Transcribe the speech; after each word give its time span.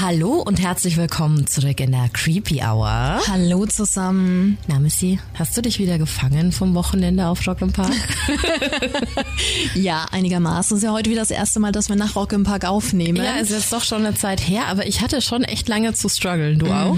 Hallo 0.00 0.40
und 0.40 0.62
herzlich 0.62 0.96
willkommen 0.96 1.46
zurück 1.46 1.78
in 1.78 1.92
der 1.92 2.08
Creepy 2.10 2.62
Hour. 2.62 3.20
Hallo 3.28 3.66
zusammen. 3.66 4.56
Na, 4.66 4.78
Missy, 4.78 5.18
hast 5.34 5.54
du 5.54 5.60
dich 5.60 5.78
wieder 5.78 5.98
gefangen 5.98 6.52
vom 6.52 6.74
Wochenende 6.74 7.26
auf 7.26 7.46
Rock 7.46 7.60
im 7.60 7.70
Park? 7.70 7.92
Ja, 9.74 10.06
einigermaßen. 10.10 10.78
Es 10.78 10.82
ist 10.82 10.86
ja 10.86 10.92
heute 10.92 11.10
wieder 11.10 11.20
das 11.20 11.30
erste 11.30 11.60
Mal, 11.60 11.70
dass 11.70 11.90
wir 11.90 11.96
nach 11.96 12.16
Rock 12.16 12.32
im 12.32 12.44
Park 12.44 12.64
aufnehmen. 12.64 13.16
ja, 13.16 13.36
ist 13.36 13.50
jetzt 13.50 13.74
doch 13.74 13.84
schon 13.84 14.06
eine 14.06 14.14
Zeit 14.14 14.40
her, 14.40 14.68
aber 14.68 14.86
ich 14.86 15.02
hatte 15.02 15.20
schon 15.20 15.44
echt 15.44 15.68
lange 15.68 15.92
zu 15.92 16.08
strugglen. 16.08 16.58
Du 16.58 16.72
auch? 16.72 16.96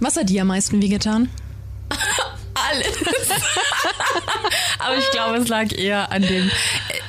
Was 0.00 0.16
hat 0.16 0.28
dir 0.28 0.42
am 0.42 0.48
meisten 0.48 0.82
wehgetan? 0.82 1.30
Alles. 2.54 2.86
aber 4.78 4.96
ich 4.96 5.10
glaube, 5.10 5.38
es 5.38 5.48
lag 5.48 5.72
eher 5.72 6.12
an 6.12 6.22
dem. 6.22 6.50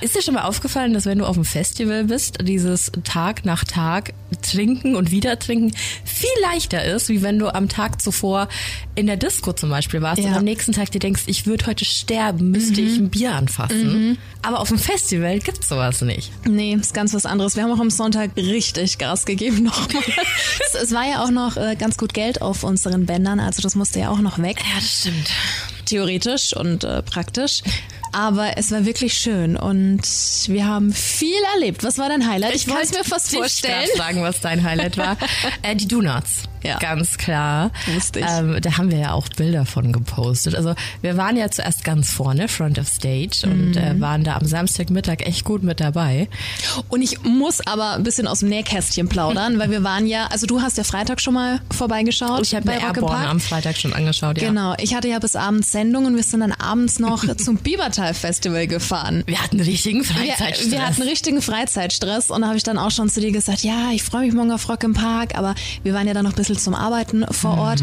Ist 0.02 0.16
dir 0.16 0.22
schon 0.22 0.34
mal 0.34 0.44
aufgefallen, 0.44 0.94
dass 0.94 1.06
wenn 1.06 1.20
du 1.20 1.26
auf 1.26 1.36
dem 1.36 1.46
Festival 1.46 2.06
bist, 2.06 2.38
dieses 2.42 2.92
Tag 3.04 3.46
nach 3.46 3.64
Tag 3.64 4.14
trinken 4.42 4.96
und 4.96 5.12
wieder 5.12 5.38
trinken 5.40 5.74
viel 6.04 6.30
leichter 6.42 6.84
ist, 6.84 7.10
wie 7.10 7.22
wenn 7.22 7.38
du 7.40 7.54
am 7.54 7.70
Tag 7.70 8.02
zuvor 8.02 8.48
in 8.96 9.08
der 9.08 9.18
Disco 9.18 9.54
zum 9.54 9.70
Beispiel 9.70 10.02
warst 10.02 10.22
Ja. 10.22 10.30
und 10.30 10.34
am 10.36 10.44
nächsten 10.44 10.72
Tag 10.72 10.92
dir 10.92 11.00
denkst, 11.00 11.24
ich 11.28 11.46
würde 11.46 11.66
heute 11.68 11.86
sterben, 11.86 12.52
müsste 12.52 12.82
ich 12.82 12.98
ein 12.98 13.10
Bier 13.10 13.34
anfassen. 13.34 14.18
Aber 14.42 14.60
auf 14.60 14.70
dem 14.70 14.80
Festival 14.80 15.40
gibt's 15.40 15.70
sowas 15.70 16.02
nicht. 16.02 16.32
Nee, 16.48 16.74
ist 16.74 16.94
ganz 16.94 17.14
was 17.14 17.26
anderes. 17.26 17.56
Wir 17.56 17.64
haben 17.64 17.72
auch 17.72 17.80
am 17.80 17.90
Sonntag 17.90 18.32
richtig 18.38 18.98
Gas 18.98 19.26
gegeben 19.26 19.64
nochmal. 19.64 20.04
es, 20.74 20.82
es 20.82 20.92
war 20.94 21.08
ja 21.08 21.24
auch 21.24 21.32
noch 21.32 21.58
äh, 21.58 21.76
ganz 21.76 21.98
gut 21.98 22.14
Geld 22.14 22.42
auf 22.42 22.64
unseren 22.64 23.06
Bändern, 23.06 23.40
also 23.40 23.62
das 23.62 23.76
musste 23.76 24.00
ja 24.00 24.10
auch 24.10 24.20
noch 24.20 24.40
weg. 24.40 24.58
Ja, 24.60 24.76
das 24.80 25.00
stimmt. 25.02 25.30
Theoretisch 25.86 26.56
und 26.56 26.84
äh, 26.84 27.02
praktisch. 27.02 27.62
Aber 28.12 28.58
es 28.58 28.72
war 28.72 28.86
wirklich 28.86 29.14
schön 29.14 29.58
und 29.58 30.02
wir 30.48 30.66
haben 30.66 30.94
viel 30.94 31.42
erlebt. 31.56 31.84
Was 31.84 31.98
war 31.98 32.08
dein 32.08 32.28
Highlight? 32.28 32.56
Ich, 32.56 32.68
wollte 32.70 32.84
es 32.84 32.92
mir 32.94 33.04
fast 33.04 33.36
vorstellen. 33.36 33.86
grad 33.88 33.98
sagen, 33.98 34.22
was 34.22 34.40
dein 34.40 34.64
Highlight 34.64 34.98
war. 34.98 35.18
äh, 35.62 35.76
die 35.76 35.88
Donuts. 35.88 36.44
Ja. 36.66 36.78
Ganz 36.80 37.18
klar. 37.18 37.72
Ich. 37.88 38.12
Ähm, 38.16 38.58
da 38.62 38.78
haben 38.78 38.92
wir 38.92 38.98
ja 38.98 39.14
auch 39.14 39.28
Bilder 39.30 39.66
von 39.66 39.92
gepostet. 39.92 40.56
Also 40.56 40.76
wir 41.02 41.18
waren 41.18 41.38
ja 41.38 41.50
zuerst 41.52 41.84
ganz 41.84 42.12
vorne, 42.12 42.48
Front 42.48 42.80
of 42.80 42.88
Stage, 42.88 43.42
und 43.44 43.72
Mhm. 43.72 43.78
äh, 43.78 44.00
waren 44.02 44.24
da 44.24 44.36
am 44.36 44.46
Samstagmittag 44.46 45.22
echt 45.22 45.44
gut 45.44 45.64
mit 45.64 45.80
dabei. 45.80 46.28
Und 46.90 47.02
ich 47.02 47.24
muss 47.24 47.66
aber 47.66 47.92
ein 47.94 48.04
bisschen 48.04 48.28
aus 48.28 48.40
dem 48.40 48.50
Nähkästchen 48.50 49.08
plaudern, 49.10 49.60
weil 49.60 49.70
wir 49.70 49.84
waren 49.84 50.08
ja, 50.08 50.28
also 50.28 50.46
du 50.48 50.62
hast 50.62 50.78
ja 50.78 50.84
Freitag 50.84 51.22
schon 51.22 51.34
mal 51.36 51.60
vorbeigeschaut. 51.72 52.42
Ich 52.42 52.56
habe 52.56 52.66
bei 52.66 52.76
mir 52.78 52.82
Airborne 52.88 53.28
am 53.28 53.40
Freitag 53.40 53.78
schon 53.78 53.94
angeschaut. 53.94 54.42
Ja. 54.42 54.48
Genau, 54.50 54.74
ich 54.80 54.94
hatte 54.96 55.08
ja 55.08 55.20
bis 55.20 55.36
abends 55.36 55.72
Sendung 55.72 56.06
und 56.06 56.16
wir 56.16 56.24
sind 56.24 56.40
dann 56.42 56.52
abends 56.54 57.00
noch 57.00 57.24
zum 57.38 57.58
Biebertal 57.58 58.14
Festival 58.14 58.68
gefahren. 58.68 59.24
Wir 59.26 59.42
hatten 59.42 59.60
richtigen 59.60 60.00
Wir, 60.00 60.06
Freizeitstress. 60.06 60.72
wir 60.72 60.86
hatten 60.86 61.02
richtigen 61.04 61.42
Freizeitstress 61.42 62.32
und 62.32 62.42
da 62.42 62.48
habe 62.48 62.58
ich 62.58 62.64
dann 62.64 62.78
auch 62.78 62.92
schon 62.92 63.10
zu 63.10 63.20
dir 63.22 63.32
gesagt, 63.32 63.64
ja, 63.64 63.92
ich 63.94 64.04
freue 64.04 64.26
mich 64.26 64.34
morgen 64.34 64.52
auf 64.52 64.68
Rock 64.70 64.84
im 64.84 64.94
Park, 64.94 65.36
aber 65.38 65.56
wir 65.84 65.94
waren 65.94 66.08
ja 66.08 66.14
dann 66.14 66.24
noch 66.26 66.32
ein 66.34 66.36
bisschen 66.36 66.55
zum 66.60 66.76
Arbeiten 66.76 67.26
vor 67.32 67.58
Ort. 67.58 67.82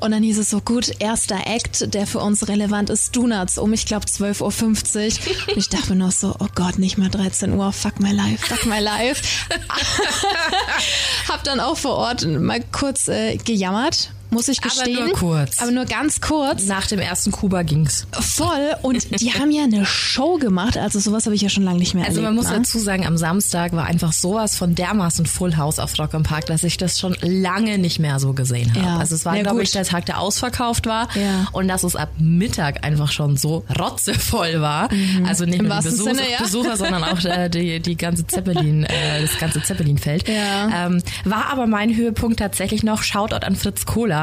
Und 0.00 0.10
dann 0.12 0.22
hieß 0.22 0.38
es 0.38 0.50
so, 0.50 0.60
gut, 0.60 0.90
erster 0.98 1.46
Act, 1.46 1.94
der 1.94 2.06
für 2.06 2.18
uns 2.18 2.48
relevant 2.48 2.90
ist, 2.90 3.14
Donuts 3.16 3.58
um, 3.58 3.72
ich 3.72 3.86
glaube 3.86 4.06
12.50 4.06 4.40
Uhr 4.40 5.52
und 5.52 5.56
ich 5.56 5.68
dachte 5.68 5.90
mir 5.90 6.04
noch 6.04 6.12
so, 6.12 6.34
oh 6.38 6.48
Gott, 6.54 6.78
nicht 6.78 6.98
mal 6.98 7.10
13 7.10 7.52
Uhr, 7.52 7.72
fuck 7.72 8.00
my 8.00 8.12
life, 8.12 8.46
fuck 8.46 8.66
my 8.66 8.80
life. 8.80 9.22
hab 11.28 11.44
dann 11.44 11.60
auch 11.60 11.76
vor 11.76 11.96
Ort 11.96 12.26
mal 12.26 12.62
kurz 12.72 13.08
äh, 13.08 13.36
gejammert, 13.36 14.12
muss 14.30 14.48
ich 14.48 14.58
Aber 14.60 14.68
gestehen. 14.70 15.04
nur 15.06 15.12
kurz. 15.14 15.60
Aber 15.60 15.70
nur 15.70 15.84
ganz 15.84 16.20
kurz. 16.20 16.66
Nach 16.66 16.86
dem 16.86 16.98
ersten 17.00 17.30
Kuba 17.32 17.62
ging's. 17.62 18.06
Voll. 18.12 18.70
Und 18.82 19.20
die 19.20 19.32
haben 19.34 19.50
ja 19.50 19.64
eine 19.64 19.84
Show 19.86 20.38
gemacht. 20.38 20.76
Also 20.76 20.98
sowas 21.00 21.26
habe 21.26 21.34
ich 21.34 21.42
ja 21.42 21.48
schon 21.48 21.64
lange 21.64 21.78
nicht 21.78 21.94
mehr 21.94 22.04
Also 22.06 22.20
man 22.20 22.36
erlebt. 22.36 22.42
muss 22.44 22.52
ne? 22.52 22.58
dazu 22.58 22.78
sagen, 22.78 23.06
am 23.06 23.16
Samstag 23.16 23.72
war 23.72 23.84
einfach 23.86 24.12
sowas 24.12 24.56
von 24.56 24.74
dermaßen 24.74 25.26
Full 25.26 25.56
House 25.56 25.78
auf 25.78 25.98
Rock 25.98 26.14
im 26.14 26.22
Park, 26.22 26.46
dass 26.46 26.62
ich 26.64 26.76
das 26.76 26.98
schon 26.98 27.16
lange 27.22 27.78
nicht 27.78 27.98
mehr 27.98 28.18
so 28.20 28.32
gesehen 28.32 28.70
habe. 28.74 28.84
Ja. 28.86 28.96
Also 28.98 29.14
es 29.14 29.24
war, 29.24 29.36
Ja, 29.36 29.42
glaube 29.42 29.62
ich, 29.62 29.70
der 29.72 29.84
Tag, 29.84 30.06
der 30.06 30.20
ausverkauft 30.20 30.86
war 30.86 31.08
Ja. 31.16 31.46
und 31.52 31.68
dass 31.68 31.82
es 31.82 31.96
ab 31.96 32.10
Mittag 32.18 32.84
einfach 32.84 33.10
schon 33.12 33.36
so 33.36 33.64
rotzevoll 33.78 34.60
war. 34.60 34.88
Also 35.26 35.44
nicht 35.44 35.60
Mhm. 35.60 35.68
Nur 35.68 35.76
die 35.78 35.84
Besucher, 35.88 36.14
Sinne, 36.14 36.30
ja. 36.30 36.38
Besucher 36.42 36.76
sondern 36.76 37.04
auch 37.04 37.24
äh, 37.24 37.48
die, 37.48 37.80
die 37.80 37.96
ganze 37.96 38.26
Zeppelin, 38.26 38.84
äh, 38.84 39.20
das 39.22 39.38
ganze 39.38 39.62
Zeppelinfeld. 39.62 40.28
Ja. 40.28 40.86
Ähm, 40.86 41.02
war 41.24 41.46
aber 41.50 41.66
mein 41.66 41.94
Höhepunkt 41.94 42.38
tatsächlich 42.38 42.82
noch 42.82 43.02
Shoutout 43.02 43.44
an 43.46 43.56
Fritz 43.56 43.84
Kohler, 43.84 44.19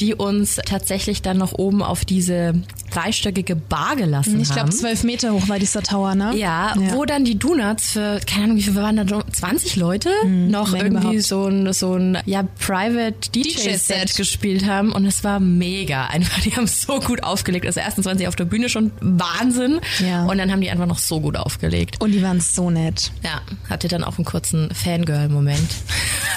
die 0.00 0.14
uns 0.14 0.56
tatsächlich 0.64 1.22
dann 1.22 1.38
noch 1.38 1.52
oben 1.52 1.82
auf 1.82 2.04
diese 2.04 2.54
dreistöckige 2.92 3.54
Bar 3.56 3.94
gelassen 3.96 4.40
Ich 4.40 4.48
haben. 4.50 4.56
glaube, 4.56 4.70
zwölf 4.70 5.04
Meter 5.04 5.32
hoch 5.32 5.48
war 5.48 5.58
dieser 5.58 5.82
Tower, 5.82 6.14
ne? 6.14 6.32
Ja, 6.36 6.74
wo 6.92 7.04
dann 7.04 7.24
die 7.24 7.38
Donuts 7.38 7.90
für, 7.92 8.20
keine 8.26 8.44
Ahnung, 8.44 8.56
wie 8.56 8.62
viele 8.62 8.76
waren 8.76 8.96
da, 9.06 9.22
20 9.30 9.76
Leute 9.76 10.10
noch 10.26 10.72
wenn 10.72 10.80
irgendwie 10.86 11.16
überhaupt. 11.18 11.22
so 11.24 11.46
ein, 11.46 11.72
so 11.72 11.94
ein, 11.94 12.18
ja, 12.26 12.42
Private 12.58 13.30
DJ-Set 13.34 13.64
DJ-Set. 13.66 14.16
gespielt 14.16 14.66
haben 14.66 14.90
und 14.92 15.06
es 15.06 15.22
war 15.24 15.38
mega. 15.40 16.06
Einfach, 16.10 16.40
die 16.40 16.54
haben 16.56 16.66
so 16.66 16.98
gut 17.00 17.22
aufgelegt. 17.22 17.66
Also 17.66 17.78
erstens 17.80 18.06
waren 18.06 18.18
sie 18.18 18.26
auf 18.26 18.36
der 18.36 18.44
Bühne 18.44 18.68
schon 18.68 18.90
Wahnsinn 19.00 19.80
Ja. 20.04 20.24
und 20.24 20.38
dann 20.38 20.50
haben 20.50 20.60
die 20.60 20.70
einfach 20.70 20.86
noch 20.86 20.98
so 20.98 21.20
gut 21.20 21.36
aufgelegt. 21.36 22.00
Und 22.00 22.12
die 22.12 22.22
waren 22.22 22.40
so 22.40 22.70
nett. 22.70 23.12
Ja, 23.22 23.40
hatte 23.68 23.86
dann 23.88 24.02
auch 24.02 24.18
einen 24.18 24.24
kurzen 24.24 24.70
Fangirl-Moment. 24.74 25.60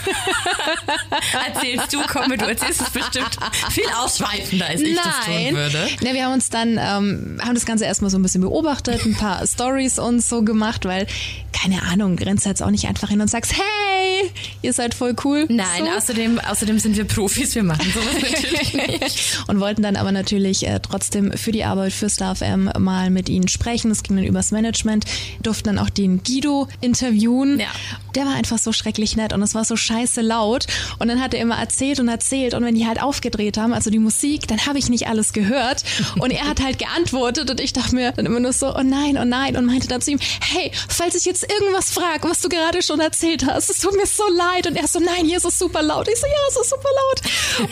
Erzählst 1.48 1.94
du, 1.94 2.00
komm, 2.08 2.30
du 2.38 2.46
erzählst 2.46 2.82
es 2.82 2.90
bestimmt 3.12 3.38
viel 3.72 3.84
ausschweifender, 3.98 4.68
als 4.68 4.82
ich 4.82 4.96
das 4.96 5.26
tun 5.26 5.56
würde. 5.56 5.88
Ja, 6.02 6.14
wir 6.14 6.26
haben 6.26 6.34
uns 6.34 6.50
dann, 6.50 6.72
ähm, 6.72 7.40
haben 7.42 7.54
das 7.54 7.66
Ganze 7.66 7.86
erstmal 7.86 8.10
so 8.10 8.18
ein 8.18 8.24
bisschen 8.24 8.42
beobachtet, 8.42 9.06
ein 9.06 9.16
paar 9.16 9.46
Stories 9.54 10.00
uns 10.00 10.30
so 10.30 10.44
gemacht, 10.44 10.86
weil, 10.86 11.08
keine 11.52 11.84
Ahnung, 11.84 12.18
rennst 12.18 12.46
jetzt 12.46 12.62
auch 12.64 12.72
nicht 12.72 12.88
einfach 12.88 13.10
hin 13.10 13.22
und 13.22 13.30
sagst, 13.30 13.54
hey, 13.54 14.32
ihr 14.62 14.74
seid 14.74 14.94
voll 14.94 15.16
cool. 15.24 15.46
Nein, 15.50 15.86
so. 15.86 15.92
außerdem, 15.98 16.40
außerdem 16.40 16.80
sind 16.80 16.98
wir 16.98 17.06
Profis, 17.06 17.56
wir 17.56 17.64
machen 17.64 17.92
sowas 17.94 18.22
natürlich 18.22 18.74
nicht. 18.74 19.44
und 19.48 19.60
wollten 19.60 19.82
dann 19.82 19.96
aber 19.96 20.12
natürlich 20.12 20.68
äh, 20.68 20.80
trotzdem 20.80 21.32
für 21.34 21.52
die 21.52 21.64
Arbeit 21.64 21.94
für 21.94 22.10
Star 22.10 22.36
FM 22.36 22.72
mal 22.80 23.10
mit 23.10 23.30
ihnen 23.30 23.48
sprechen. 23.48 23.92
Es 23.92 24.04
ging 24.04 24.16
dann 24.16 24.26
übers 24.26 24.52
Management, 24.52 25.06
durften 25.42 25.76
dann 25.76 25.80
auch 25.80 25.90
den 25.90 26.24
Guido 26.24 26.68
interviewen. 26.82 27.60
Ja. 27.60 27.68
Der 28.16 28.26
war 28.26 28.34
einfach 28.36 28.58
so 28.58 28.72
schrecklich 28.72 29.16
nett 29.16 29.34
und 29.34 29.42
es 29.42 29.56
war 29.56 29.66
so 29.66 29.76
scheiße 29.76 30.22
laut. 30.22 30.66
Und 31.00 31.08
dann 31.08 31.22
hat 31.22 31.34
er 31.34 31.42
immer 31.42 31.58
erzählt 31.58 32.00
und 32.00 32.08
erzählt 32.10 32.54
und 32.54 32.64
wenn 32.64 32.76
die 32.76 32.86
halt 32.88 33.02
aufgedreht 33.02 33.58
haben, 33.58 33.74
also 33.74 33.90
die 33.90 34.00
Musik, 34.00 34.48
dann 34.48 34.66
habe 34.66 34.78
ich 34.80 34.90
nicht 34.90 35.08
alles 35.08 35.34
gehört. 35.34 35.84
Und 36.20 36.32
er 36.32 36.48
hat 36.48 36.62
halt 36.62 36.80
geantwortet 36.80 37.50
und 37.50 37.60
ich 37.60 37.74
dachte 37.74 37.96
mir 37.96 38.12
dann 38.12 38.26
immer 38.26 38.40
nur 38.40 38.54
so, 38.54 38.76
oh 38.76 38.84
nein, 38.84 39.18
oh 39.20 39.26
nein 39.26 39.58
und 39.58 39.66
meinte 39.66 39.88
dann 39.88 40.02
zu 40.02 40.12
ihm, 40.12 40.20
hey, 40.42 40.72
falls 40.88 41.16
ich 41.16 41.26
jetzt 41.26 41.44
irgendwas 41.52 41.92
frage, 41.92 42.30
was 42.30 42.42
du 42.42 42.50
gerade 42.50 42.82
schon 42.82 43.00
erzählt 43.00 43.46
hast, 43.46 43.70
es 43.70 43.80
tut 43.80 43.96
mir 43.96 44.06
so 44.06 44.24
leid. 44.36 44.68
Und 44.68 44.76
er 44.76 44.88
so, 44.88 45.00
nein, 45.00 45.26
hier 45.26 45.38
ist 45.38 45.46
es 45.46 45.58
super 45.60 45.82
laut. 45.82 46.08
Ich 46.08 46.20
so, 46.20 46.28
ja, 46.28 46.34
es 46.50 46.58
ist 46.58 46.70
super 46.70 46.90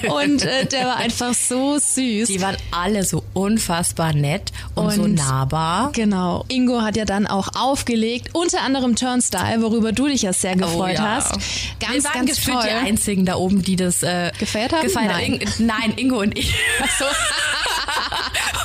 laut. 0.07 0.21
Und 0.27 0.43
äh, 0.43 0.65
der 0.65 0.85
war 0.87 0.97
einfach 0.97 1.33
so 1.33 1.77
süß. 1.77 2.27
Die 2.27 2.41
waren 2.41 2.57
alle 2.71 3.03
so 3.03 3.23
unfassbar 3.33 4.13
nett 4.13 4.51
und, 4.75 4.91
so 4.93 5.03
Und- 5.03 5.15
nahbar. 5.15 5.91
Genau. 5.93 6.45
Ingo 6.47 6.81
hat 6.81 6.95
ja 6.97 7.05
dann 7.05 7.27
auch 7.27 7.49
aufgelegt, 7.55 8.29
unter 8.33 8.61
anderem 8.61 8.95
Turnstyle, 8.95 9.61
worüber 9.61 9.91
du 9.91 10.07
dich 10.07 10.23
ja 10.23 10.30
sehr 10.33 10.55
gefreut 10.55 10.95
Oh 10.99 11.03
ja. 11.03 11.15
hast. 11.15 11.31
Ganz, 11.79 11.93
Wir 11.93 12.03
waren 12.05 12.25
ganz 12.25 12.35
gefühlt 12.37 12.57
toll. 12.59 12.69
die 12.69 12.87
einzigen 12.87 13.25
da 13.25 13.35
oben, 13.35 13.61
die 13.61 13.75
das 13.75 14.03
äh, 14.03 14.31
Gefeiert 14.39 14.71
haben? 14.73 14.83
Gefeiert 14.83 15.11
Nein. 15.11 15.33
Ing- 15.33 15.49
nein, 15.65 15.93
Ingo 15.97 16.19
und 16.21 16.37
ich. 16.37 16.53
So. 16.99 17.05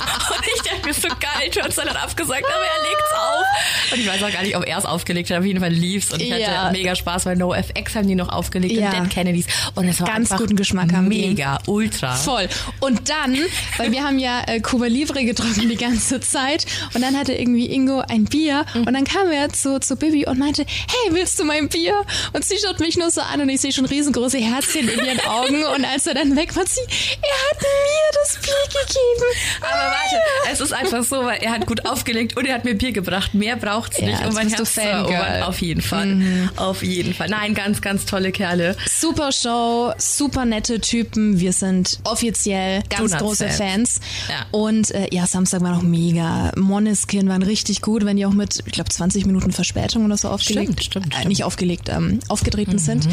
mir 0.87 0.93
so 0.93 1.07
geil, 1.09 1.49
Turnstile 1.51 1.89
hat 1.89 2.03
abgesagt, 2.03 2.43
aber 2.45 2.63
er 2.63 2.83
legt's 2.89 3.13
auf. 3.13 3.93
Und 3.93 3.99
ich 3.99 4.07
weiß 4.07 4.23
auch 4.23 4.31
gar 4.31 4.41
nicht, 4.43 4.55
ob 4.55 4.65
er 4.65 4.77
es 4.77 4.85
aufgelegt 4.85 5.29
hat. 5.29 5.37
Auf 5.39 5.45
jeden 5.45 5.59
Fall 5.59 5.71
lief's 5.71 6.11
und 6.11 6.21
ich 6.21 6.31
hatte 6.31 6.41
Ja. 6.41 6.71
mega 6.71 6.95
Spaß, 6.95 7.25
weil 7.25 7.35
NoFX 7.35 7.95
haben 7.95 8.07
die 8.07 8.15
noch 8.15 8.29
aufgelegt 8.29 8.73
Ja. 8.75 8.87
und 8.91 8.93
Dead 9.05 9.09
Kennedys. 9.09 9.45
Und 9.75 9.87
es 9.87 9.99
war 10.01 10.07
Ganz 10.07 10.29
guten 10.35 10.55
Geschmack 10.55 10.93
haben 10.93 11.09
die. 11.09 11.27
Mega, 11.27 11.59
ultra. 11.67 12.15
Voll. 12.15 12.47
Und 12.79 13.09
dann, 13.09 13.37
weil 13.77 13.91
wir 13.91 14.03
haben 14.03 14.19
ja 14.19 14.41
äh, 14.47 14.59
Cuba 14.59 14.85
Libre 14.85 15.23
getrunken 15.25 15.69
die 15.69 15.75
ganze 15.77 16.19
Zeit 16.19 16.65
und 16.93 17.01
dann 17.01 17.17
hatte 17.17 17.33
irgendwie 17.33 17.67
Ingo 17.71 17.99
ein 18.07 18.25
Bier 18.25 18.65
und 18.73 18.93
dann 18.93 19.03
kam 19.03 19.31
er 19.31 19.49
zu, 19.49 19.79
zu 19.79 19.95
Bibi 19.95 20.25
und 20.27 20.39
meinte, 20.39 20.63
hey, 20.67 21.13
willst 21.13 21.39
du 21.39 21.43
mein 21.45 21.67
Bier? 21.69 21.93
Und 22.33 22.43
sie 22.45 22.57
schaut 22.57 22.79
mich 22.79 22.97
nur 22.97 23.11
so 23.11 23.21
an 23.21 23.41
und 23.41 23.49
ich 23.49 23.61
sehe 23.61 23.71
schon 23.71 23.85
riesengroße 23.85 24.37
Herzchen 24.37 24.87
in 24.89 25.03
ihren 25.05 25.19
Augen 25.27 25.63
und 25.65 25.85
als 25.85 26.07
er 26.07 26.13
dann 26.13 26.35
weg 26.35 26.55
war, 26.55 26.65
sie, 26.65 26.81
er 26.81 27.49
hat 27.51 27.61
mir 27.61 28.23
das 28.23 28.37
Bier 28.41 28.81
gegeben. 28.81 29.61
Aber 29.61 29.91
warte, 29.91 30.51
es 30.51 30.59
ist 30.61 30.73
einfach 30.77 31.03
so, 31.03 31.23
weil 31.23 31.39
er 31.41 31.51
hat 31.51 31.65
gut 31.65 31.85
aufgelegt 31.85 32.37
und 32.37 32.45
er 32.45 32.55
hat 32.55 32.65
mir 32.65 32.75
Bier 32.75 32.91
gebracht. 32.91 33.33
Mehr 33.33 33.55
braucht's 33.55 33.99
Ja, 33.99 34.05
nicht, 34.07 34.19
jetzt 34.19 34.27
um 34.29 34.33
mein 34.35 34.49
Herz 34.49 34.73
zu 34.73 34.81
erobern. 34.81 35.43
Auf 35.43 35.61
jeden 35.61 35.81
Fall. 35.81 36.49
Auf 36.55 36.83
jeden 36.83 37.13
Fall. 37.13 37.29
Nein, 37.29 37.53
ganz, 37.53 37.81
ganz 37.81 38.05
tolle 38.05 38.31
Kerle. 38.31 38.75
Super 38.89 39.31
Show, 39.31 39.93
super 39.97 40.45
nette 40.45 40.79
Typen. 40.79 41.39
Wir 41.39 41.53
sind 41.53 41.99
offiziell 42.03 42.83
ganz 42.89 43.11
Donuts 43.11 43.17
große 43.23 43.49
Fans. 43.49 43.57
Fans. 43.57 43.99
Ja. 44.29 44.45
Und 44.51 44.91
äh, 44.91 45.07
ja, 45.11 45.25
Samstag 45.27 45.61
war 45.61 45.71
noch 45.71 45.81
mega. 45.83 46.51
Moneskin 46.55 47.27
waren 47.29 47.43
richtig 47.43 47.81
gut, 47.81 48.05
wenn 48.05 48.17
die 48.17 48.25
auch 48.25 48.33
mit, 48.33 48.63
ich 48.65 48.71
glaube, 48.73 48.89
20 48.89 49.25
Minuten 49.25 49.51
Verspätung 49.51 50.05
oder 50.05 50.17
so 50.17 50.29
aufgelegt, 50.29 50.81
Stimmt, 50.81 50.83
stimmt, 50.83 51.07
Äh, 51.07 51.15
stimmt. 51.17 51.29
nicht 51.29 51.43
aufgelegt, 51.43 51.89
ähm, 51.89 52.19
aufgetreten 52.27 52.77
sind. 52.79 53.07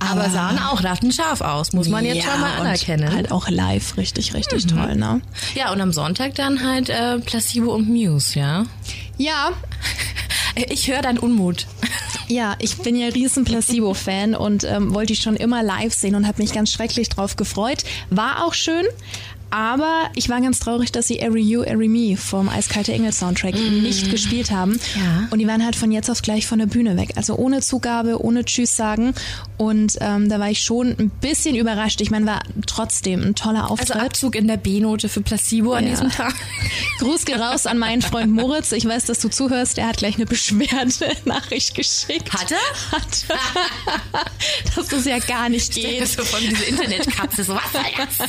Aber, 0.00 0.22
Aber- 0.22 0.30
sahen 0.30 0.58
auch 0.58 0.82
rattenscharf 0.82 1.40
aus, 1.42 1.72
muss 1.72 1.88
man 1.88 2.04
jetzt 2.04 2.24
Ja, 2.24 2.32
schon 2.32 2.40
mal 2.40 2.60
anerkennen. 2.60 3.12
Halt 3.14 3.30
auch 3.30 3.48
live 3.48 3.96
richtig, 3.96 4.34
richtig 4.34 4.66
toll, 4.66 4.96
ne? 4.96 5.20
ja, 5.54 5.72
und 5.72 5.80
am 5.80 5.92
Sonntag 5.92 6.34
dann 6.34 6.66
halt 6.66 6.88
äh, 6.88 7.18
Placebo 7.20 7.74
und 7.74 7.88
Muse, 7.88 8.38
ja. 8.38 8.64
Ja, 9.18 9.50
Ich 10.68 10.88
höre 10.90 11.00
deinen 11.00 11.18
Unmut. 11.18 11.66
Ja, 12.26 12.56
ich 12.58 12.76
bin 12.78 12.96
ja 12.96 13.06
riesen 13.08 13.44
Placebo-Fan 13.44 14.34
und 14.34 14.64
ähm, 14.64 14.92
wollte 14.94 15.12
die 15.14 15.20
schon 15.20 15.36
immer 15.36 15.62
live 15.62 15.94
sehen 15.94 16.14
und 16.16 16.26
habe 16.26 16.42
mich 16.42 16.52
ganz 16.52 16.70
schrecklich 16.72 17.08
drauf 17.08 17.36
gefreut. 17.36 17.84
War 18.10 18.44
auch 18.44 18.52
schön, 18.54 18.84
aber 19.50 20.10
ich 20.14 20.28
war 20.28 20.40
ganz 20.40 20.60
traurig, 20.60 20.92
dass 20.92 21.06
sie 21.08 21.18
Every 21.20 21.42
You, 21.42 21.62
Every 21.62 21.88
Me 21.88 22.16
vom 22.16 22.48
Eiskalte 22.48 22.92
Engel 22.92 23.12
Soundtrack 23.12 23.54
nicht 23.54 24.10
gespielt 24.10 24.50
haben. 24.50 24.78
Ja. 24.96 25.28
Und 25.30 25.38
die 25.38 25.46
waren 25.46 25.64
halt 25.64 25.76
von 25.76 25.90
jetzt 25.92 26.08
auf 26.10 26.22
gleich 26.22 26.46
von 26.46 26.58
der 26.58 26.66
Bühne 26.66 26.96
weg. 26.96 27.10
Also 27.16 27.36
ohne 27.36 27.60
Zugabe, 27.60 28.22
ohne 28.22 28.44
Tschüss 28.44 28.76
sagen. 28.76 29.14
Und 29.56 29.96
ähm, 30.00 30.28
da 30.28 30.38
war 30.40 30.50
ich 30.50 30.60
schon 30.62 30.88
ein 30.98 31.10
bisschen 31.20 31.54
überrascht. 31.56 32.00
Ich 32.00 32.10
meine, 32.10 32.26
war 32.26 32.40
trotzdem 32.66 33.22
ein 33.22 33.34
toller 33.34 33.62
Also 33.62 33.74
Auftritt. 33.74 33.96
Abzug 33.96 34.34
in 34.36 34.46
der 34.46 34.56
B-Note 34.56 35.08
für 35.08 35.20
Placebo 35.20 35.72
an 35.72 35.84
Ja. 35.84 35.90
diesem 35.90 36.10
Tag. 36.10 36.34
Gruß 37.00 37.24
geht 37.24 37.38
raus 37.38 37.66
an 37.66 37.78
meinen 37.78 38.02
Freund 38.02 38.32
Moritz. 38.32 38.72
Ich 38.72 38.84
weiß, 38.86 39.04
dass 39.06 39.18
du 39.18 39.28
zuhörst. 39.28 39.78
Er 39.78 39.88
hat 39.88 39.98
gleich 39.98 40.16
eine 40.16 40.26
Beschwerde-Nachricht 40.26 41.74
geschickt. 41.74 42.32
Hat 42.32 42.50
er? 42.52 42.92
Hat. 42.92 43.24
dass 44.76 44.86
das 44.88 45.04
ja 45.04 45.18
gar 45.18 45.48
nicht 45.48 45.72
geht. 45.74 46.06
So 46.08 46.24
von 46.24 46.40
dieser 46.40 46.66
Internetkatze, 46.68 47.44
so 47.44 47.54
was 47.54 47.72
soll 47.72 47.82
das? 47.96 48.28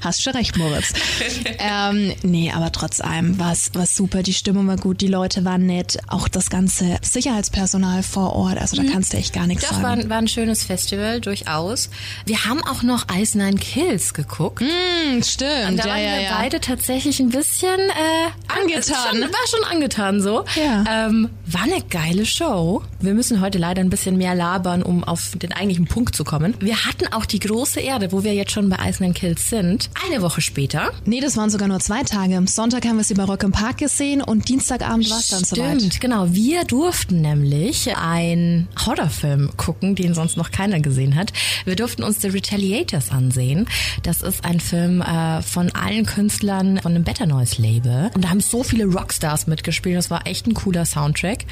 Hast 0.00 0.22
schon 0.22 0.34
recht, 0.34 0.56
Moritz. 0.56 0.92
ähm, 1.58 2.12
nee, 2.22 2.50
aber 2.52 2.72
trotz 2.72 3.00
allem 3.00 3.38
war 3.38 3.52
es 3.52 3.70
super. 3.96 4.22
Die 4.22 4.32
Stimmung 4.34 4.66
war 4.68 4.76
gut, 4.76 5.00
die 5.00 5.06
Leute 5.08 5.44
waren 5.44 5.66
nett. 5.66 5.98
Auch 6.08 6.28
das 6.28 6.50
ganze 6.50 6.98
Sicherheitspersonal 7.02 8.02
vor 8.02 8.34
Ort. 8.34 8.58
Also 8.58 8.76
da 8.76 8.84
kannst 8.90 9.12
du 9.12 9.16
echt 9.16 9.32
gar 9.32 9.46
nichts 9.46 9.62
Das 9.68 9.74
war, 9.82 9.90
sagen. 9.90 10.02
ein- 10.02 10.10
war 10.10 10.18
ein 10.18 10.28
schönes 10.28 10.64
Festival, 10.64 11.20
durchaus. 11.20 11.90
Wir 12.26 12.44
haben 12.44 12.62
auch 12.64 12.82
noch 12.82 13.06
Ice 13.16 13.36
Nine 13.38 13.56
Kills 13.58 14.14
geguckt. 14.14 14.60
Hm, 14.60 15.22
stimmt. 15.22 15.70
Und 15.70 15.76
da 15.78 15.84
ja, 15.86 15.90
waren 15.92 16.02
ja, 16.04 16.10
wir 16.16 16.22
ja. 16.22 16.36
beide 16.38 16.60
tatsächlich 16.60 17.20
ein 17.20 17.30
bisschen 17.30 17.78
äh, 17.80 18.30
Angetan. 18.60 18.82
Schon, 19.10 19.20
war 19.20 19.46
schon 19.50 19.64
angetan 19.70 20.20
so. 20.20 20.44
Ja. 20.56 21.06
Ähm, 21.06 21.30
war 21.46 21.62
eine 21.62 21.82
geile 21.90 22.26
Show. 22.26 22.82
Wir 23.00 23.14
müssen 23.14 23.40
heute 23.40 23.58
leider 23.58 23.80
ein 23.80 23.90
bisschen 23.90 24.16
mehr 24.16 24.34
labern, 24.34 24.82
um 24.82 25.04
auf 25.04 25.32
den 25.36 25.52
eigentlichen 25.52 25.86
Punkt 25.86 26.14
zu 26.16 26.24
kommen. 26.24 26.54
Wir 26.60 26.84
hatten 26.84 27.12
auch 27.12 27.24
die 27.26 27.40
große 27.40 27.80
Erde, 27.80 28.12
wo 28.12 28.24
wir 28.24 28.34
jetzt 28.34 28.52
schon 28.52 28.68
bei 28.68 28.76
Ice 28.88 29.02
Nine 29.02 29.14
Kills 29.14 29.50
sind. 29.50 29.63
Eine 30.06 30.22
Woche 30.22 30.40
später. 30.40 30.92
Nee, 31.04 31.20
das 31.20 31.36
waren 31.36 31.50
sogar 31.50 31.68
nur 31.68 31.80
zwei 31.80 32.02
Tage. 32.02 32.42
Sonntag 32.46 32.84
haben 32.86 32.96
wir 32.96 33.04
sie 33.04 33.14
bei 33.14 33.24
Rock 33.24 33.42
im 33.42 33.52
Park 33.52 33.78
gesehen 33.78 34.22
und 34.22 34.48
Dienstagabend 34.48 35.08
war 35.10 35.18
es 35.18 35.28
dann 35.28 35.44
soweit. 35.44 35.78
Stimmt, 35.80 36.00
genau. 36.00 36.26
Wir 36.30 36.64
durften 36.64 37.20
nämlich 37.22 37.96
einen 37.96 38.68
Horrorfilm 38.84 39.50
gucken, 39.56 39.94
den 39.94 40.14
sonst 40.14 40.36
noch 40.36 40.50
keiner 40.50 40.80
gesehen 40.80 41.14
hat. 41.14 41.32
Wir 41.64 41.76
durften 41.76 42.02
uns 42.02 42.20
The 42.20 42.28
Retaliators 42.28 43.10
ansehen. 43.10 43.66
Das 44.02 44.20
ist 44.22 44.44
ein 44.44 44.60
Film 44.60 45.00
äh, 45.00 45.42
von 45.42 45.70
allen 45.74 46.04
Künstlern 46.06 46.78
von 46.82 46.92
dem 46.94 47.04
Better 47.04 47.26
Noise 47.26 47.60
Label. 47.62 48.10
Und 48.14 48.24
da 48.24 48.30
haben 48.30 48.40
so 48.40 48.62
viele 48.62 48.84
Rockstars 48.84 49.46
mitgespielt. 49.46 49.96
Das 49.96 50.10
war 50.10 50.26
echt 50.26 50.46
ein 50.46 50.54
cooler 50.54 50.84
Soundtrack. 50.84 51.44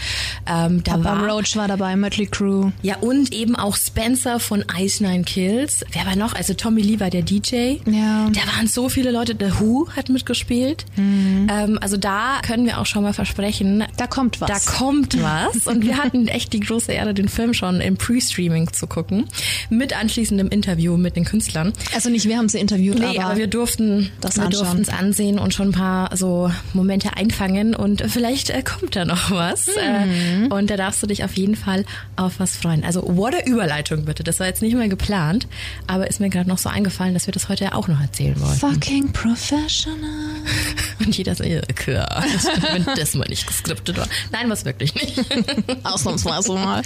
Ähm, 0.47 0.82
da 0.85 0.93
Papa 0.99 1.05
war 1.05 1.29
Roach 1.31 1.56
war 1.56 1.69
dabei, 1.69 1.97
Mötley 1.97 2.26
Crew. 2.26 2.70
ja, 2.82 2.97
und 2.99 3.32
eben 3.32 3.56
auch 3.56 3.76
Spencer 3.76 4.38
von 4.41 4.64
Ice 4.79 5.03
Nine 5.03 5.25
Kills. 5.25 5.85
Wer 5.93 6.06
war 6.06 6.17
noch? 6.17 6.35
Also 6.35 6.55
Tommy 6.55 6.82
Lee 6.82 7.00
war 7.00 7.11
der 7.11 7.23
DJ. 7.23 7.76
Ja. 7.87 8.01
Da 8.32 8.40
waren 8.56 8.66
so 8.66 8.88
viele 8.88 9.10
Leute. 9.10 9.34
The 9.38 9.60
Who 9.60 9.88
hat 9.94 10.08
mitgespielt. 10.08 10.84
Ähm, 10.96 11.78
also 11.81 11.96
da 11.96 12.40
können 12.43 12.66
wir 12.66 12.78
auch 12.78 12.87
schon 12.87 13.02
mal 13.02 13.12
versprechen, 13.12 13.84
Da 13.96 14.06
kommt 14.06 14.40
was. 14.40 14.49
da 14.49 14.72
kommt 14.72 15.20
was. 15.22 15.66
Und 15.66 15.84
wir 15.84 15.99
hatten 15.99 16.28
echt 16.28 16.52
die 16.52 16.60
große 16.60 16.93
Ehre, 16.93 17.14
den 17.14 17.28
Film 17.28 17.54
schon 17.54 17.81
im 17.81 17.96
Pre-Streaming 17.96 18.72
zu 18.72 18.87
gucken. 18.87 19.26
Mit 19.70 19.96
anschließendem 19.99 20.49
Interview 20.49 20.96
mit 20.96 21.16
den 21.16 21.25
Künstlern. 21.25 21.72
also 21.94 22.10
nicht 22.10 22.26
wir 22.28 22.37
haben 22.38 22.49
sie 22.49 22.58
interviewt, 22.58 22.99
Nee, 22.99 23.19
aber, 23.19 23.25
aber, 23.31 23.37
wir 23.37 23.46
durften 23.46 24.10
das 24.20 24.37
wir 24.37 24.49
durften 24.49 24.82
es 24.82 24.88
ansehen 24.88 25.38
und 25.38 25.54
schon 25.54 25.69
ein 25.69 25.72
paar 25.72 26.16
so 26.16 26.50
Momente 26.72 27.16
einfangen 27.16 27.75
und 27.75 28.02
vielleicht 28.08 28.50
äh, 28.50 28.62
kommt 28.62 28.96
da 28.96 29.04
noch 29.04 29.31
was. 29.31 29.66
Mhm. 29.69 30.44
Äh, 30.50 30.54
und 30.54 30.70
da 30.70 30.76
darfst 30.76 31.02
du 31.02 31.06
dich 31.06 31.25
auf 31.25 31.37
jeden 31.37 31.56
Fall 31.56 31.84
auf 32.16 32.38
was 32.38 32.56
freuen. 32.56 32.84
Also 32.84 33.02
what 33.16 33.34
a 33.34 33.44
Überleitung 33.46 34.04
bitte. 34.04 34.22
Das 34.25 34.40
war 34.40 34.46
jetzt 34.46 34.62
nicht 34.62 34.75
mehr 34.75 34.88
geplant, 34.88 35.46
aber 35.87 36.08
ist 36.08 36.20
mir 36.20 36.31
gerade 36.31 36.49
noch 36.49 36.58
so 36.58 36.69
eingefallen, 36.69 37.14
dass 37.14 37.26
wir 37.26 37.32
das 37.32 37.49
heute 37.49 37.64
ja 37.64 37.75
auch 37.75 37.88
noch 37.93 38.00
erzählen 38.00 38.39
wollen. 38.41 38.56
fucking 38.56 39.12
professional. 39.12 40.37
Und 41.00 41.17
jeder 41.17 41.35
so, 41.35 41.44
ja, 41.44 41.61
klar, 41.75 42.25
wenn 42.73 42.85
das 42.97 43.15
mal 43.15 43.29
nicht 43.29 43.47
geskriptet 43.47 43.97
war. 43.97 44.06
Nein, 44.31 44.49
was 44.50 44.65
wirklich 44.65 44.94
nicht. 44.94 45.21
Ausnahmsweise 45.85 46.53
mal. 46.55 46.83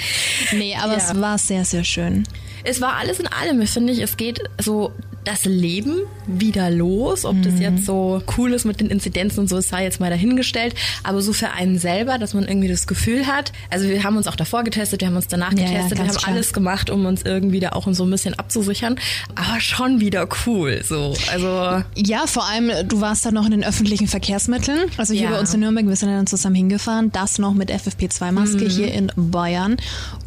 Nee, 0.52 0.76
aber 0.76 0.92
Ja. 0.92 0.98
es 0.98 1.20
war 1.20 1.38
sehr, 1.38 1.64
sehr 1.64 1.84
schön. 1.84 2.24
Es 2.64 2.80
war 2.80 2.94
alles 2.96 3.20
in 3.20 3.26
allem, 3.28 3.64
finde 3.66 3.92
ich, 3.92 4.00
es 4.00 4.16
geht 4.16 4.40
so 4.60 4.92
das 5.26 5.44
Leben 5.44 5.96
wieder 6.26 6.70
los. 6.70 7.24
Ob 7.24 7.40
das 7.42 7.58
jetzt 7.60 7.84
so 7.84 8.22
cool 8.38 8.52
ist 8.52 8.64
mit 8.64 8.80
den 8.80 8.88
Inzidenzen 8.88 9.40
und 9.40 9.48
so, 9.48 9.58
es 9.58 9.68
sei 9.68 9.82
jetzt 9.84 10.00
mal 10.00 10.08
dahingestellt. 10.10 10.74
Aber 11.02 11.20
so 11.20 11.32
für 11.32 11.50
einen 11.50 11.78
selber, 11.78 12.18
dass 12.18 12.32
man 12.34 12.44
irgendwie 12.48 12.68
das 12.68 12.86
Gefühl 12.86 13.26
hat. 13.26 13.52
Also 13.70 13.88
wir 13.88 14.02
haben 14.04 14.16
uns 14.16 14.26
auch 14.28 14.36
davor 14.36 14.64
getestet, 14.64 15.00
wir 15.00 15.08
haben 15.08 15.16
uns 15.16 15.26
danach 15.28 15.52
Ja, 15.52 15.64
ja, 15.64 15.68
getestet, 15.68 15.98
wir 15.98 16.06
haben 16.06 16.16
klar. 16.16 16.32
alles 16.32 16.52
gemacht, 16.52 16.90
um 16.90 17.04
uns 17.06 17.22
irgendwie 17.22 17.60
da 17.60 17.70
auch 17.70 17.86
so 17.92 18.04
ein 18.04 18.10
bisschen 18.10 18.34
abzusichern. 18.38 18.96
Aber 19.34 19.60
schon 19.60 20.00
wieder 20.00 20.28
cool, 20.46 20.80
so. 20.84 21.14
Also, 21.32 21.82
Ja, 21.96 22.26
vor 22.26 22.46
allem, 22.48 22.70
du 22.88 23.00
warst 23.00 23.26
dann 23.26 23.34
noch 23.34 23.44
in 23.46 23.50
den 23.50 23.64
öffentlichen 23.64 24.06
Verkehrsmitteln. 24.06 24.90
Also 24.96 25.12
hier 25.12 25.24
Ja. 25.24 25.30
bei 25.32 25.40
uns 25.40 25.52
in 25.52 25.60
Nürnberg, 25.60 25.86
wir 25.88 25.96
sind 25.96 26.08
dann 26.10 26.26
zusammen 26.26 26.54
hingefahren. 26.56 27.10
Das 27.12 27.38
noch 27.38 27.52
mit 27.54 27.70
FFP2-Maske 27.70 28.64
Mhm. 28.64 28.68
hier 28.70 28.92
in 28.92 29.10
Bayern. 29.16 29.76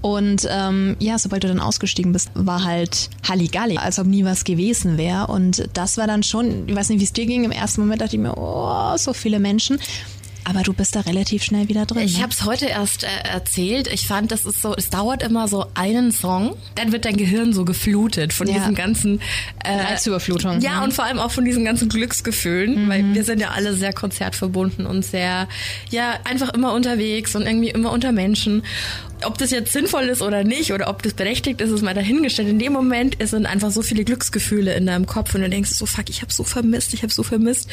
Und 0.02 0.48
ähm, 0.50 0.96
ja, 1.00 1.18
sobald 1.18 1.44
du 1.44 1.48
dann 1.48 1.60
ausgestiegen 1.60 2.12
bist, 2.14 2.32
war 2.34 2.64
halt 2.64 3.10
Halligalli, 3.28 3.78
als 3.78 4.00
ob 4.00 4.08
nie 4.08 4.24
was 4.26 4.44
gewesen 4.44 4.89
wäre. 4.98 5.28
Und 5.28 5.70
das 5.74 5.98
war 5.98 6.08
dann 6.08 6.24
schon, 6.24 6.68
ich 6.68 6.76
weiß 6.76 6.90
nicht, 6.90 7.00
wie 7.00 7.06
es 7.06 7.14
dir 7.14 7.26
ging. 7.26 7.44
Im 7.44 7.52
ersten 7.52 7.82
Moment 7.82 8.02
dachte 8.02 8.16
ich 8.16 8.22
mir, 8.22 8.38
oh, 8.38 8.96
so 8.98 9.14
viele 9.14 9.40
Menschen. 9.40 9.80
Aber 10.46 10.64
du 10.64 10.74
bist 10.74 10.96
da 10.96 11.02
relativ 11.02 11.44
schnell 11.44 11.68
wieder 11.68 11.86
drin. 11.86 12.02
Ich 12.02 12.16
ne? 12.18 12.24
habe 12.24 12.32
es 12.34 12.44
heute 12.44 12.66
erst 12.66 13.04
äh, 13.04 13.08
erzählt. 13.32 13.88
Ich 13.94 14.08
fand, 14.08 14.32
das 14.32 14.46
ist 14.46 14.64
so, 14.64 14.74
es 14.76 14.90
dauert 14.90 15.22
immer 15.22 15.48
so 15.48 15.68
einen 15.76 16.12
Song, 16.12 16.56
dann 16.74 16.92
wird 16.92 17.06
dein 17.06 17.18
Gehirn 17.18 17.54
so 17.54 17.66
geflutet 17.66 18.34
von 18.34 18.48
Ja. 18.48 18.54
diesen 18.56 18.74
ganzen 18.74 19.22
äh, 19.64 19.74
Reizüberflutung. 19.76 20.60
Ja, 20.62 20.78
Mhm. 20.78 20.84
und 20.86 20.94
vor 20.94 21.06
allem 21.06 21.20
auch 21.20 21.30
von 21.30 21.46
diesen 21.46 21.66
ganzen 21.66 21.88
Glücksgefühlen, 21.90 22.90
weil 22.90 23.14
wir 23.14 23.24
sind 23.26 23.40
ja 23.42 23.50
alle 23.50 23.76
sehr 23.76 23.94
konzertverbunden 23.94 24.88
und 24.88 25.06
sehr, 25.06 25.48
ja, 25.92 26.14
einfach 26.24 26.50
immer 26.54 26.74
unterwegs 26.74 27.36
und 27.36 27.44
irgendwie 27.44 27.70
immer 27.70 27.92
unter 27.92 28.12
Menschen. 28.12 28.64
Ob 29.26 29.38
das 29.38 29.52
jetzt 29.52 29.74
sinnvoll 29.74 30.04
ist 30.04 30.22
oder 30.22 30.44
nicht 30.44 30.72
oder 30.74 30.90
ob 30.90 31.04
das 31.04 31.14
berechtigt 31.14 31.62
ist, 31.62 31.70
ist 31.72 31.82
mal 31.82 31.94
dahingestellt. 31.94 32.48
In 32.50 32.60
dem 32.60 32.74
Moment 32.74 33.16
es 33.20 33.32
sind 33.32 33.46
einfach 33.46 33.72
so 33.72 33.82
viele 33.82 34.04
Glücksgefühle 34.04 34.74
in 34.76 34.86
deinem 34.86 35.06
Kopf 35.06 35.36
und 35.36 35.42
du 35.42 35.50
denkst 35.50 35.72
so, 35.72 35.86
fuck, 35.86 36.10
ich 36.10 36.22
habe 36.22 36.32
so 36.32 36.44
vermisst, 36.44 36.94
ich 36.94 37.04
habe 37.04 37.12
so 37.14 37.24
vermisst. 37.24 37.68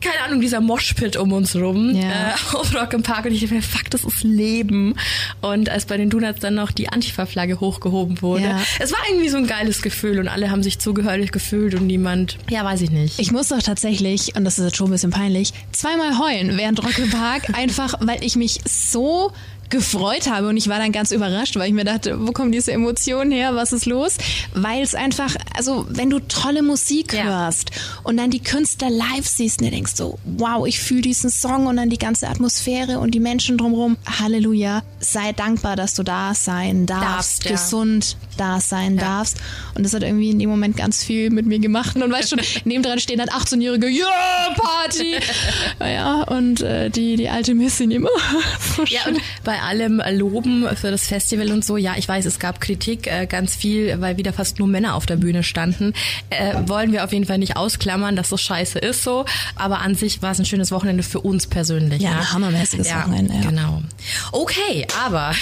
Keine 0.00 0.20
Ahnung, 0.24 0.40
dieser 0.40 0.60
Moshpit 0.60 1.16
um 1.16 1.32
uns 1.32 1.54
rum 1.56 1.94
Ja. 1.94 2.30
äh, 2.30 2.32
auf 2.56 2.74
Rock 2.74 2.92
im 2.92 3.02
Park 3.02 3.24
und 3.26 3.32
ich 3.32 3.40
dachte 3.40 3.54
mir, 3.54 3.62
fuck, 3.62 3.90
das 3.90 4.04
ist 4.04 4.22
Leben. 4.24 4.94
Und 5.40 5.68
als 5.68 5.86
bei 5.86 5.96
den 5.96 6.10
Donuts 6.10 6.40
dann 6.40 6.54
noch 6.54 6.70
die 6.70 6.88
Antifa-Flagge 6.88 7.60
hochgehoben 7.60 8.20
wurde, 8.22 8.44
Ja. 8.44 8.60
es 8.78 8.92
war 8.92 8.98
irgendwie 9.08 9.28
so 9.28 9.36
ein 9.38 9.46
geiles 9.46 9.82
Gefühl 9.82 10.18
und 10.18 10.28
alle 10.28 10.50
haben 10.50 10.62
sich 10.62 10.78
zugehörig 10.78 11.32
gefühlt 11.32 11.74
und 11.74 11.86
niemand, 11.86 12.38
ja, 12.50 12.64
weiß 12.64 12.80
ich 12.82 12.90
nicht. 12.90 13.18
Ich 13.18 13.32
muss 13.32 13.48
doch 13.48 13.62
tatsächlich, 13.62 14.34
und 14.36 14.44
das 14.44 14.58
ist 14.58 14.64
jetzt 14.64 14.76
schon 14.76 14.88
ein 14.88 14.92
bisschen 14.92 15.10
peinlich, 15.10 15.52
zweimal 15.72 16.18
heulen 16.18 16.56
während 16.56 16.82
Rock 16.84 16.98
im 16.98 17.10
Park, 17.10 17.44
einfach 17.56 17.94
weil 18.00 18.22
ich 18.24 18.36
mich 18.36 18.60
so 18.66 19.32
gefreut 19.70 20.28
habe 20.30 20.48
und 20.48 20.56
ich 20.56 20.68
war 20.68 20.78
dann 20.78 20.92
ganz 20.92 21.10
überrascht, 21.10 21.56
weil 21.56 21.68
ich 21.68 21.74
mir 21.74 21.84
dachte, 21.84 22.26
wo 22.26 22.32
kommen 22.32 22.52
diese 22.52 22.72
Emotionen 22.72 23.30
her, 23.32 23.54
was 23.54 23.72
ist 23.72 23.86
los? 23.86 24.16
Weil 24.54 24.82
es 24.82 24.94
einfach, 24.94 25.34
also 25.56 25.86
wenn 25.88 26.10
du 26.10 26.20
tolle 26.20 26.62
Musik 26.62 27.12
Ja. 27.12 27.24
hörst 27.24 27.70
und 28.02 28.16
dann 28.16 28.30
die 28.30 28.40
Künstler 28.42 28.90
live 28.90 29.26
siehst 29.26 29.62
und 29.62 29.70
denkst 29.70 29.92
so, 29.96 30.18
wow, 30.24 30.66
ich 30.66 30.80
fühle 30.80 31.02
diesen 31.02 31.30
Song 31.30 31.66
und 31.66 31.76
dann 31.76 31.90
die 31.90 31.98
ganze 31.98 32.28
Atmosphäre 32.28 32.98
und 32.98 33.12
die 33.12 33.20
Menschen 33.20 33.58
drumherum, 33.58 33.96
Halleluja, 34.20 34.82
sei 35.00 35.32
dankbar, 35.32 35.76
dass 35.76 35.94
du 35.94 36.02
da 36.02 36.34
sein 36.34 36.86
darfst, 36.86 37.04
Darfst, 37.04 37.44
ja. 37.44 37.50
gesund 37.52 38.16
da 38.36 38.60
sein 38.60 38.96
darfst 38.96 39.36
und 39.74 39.84
das 39.84 39.94
hat 39.94 40.02
irgendwie 40.02 40.30
in 40.30 40.38
dem 40.38 40.50
Moment 40.50 40.76
ganz 40.76 41.04
viel 41.04 41.30
mit 41.30 41.46
mir 41.46 41.58
gemacht 41.58 41.96
und 41.96 42.10
weißt 42.10 42.30
schon, 42.30 42.40
nebendran 42.64 42.98
stehen 42.98 43.18
dann 43.18 43.28
18-Jährige, 43.28 43.86
yeah, 43.88 44.54
Party! 44.56 45.16
ja, 45.80 46.22
und 46.22 46.60
äh, 46.60 46.90
die, 46.90 47.16
die 47.16 47.28
alte 47.28 47.54
Missy 47.54 47.84
immer. 47.84 48.08
so 48.76 48.84
Ja, 48.84 49.06
und 49.06 49.18
bei 49.44 49.53
allem 49.62 50.02
Loben 50.12 50.66
für 50.76 50.90
das 50.90 51.06
Festival 51.06 51.50
und 51.50 51.64
so, 51.64 51.76
ja, 51.76 51.94
ich 51.96 52.08
weiß, 52.08 52.24
es 52.24 52.38
gab 52.38 52.60
Kritik, 52.60 53.06
äh, 53.06 53.26
ganz 53.26 53.54
viel, 53.54 54.00
weil 54.00 54.16
wieder 54.16 54.32
fast 54.32 54.58
nur 54.58 54.68
Männer 54.68 54.94
auf 54.94 55.06
der 55.06 55.16
Bühne 55.16 55.42
standen. 55.42 55.92
Äh, 56.30 56.54
wollen 56.66 56.92
wir 56.92 57.04
auf 57.04 57.12
jeden 57.12 57.26
Fall 57.26 57.38
nicht 57.38 57.56
ausklammern, 57.56 58.16
dass 58.16 58.30
das 58.30 58.40
scheiße 58.40 58.78
ist 58.78 59.02
so, 59.02 59.24
aber 59.56 59.80
an 59.80 59.94
sich 59.94 60.22
war 60.22 60.32
es 60.32 60.38
ein 60.38 60.44
schönes 60.44 60.70
Wochenende 60.70 61.02
für 61.02 61.20
uns 61.20 61.46
persönlich. 61.46 62.02
Ja, 62.02 62.14
ne? 62.14 62.32
hammermäßiges 62.32 62.92
Wochenende, 62.94 63.34
ja. 63.34 63.40
Genau. 63.42 63.82
Okay, 64.32 64.86
aber 65.04 65.32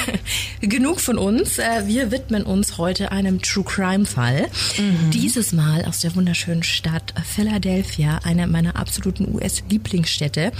genug 0.60 1.00
von 1.00 1.18
uns. 1.18 1.58
Äh, 1.58 1.86
wir 1.86 2.10
widmen 2.10 2.42
uns 2.44 2.78
heute 2.78 3.12
einem 3.12 3.40
True 3.42 3.64
Crime 3.64 4.06
Fall. 4.06 4.48
Mhm. 4.78 5.10
Dieses 5.10 5.52
Mal 5.52 5.84
aus 5.84 6.00
der 6.00 6.14
wunderschönen 6.14 6.62
Stadt 6.62 7.14
Philadelphia, 7.24 8.20
einer 8.24 8.46
meiner 8.46 8.76
absoluten 8.76 9.34
US-Lieblingsstädte. 9.34 10.52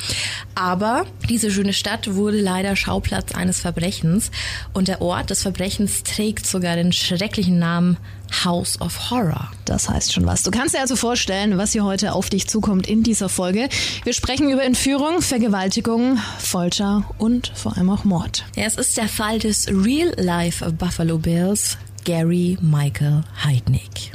Aber 0.55 1.07
diese 1.29 1.51
schöne 1.51 1.73
Stadt 1.73 2.15
wurde 2.15 2.41
leider 2.41 2.77
Schauplatz 2.93 3.33
eines 3.33 3.59
Verbrechens 3.59 4.31
und 4.75 4.87
der 4.87 5.01
Ort 5.01 5.31
des 5.31 5.41
Verbrechens 5.41 6.03
trägt 6.03 6.47
sogar 6.47 6.77
den 6.77 6.93
schrecklichen 6.93 7.59
Namen 7.59 7.97
House 8.45 8.79
of 8.83 9.11
Horror. 9.11 9.51
Das 9.65 9.89
heißt 9.89 10.13
schon 10.13 10.27
was. 10.27 10.43
Du 10.43 10.51
kannst 10.51 10.75
dir 10.75 10.81
also 10.81 10.95
vorstellen, 10.95 11.57
was 11.57 11.73
hier 11.73 11.85
heute 11.85 12.13
auf 12.13 12.29
dich 12.29 12.49
zukommt 12.49 12.87
in 12.87 13.03
dieser 13.03 13.31
Folge. 13.31 13.71
Wir 14.05 14.13
sprechen 14.13 14.51
über 14.51 14.63
Entführung, 14.63 15.23
Vergewaltigung, 15.23 16.19
Folter 16.39 17.05
und 17.17 17.51
vor 17.55 17.79
allem 17.79 17.89
auch 17.89 18.05
Mord. 18.05 18.45
Ja, 18.57 18.65
es 18.65 18.77
ist 18.77 18.99
der 18.99 19.09
Fall 19.09 19.39
des 19.39 19.69
Real 19.69 20.13
Life 20.19 20.71
Buffalo 20.73 21.17
Bills, 21.17 21.79
Gary 22.05 22.59
Michael 22.61 23.23
Heidnick. 23.43 24.13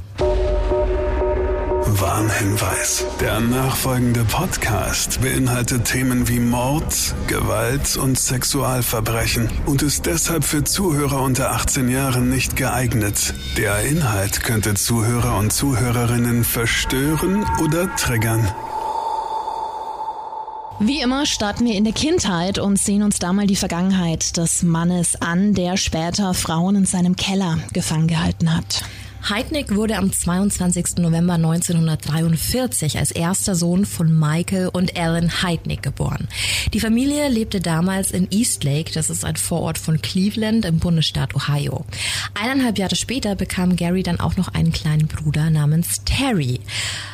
Warnhinweis. 1.90 3.06
Der 3.22 3.40
nachfolgende 3.40 4.26
Podcast 4.26 5.22
beinhaltet 5.22 5.86
Themen 5.86 6.28
wie 6.28 6.40
Mord, 6.40 7.16
Gewalt 7.28 7.96
und 7.96 8.20
Sexualverbrechen 8.20 9.50
und 9.66 9.82
ist 9.82 10.06
deshalb 10.06 10.44
für 10.44 10.64
Zuhörer 10.64 11.22
unter 11.22 11.52
18 11.52 11.88
Jahren 11.90 12.30
nicht 12.30 12.56
geeignet. 12.56 13.34
Der 13.58 13.82
Inhalt 13.84 14.44
könnte 14.44 14.74
Zuhörer 14.74 15.38
und 15.38 15.54
Zuhörerinnen 15.54 16.44
verstören 16.44 17.46
oder 17.64 17.96
triggern. 17.96 18.52
Wie 20.80 21.02
immer 21.02 21.26
starten 21.26 21.66
wir 21.66 21.74
in 21.74 21.86
der 21.86 21.94
Kindheit 21.94 22.60
und 22.60 22.78
sehen 22.78 23.02
uns 23.02 23.18
da 23.18 23.34
mal 23.34 23.48
die 23.48 23.56
Vergangenheit 23.56 24.38
des 24.38 24.62
Mannes 24.62 25.20
an, 25.22 25.54
der 25.54 25.78
später 25.78 26.34
Frauen 26.34 26.76
in 26.76 26.86
seinem 26.86 27.16
Keller 27.16 27.58
gefangen 27.74 28.08
gehalten 28.08 28.56
hat. 28.56 28.84
Heidnick 29.30 29.76
wurde 29.76 29.98
am 29.98 30.14
22. 30.14 31.00
November 31.00 31.34
1943 31.34 32.98
als 32.98 33.12
erster 33.12 33.56
Sohn 33.56 33.86
von 33.86 34.18
Michael 34.18 34.70
und 34.70 34.98
Ellen 34.98 35.44
Heidnick 35.44 35.84
geboren. 35.84 36.30
Die 36.72 36.80
Familie 36.80 37.28
lebte 37.28 37.60
damals 37.60 38.12
in 38.12 38.30
Eastlake, 38.32 38.94
das 38.94 39.10
ist 39.10 39.26
ein 39.26 39.36
Vorort 39.36 39.78
von 39.78 40.02
Cleveland 40.02 40.64
im 40.64 40.80
Bundesstaat 40.80 41.36
Ohio. 41.36 41.84
Eineinhalb 42.42 42.78
Jahre 42.78 42.96
später 42.96 43.36
bekam 43.36 43.76
Gary 43.76 44.02
dann 44.02 44.22
auch 44.22 44.38
noch 44.38 44.54
einen 44.54 44.72
kleinen 44.72 45.08
Bruder 45.08 45.50
namens 45.50 46.06
Terry. 46.06 46.62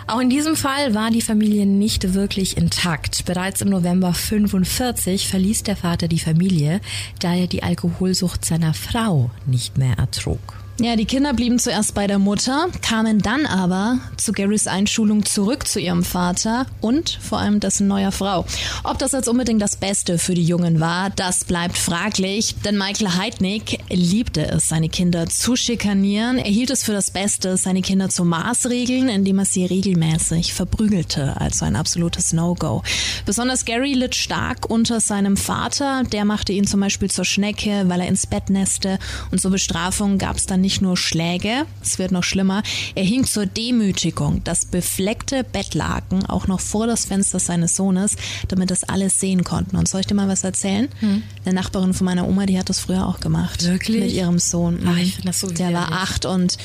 Auch 0.06 0.20
in 0.20 0.30
diesem 0.30 0.56
Fall 0.56 0.94
war 0.94 1.10
die 1.10 1.22
Familie 1.22 1.66
nicht 1.66 2.14
wirklich 2.14 2.58
intakt. 2.58 3.26
Bereits 3.26 3.62
im 3.62 3.70
November 3.70 4.14
45 4.14 5.28
verließ 5.28 5.64
der 5.64 5.78
Vater 5.78 6.08
die 6.08 6.20
Familie, 6.20 6.80
da 7.20 7.34
er 7.34 7.48
die 7.48 7.64
Alkoholsucht 7.64 8.46
seiner 8.46 8.76
Frau 8.76 9.32
nicht 9.48 9.80
mehr 9.80 9.98
ertrug. 9.98 10.63
Ja, 10.80 10.96
die 10.96 11.06
Kinder 11.06 11.34
blieben 11.34 11.60
zuerst 11.60 11.94
bei 11.94 12.08
der 12.08 12.18
Mutter, 12.18 12.68
kamen 12.82 13.20
dann 13.20 13.46
aber 13.46 14.00
zu 14.18 14.32
Garys 14.32 14.66
Einschulung 14.66 15.24
zurück 15.24 15.68
zu 15.68 15.80
ihrem 15.80 16.04
Vater 16.04 16.66
und 16.82 17.20
vor 17.22 17.38
allem 17.38 17.60
dessen 17.60 17.88
neuer 17.88 18.12
Frau. 18.12 18.44
Ob 18.84 18.98
das 18.98 19.12
jetzt 19.12 19.30
unbedingt 19.30 19.62
das 19.62 19.76
Beste 19.76 20.18
für 20.18 20.34
die 20.34 20.44
Jungen 20.44 20.80
war, 20.80 21.12
das 21.12 21.46
bleibt 21.46 21.78
fraglich, 21.78 22.56
denn 22.66 22.76
Michael 22.76 23.14
Heidnick 23.16 23.82
liebte 23.90 24.48
es, 24.48 24.68
seine 24.68 24.90
Kinder 24.90 25.28
zu 25.28 25.56
schikanieren. 25.56 26.40
Er 26.40 26.50
hielt 26.50 26.72
es 26.72 26.84
für 26.84 26.92
das 26.92 27.12
Beste, 27.12 27.56
seine 27.56 27.84
Kinder 27.84 28.10
zu 28.10 28.26
maßregeln, 28.26 29.10
indem 29.10 29.40
er 29.40 29.46
sie 29.46 29.68
regelmäßig 29.68 30.56
verprügelte, 30.56 31.40
also 31.40 31.66
ein 31.66 31.76
absolutes 31.76 32.34
No-Go. 32.34 32.82
Besonders 33.28 33.66
Gary 33.66 33.94
litt 33.94 34.16
stark 34.16 34.72
unter 34.72 35.00
seinem 35.00 35.38
Vater, 35.38 36.04
der 36.12 36.26
machte 36.26 36.52
ihn 36.52 36.66
zum 36.66 36.80
Beispiel 36.80 37.12
zur 37.12 37.26
Schnecke, 37.26 37.84
weil 37.90 38.02
er 38.02 38.08
ins 38.08 38.26
Bett 38.26 38.50
nässte 38.50 38.98
und 39.30 39.40
zur 39.40 39.52
Bestrafung 39.52 40.18
gab 40.18 40.38
es 40.38 40.48
dann 40.48 40.63
nicht 40.64 40.82
nur 40.82 40.98
Schläge, 40.98 41.68
es 41.84 42.00
wird 42.00 42.12
noch 42.12 42.24
schlimmer, 42.24 42.64
er 42.96 43.04
hing 43.04 43.26
zur 43.26 43.46
Demütigung 43.46 44.44
das 44.44 44.66
befleckte 44.66 45.44
Bettlaken 45.44 46.26
auch 46.26 46.48
noch 46.48 46.60
vor 46.60 46.88
das 46.88 47.06
Fenster 47.06 47.38
seines 47.38 47.76
Sohnes, 47.76 48.16
damit 48.48 48.72
das 48.72 48.84
alles 48.84 49.20
sehen 49.20 49.44
konnten. 49.44 49.76
Und 49.76 49.88
soll 49.88 50.00
ich 50.02 50.08
dir 50.08 50.16
mal 50.16 50.28
was 50.28 50.44
erzählen? 50.44 50.90
Hm. 51.02 51.22
Eine 51.46 51.56
Nachbarin 51.56 51.94
von 51.94 52.06
meiner 52.06 52.28
Oma, 52.28 52.46
die 52.46 52.58
hat 52.58 52.70
das 52.70 52.80
früher 52.80 53.06
auch 53.06 53.20
gemacht. 53.20 53.64
Wirklich? 53.64 54.00
Mit 54.06 54.14
ihrem 54.14 54.40
Sohn. 54.40 54.80
Ach, 54.88 54.98
ich 54.98 55.16
finde 55.16 55.28
das 55.28 55.42
so 55.42 55.52
Der 55.52 55.74
war 55.74 55.92
acht 55.92 56.26
und 56.26 56.58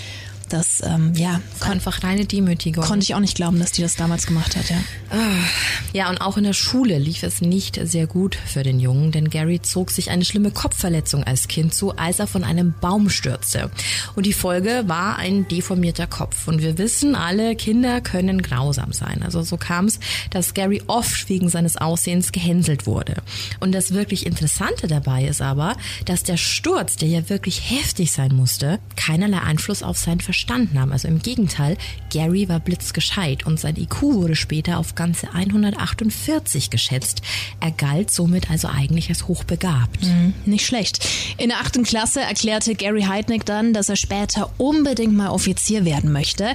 das, 0.49 0.83
ähm, 0.83 1.13
ja, 1.15 1.41
einfach 1.61 2.03
reine 2.03 2.25
Demütigung. 2.25 2.85
Konnte 2.85 3.05
ich 3.05 3.15
auch 3.15 3.21
nicht 3.21 3.37
glauben, 3.37 3.59
dass 3.59 3.73
die 3.73 3.83
das 3.83 3.97
damals 3.97 4.27
gemacht 4.27 4.57
hat, 4.57 4.71
ja. 4.71 4.77
Ah, 5.11 5.45
ja, 5.93 6.09
und 6.09 6.21
auch 6.21 6.37
in 6.37 6.45
der 6.45 6.53
Schule 6.53 6.99
lief 6.99 7.23
es 7.23 7.41
nicht 7.41 7.79
sehr 7.83 8.07
gut 8.07 8.35
für 8.35 8.63
den 8.63 8.81
Jungen, 8.81 9.13
denn 9.13 9.31
Gary 9.31 9.61
zog 9.61 9.91
sich 9.91 10.11
eine 10.11 10.25
schlimme 10.25 10.51
Kopfverletzung 10.51 11.25
als 11.25 11.49
Kind 11.49 11.75
zu, 11.75 11.97
als 11.97 12.19
er 12.19 12.27
von 12.27 12.45
einem 12.45 12.75
Baum 12.81 13.11
stürzte. 13.11 13.71
Und 14.15 14.27
die 14.27 14.33
Folge 14.33 14.85
war 14.87 15.17
ein 15.17 15.47
deformierter 15.49 16.07
Kopf. 16.07 16.49
Und 16.49 16.63
wir 16.63 16.79
wissen 16.79 17.15
alle, 17.15 17.55
Kinder 17.57 18.01
können 18.01 18.43
grausam 18.43 18.93
sein. 18.93 19.23
Also 19.23 19.43
so 19.43 19.57
kam 19.57 19.87
es, 19.87 20.01
dass 20.31 20.55
Gary 20.55 20.83
oft 20.87 21.29
wegen 21.29 21.49
seines 21.49 21.77
Aussehens 21.77 22.33
gehänselt 22.33 22.87
wurde. 22.87 23.17
Und 23.61 23.73
das 23.73 23.93
wirklich 23.93 24.27
Interessante 24.27 24.87
dabei 24.87 25.25
ist 25.25 25.43
aber, 25.43 25.77
dass 26.05 26.23
der 26.23 26.37
Sturz, 26.37 26.97
der 26.97 27.09
ja 27.09 27.29
wirklich 27.29 27.71
heftig 27.71 28.13
sein 28.13 28.35
musste, 28.35 28.79
keinerlei 28.97 29.41
Einfluss 29.41 29.83
auf 29.83 29.99
sein 29.99 30.21
Verständnis 30.21 30.38
verstanden 30.39 30.79
haben. 30.79 30.93
Also 30.93 31.09
im 31.09 31.21
Gegenteil, 31.21 31.77
Gary 32.11 32.49
war 32.49 32.61
blitzgescheit 32.61 33.45
und 33.45 33.59
sein 33.59 33.77
IQ 33.77 34.03
wurde 34.03 34.37
später 34.37 34.79
auf 34.79 34.95
ganze 34.95 35.35
148 35.35 36.71
geschätzt. 36.71 37.23
Er 37.61 37.73
galt 37.73 38.13
somit 38.13 38.49
also 38.49 38.69
eigentlich 38.69 39.09
als 39.09 39.27
hochbegabt. 39.27 40.05
Mhm, 40.05 40.35
nicht 40.47 40.65
schlecht. 40.65 41.05
In 41.39 41.49
der 41.49 41.59
achten 41.59 41.83
Klasse 41.83 42.21
erklärte 42.21 42.77
Gary 42.77 43.03
Heidnick 43.03 43.45
dann, 43.47 43.73
dass 43.73 43.89
er 43.89 43.97
später 43.97 44.51
unbedingt 44.59 45.13
mal 45.13 45.31
Offizier 45.31 45.85
werden 45.85 46.13
möchte. 46.13 46.55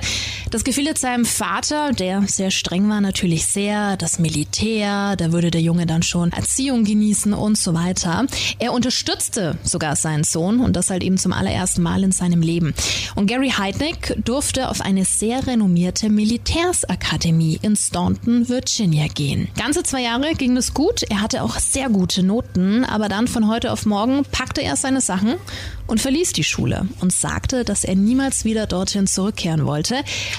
Das 0.50 0.64
gefiel 0.64 0.86
jetzt 0.86 1.02
seinem 1.02 1.26
Vater, 1.26 1.92
der 1.92 2.24
sehr 2.28 2.52
streng 2.52 2.88
war, 2.88 3.02
natürlich 3.02 3.48
sehr. 3.48 3.98
Das 3.98 4.18
Militär, 4.18 5.18
da 5.18 5.34
würde 5.34 5.52
der 5.52 5.62
Junge 5.62 5.86
dann 5.86 6.04
schon 6.04 6.32
Erziehung 6.32 6.86
genießen 6.86 7.34
und 7.34 7.58
so 7.58 7.74
weiter. 7.74 8.28
Er 8.60 8.72
unterstützte 8.72 9.58
sogar 9.64 9.98
seinen 9.98 10.24
Sohn 10.24 10.62
und 10.62 10.76
das 10.76 10.90
halt 10.90 11.04
eben 11.04 11.18
zum 11.18 11.34
allerersten 11.34 11.82
Mal 11.82 12.04
in 12.04 12.14
seinem 12.14 12.42
Leben. 12.42 12.74
Und 13.16 13.28
Gary 13.28 13.50
Heidnick 13.50 13.73
Heidnick 13.74 14.16
durfte 14.24 14.70
auf 14.70 14.82
eine 14.82 15.04
sehr 15.04 15.48
renommierte 15.48 16.10
Militärsakademie 16.10 17.60
in 17.64 17.76
Staunton, 17.76 18.48
Virginia 18.48 19.08
gehen. 19.08 19.48
Ganze 19.58 19.82
zwei 19.82 20.04
Jahre 20.04 20.36
ging 20.36 20.56
es 20.58 20.76
gut, 20.76 21.02
er 21.10 21.22
hatte 21.22 21.42
auch 21.42 21.58
sehr 21.58 21.90
gute 21.90 22.22
Noten, 22.22 22.86
aber 22.86 23.10
dann 23.10 23.28
von 23.28 23.48
heute 23.48 23.72
auf 23.72 23.88
morgen 23.88 24.26
packte 24.32 24.62
er 24.62 24.76
seine 24.76 25.02
Sachen 25.02 25.36
und 25.88 26.02
verließ 26.02 26.34
die 26.34 26.44
Schule 26.44 26.88
und 27.02 27.14
sagte, 27.14 27.64
dass 27.64 27.84
er 27.84 27.96
niemals 27.96 28.46
wieder 28.46 28.68
dorthin 28.68 29.08
zurückkehren 29.08 29.66
wollte. 29.66 29.96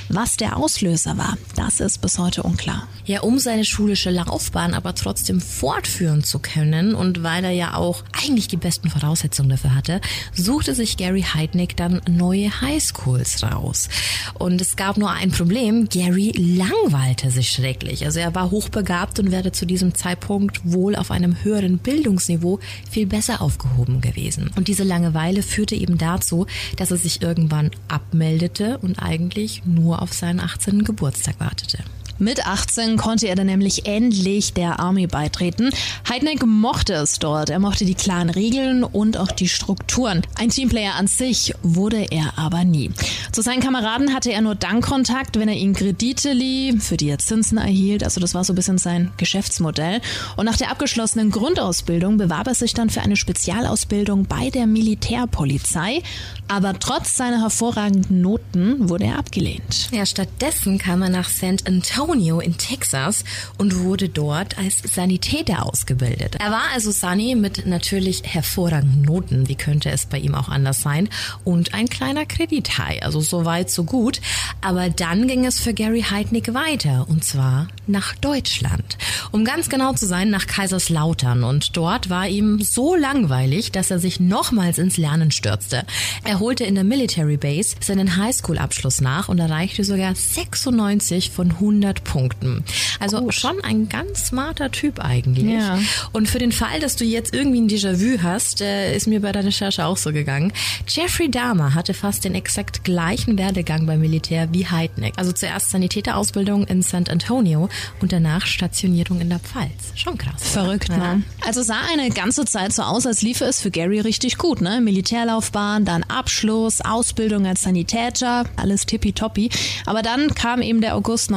Was 0.09 0.37
der 0.37 0.57
Auslöser 0.57 1.17
war, 1.19 1.37
das 1.57 1.81
ist 1.81 2.01
bis 2.01 2.19
heute 2.19 2.43
unklar. 2.43 2.89
Ja, 3.07 3.21
um 3.21 3.39
seine 3.39 3.67
schulische 3.67 4.11
Laufbahn 4.11 4.73
aber 4.73 4.95
trotzdem 4.95 5.41
fortführen 5.41 6.25
zu 6.25 6.39
können 6.39 6.95
und 6.95 7.23
weil 7.23 7.45
er 7.45 7.51
ja 7.51 7.75
auch 7.75 8.03
eigentlich 8.13 8.49
die 8.49 8.57
besten 8.57 8.89
Voraussetzungen 8.89 9.51
dafür 9.51 9.75
hatte, 9.75 10.01
suchte 10.33 10.75
sich 10.75 10.97
Gary 10.97 11.23
Heidnick 11.23 11.77
dann 11.77 12.01
neue 12.09 12.63
Highschools 12.63 13.43
raus. 13.43 13.91
Und 14.39 14.61
es 14.61 14.77
gab 14.77 14.97
nur 14.97 15.11
ein 15.11 15.31
Problem, 15.31 15.89
Gary 15.91 16.33
langweilte 16.37 17.31
sich 17.31 17.51
schrecklich. 17.51 18.07
Also 18.07 18.21
er 18.21 18.35
war 18.35 18.51
hochbegabt 18.51 19.19
und 19.19 19.31
wäre 19.31 19.53
zu 19.53 19.67
diesem 19.67 19.95
Zeitpunkt 19.95 20.61
wohl 20.65 20.97
auf 20.97 21.11
einem 21.11 21.45
höheren 21.45 21.79
Bildungsniveau 21.79 22.59
viel 22.91 23.07
besser 23.07 23.43
aufgehoben 23.43 24.01
gewesen. 24.01 24.51
Und 24.57 24.69
diese 24.69 24.83
Langeweile 24.83 25.34
führte 25.43 25.75
eben 25.75 25.99
dazu, 25.99 26.47
dass 26.77 26.91
er 26.91 26.97
sich 26.97 27.23
irgendwann 27.23 27.71
abmeldete 27.89 28.79
und 28.79 28.99
eigentlich 28.99 29.63
nur 29.65 30.03
auf 30.03 30.13
seinen 30.13 30.41
18. 30.41 30.85
Geburtstag 30.85 31.41
wartete. 31.41 31.79
Mit 32.19 32.47
18 32.47 32.97
konnte 32.97 33.27
er 33.27 33.35
dann 33.35 33.47
nämlich 33.47 33.87
endlich 33.87 34.53
der 34.53 34.79
Army 34.79 35.09
beitreten. 35.09 35.71
Heidneck 36.09 36.47
mochte 36.47 36.95
es 36.95 37.19
dort. 37.19 37.51
Er 37.51 37.59
mochte 37.59 37.85
die 37.85 37.95
klaren 37.95 38.31
Regeln 38.31 38.85
und 38.85 39.17
auch 39.17 39.33
die 39.33 39.49
Strukturen. 39.49 40.23
Ein 40.37 40.51
Teamplayer 40.51 40.95
an 40.95 41.09
sich 41.09 41.55
wurde 41.63 42.07
er 42.11 42.39
aber 42.39 42.65
nie. 42.65 42.93
Zu 43.33 43.43
seinen 43.43 43.61
Kameraden 43.61 44.15
hatte 44.15 44.31
er 44.31 44.43
nur 44.43 44.55
dann 44.55 44.81
Kontakt, 44.81 45.39
wenn 45.41 45.49
er 45.49 45.57
ihnen 45.57 45.75
Kredite 45.75 46.33
lieh, 46.33 46.79
für 46.79 46.97
die 46.97 47.09
er 47.09 47.19
Zinsen 47.19 47.59
erhielt. 47.59 48.05
Also 48.05 48.21
das 48.21 48.35
war 48.35 48.45
so 48.45 48.53
ein 48.53 48.57
bisschen 48.57 48.79
sein 48.79 49.11
Geschäftsmodell. 49.17 50.01
Und 50.37 50.45
nach 50.45 50.57
der 50.57 50.71
abgeschlossenen 50.71 51.33
Grundausbildung 51.33 52.17
bewarb 52.17 52.47
er 52.47 52.55
sich 52.55 52.75
dann 52.75 52.91
für 52.91 53.01
eine 53.01 53.17
Spezialausbildung 53.17 54.27
bei 54.27 54.51
der 54.51 54.67
Militärpolizei. 54.67 56.03
Aber 56.47 56.79
trotz 56.79 57.17
seiner 57.17 57.41
hervorragenden 57.41 58.21
Noten 58.21 58.89
wurde 58.89 59.07
er 59.07 59.19
abgelehnt. 59.19 59.89
Ja, 59.91 60.07
stattdessen 60.07 60.79
kam 60.79 61.03
er 61.03 61.09
nach 61.09 61.29
St. 61.29 61.67
Antonio 61.67 62.04
Antonio 62.05 62.39
in 62.39 62.59
Texas 62.59 63.25
und 63.57 63.81
wurde 63.81 64.11
dort 64.11 64.59
als 64.59 64.83
Sanitäter 64.83 65.65
ausgebildet. 65.65 66.37
Er 66.39 66.51
war 66.51 66.65
also 66.75 66.91
Sunny 66.91 67.35
mit 67.35 67.67
natürlich 67.67 68.23
hervorragenden 68.25 69.03
Noten, 69.03 69.49
wie 69.49 69.55
könnte 69.55 69.91
es 69.91 70.05
bei 70.05 70.19
ihm 70.19 70.35
auch 70.35 70.51
anders 70.51 70.83
sein, 70.83 71.09
und 71.45 71.73
ein 71.73 71.89
kleiner 71.89 72.27
Kredithai, 72.27 73.03
also 73.03 73.23
so 73.23 73.47
weit, 73.47 73.71
so 73.71 73.85
gut. 73.85 74.21
Aber 74.61 74.91
dann 74.91 75.27
ging 75.27 75.47
es 75.47 75.59
für 75.59 75.73
Gary 75.73 76.03
Heidnick 76.03 76.53
weiter, 76.53 77.07
und 77.09 77.25
zwar 77.25 77.69
nach 77.87 78.15
Deutschland. 78.17 78.99
Um 79.33 79.45
ganz 79.45 79.71
genau 79.71 79.95
zu 79.95 80.07
sein, 80.07 80.29
nach 80.29 80.47
Kaiserslautern. 80.47 81.43
Und 81.43 81.77
dort 81.77 82.11
war 82.11 82.29
ihm 82.29 82.61
so 82.61 82.95
langweilig, 82.95 83.73
dass 83.73 83.91
er 83.91 83.99
sich 83.99 84.21
nochmals 84.21 84.79
ins 84.79 84.99
Lernen 84.99 85.31
stürzte. 85.31 85.85
Er 86.23 86.39
holte 86.39 86.65
in 86.65 86.75
der 86.75 86.85
Military 86.85 87.39
Base 87.39 87.77
seinen 87.81 88.17
Highschool-Abschluss 88.17 89.01
nach 89.01 89.29
und 89.29 89.39
erreichte 89.39 89.85
sogar 89.85 90.15
96 90.15 91.31
von 91.31 91.51
100 91.53 91.94
Punkten. 92.03 92.65
Also 92.99 93.21
Gut. 93.21 93.35
schon 93.35 93.61
ein 93.63 93.89
ganz 93.89 94.27
smarter 94.29 94.71
Typ 94.71 94.99
eigentlich. 94.99 95.45
Ja. 95.45 95.79
Und 96.13 96.29
für 96.29 96.39
den 96.39 96.53
Fall, 96.53 96.81
dass 96.81 96.97
du 96.97 97.05
jetzt 97.05 97.35
irgendwie 97.35 97.61
ein 97.61 97.69
Déjà-vu 97.69 98.23
hast, 98.23 98.61
äh, 98.61 98.97
ist 98.97 99.07
mir 99.07 99.21
bei 99.21 99.31
der 99.33 99.45
Recherche 99.45 99.85
auch 99.85 99.97
so 99.97 100.13
gegangen. 100.13 100.53
Jeffrey 100.89 101.31
Dahmer 101.31 101.75
hatte 101.75 101.95
fast 101.95 102.25
den 102.25 102.35
exakt 102.35 102.85
gleichen 102.85 103.39
Werdegang 103.39 103.87
beim 103.87 104.01
Militär 104.01 104.49
wie 104.53 104.67
Heidnick. 104.67 105.15
Also 105.17 105.33
zuerst 105.33 105.71
Sanitäterausbildung 105.71 106.65
in 106.67 106.83
San 106.83 107.07
Antonio 107.09 107.69
und 108.01 108.13
danach 108.13 108.47
Stationierung 108.47 109.21
in 109.21 109.29
der 109.29 109.39
Pfalz. 109.39 109.93
Schon 109.95 110.17
krass. 110.17 110.43
Verrückt, 110.43 110.89
ne? 110.89 111.23
Also 111.45 111.63
sah 111.63 111.81
eine 111.93 112.11
ganze 112.11 112.45
Zeit 112.45 112.73
so 112.73 112.83
aus, 112.83 113.07
als 113.07 113.23
liefe 113.23 113.45
es 113.45 113.61
für 113.61 113.71
Gary 113.71 114.01
richtig 114.01 114.39
gut, 114.39 114.61
ne? 114.61 114.81
Militärlaufbahn, 114.81 115.85
dann 115.85 116.03
Abschluss, 116.05 116.81
Ausbildung 116.81 117.47
als 117.47 117.63
Sanitäter, 117.63 118.45
alles 118.57 118.87
tippitoppi. 118.87 119.51
Aber 119.87 120.03
dann 120.03 120.35
kam 120.35 120.63
eben 120.63 120.81
der 120.81 120.97
August 120.97 121.31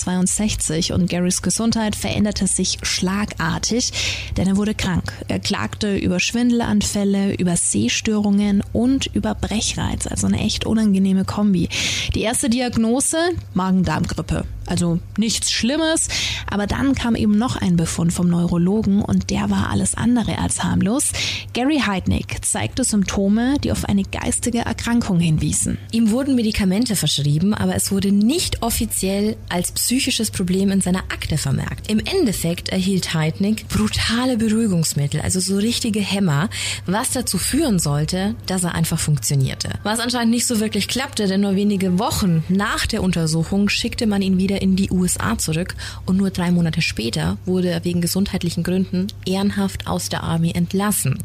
1962 0.00 0.92
und 0.92 1.08
Garys 1.08 1.42
Gesundheit 1.42 1.96
veränderte 1.96 2.46
sich 2.46 2.78
schlagartig, 2.82 3.92
denn 4.36 4.48
er 4.48 4.56
wurde 4.56 4.74
krank. 4.74 5.12
Er 5.28 5.38
klagte 5.38 5.96
über 5.96 6.20
Schwindelanfälle, 6.20 7.34
über 7.34 7.56
Sehstörungen 7.56 8.62
und 8.72 9.06
über 9.14 9.34
Brechreiz, 9.34 10.06
also 10.06 10.26
eine 10.26 10.40
echt 10.40 10.66
unangenehme 10.66 11.24
Kombi. 11.24 11.68
Die 12.14 12.22
erste 12.22 12.50
Diagnose 12.50 13.18
Magen-Darm-Grippe. 13.54 14.44
Also 14.66 14.98
nichts 15.18 15.50
Schlimmes, 15.50 16.08
aber 16.50 16.66
dann 16.66 16.94
kam 16.94 17.14
eben 17.14 17.36
noch 17.36 17.56
ein 17.56 17.76
Befund 17.76 18.12
vom 18.12 18.28
Neurologen 18.28 19.02
und 19.02 19.30
der 19.30 19.50
war 19.50 19.70
alles 19.70 19.94
andere 19.94 20.38
als 20.38 20.62
harmlos. 20.62 21.12
Gary 21.52 21.82
Heidnick 21.86 22.44
zeigte 22.44 22.84
Symptome, 22.84 23.58
die 23.62 23.72
auf 23.72 23.84
eine 23.84 24.02
geistige 24.02 24.60
Erkrankung 24.60 25.20
hinwiesen. 25.20 25.78
Ihm 25.92 26.10
wurden 26.10 26.34
Medikamente 26.34 26.96
verschrieben, 26.96 27.54
aber 27.54 27.74
es 27.74 27.92
wurde 27.92 28.12
nicht 28.12 28.62
offiziell 28.62 29.36
als 29.48 29.72
psychisches 29.72 30.30
Problem 30.30 30.70
in 30.70 30.80
seiner 30.80 31.04
Akte 31.10 31.38
vermerkt. 31.38 31.90
Im 31.90 31.98
Endeffekt 31.98 32.70
erhielt 32.70 33.14
Heidnick 33.14 33.68
brutale 33.68 34.36
Beruhigungsmittel, 34.36 35.20
also 35.20 35.40
so 35.40 35.56
richtige 35.56 36.00
Hämmer, 36.00 36.48
was 36.86 37.12
dazu 37.12 37.38
führen 37.38 37.78
sollte, 37.78 38.34
dass 38.46 38.64
er 38.64 38.74
einfach 38.74 38.98
funktionierte. 38.98 39.70
Was 39.82 40.00
anscheinend 40.00 40.32
nicht 40.32 40.46
so 40.46 40.60
wirklich 40.60 40.88
klappte, 40.88 41.26
denn 41.26 41.40
nur 41.40 41.56
wenige 41.56 41.98
Wochen 41.98 42.44
nach 42.48 42.86
der 42.86 43.02
Untersuchung 43.02 43.68
schickte 43.68 44.06
man 44.06 44.22
ihn 44.22 44.38
wieder 44.38 44.53
wieder 44.54 44.62
in 44.62 44.76
die 44.76 44.90
USA 44.90 45.36
zurück 45.36 45.74
und 46.06 46.16
nur 46.16 46.30
drei 46.30 46.50
Monate 46.52 46.80
später 46.80 47.36
wurde 47.44 47.70
er 47.70 47.84
wegen 47.84 48.00
gesundheitlichen 48.00 48.62
Gründen 48.62 49.08
ehrenhaft 49.26 49.86
aus 49.86 50.08
der 50.08 50.22
Army 50.22 50.52
entlassen. 50.54 51.18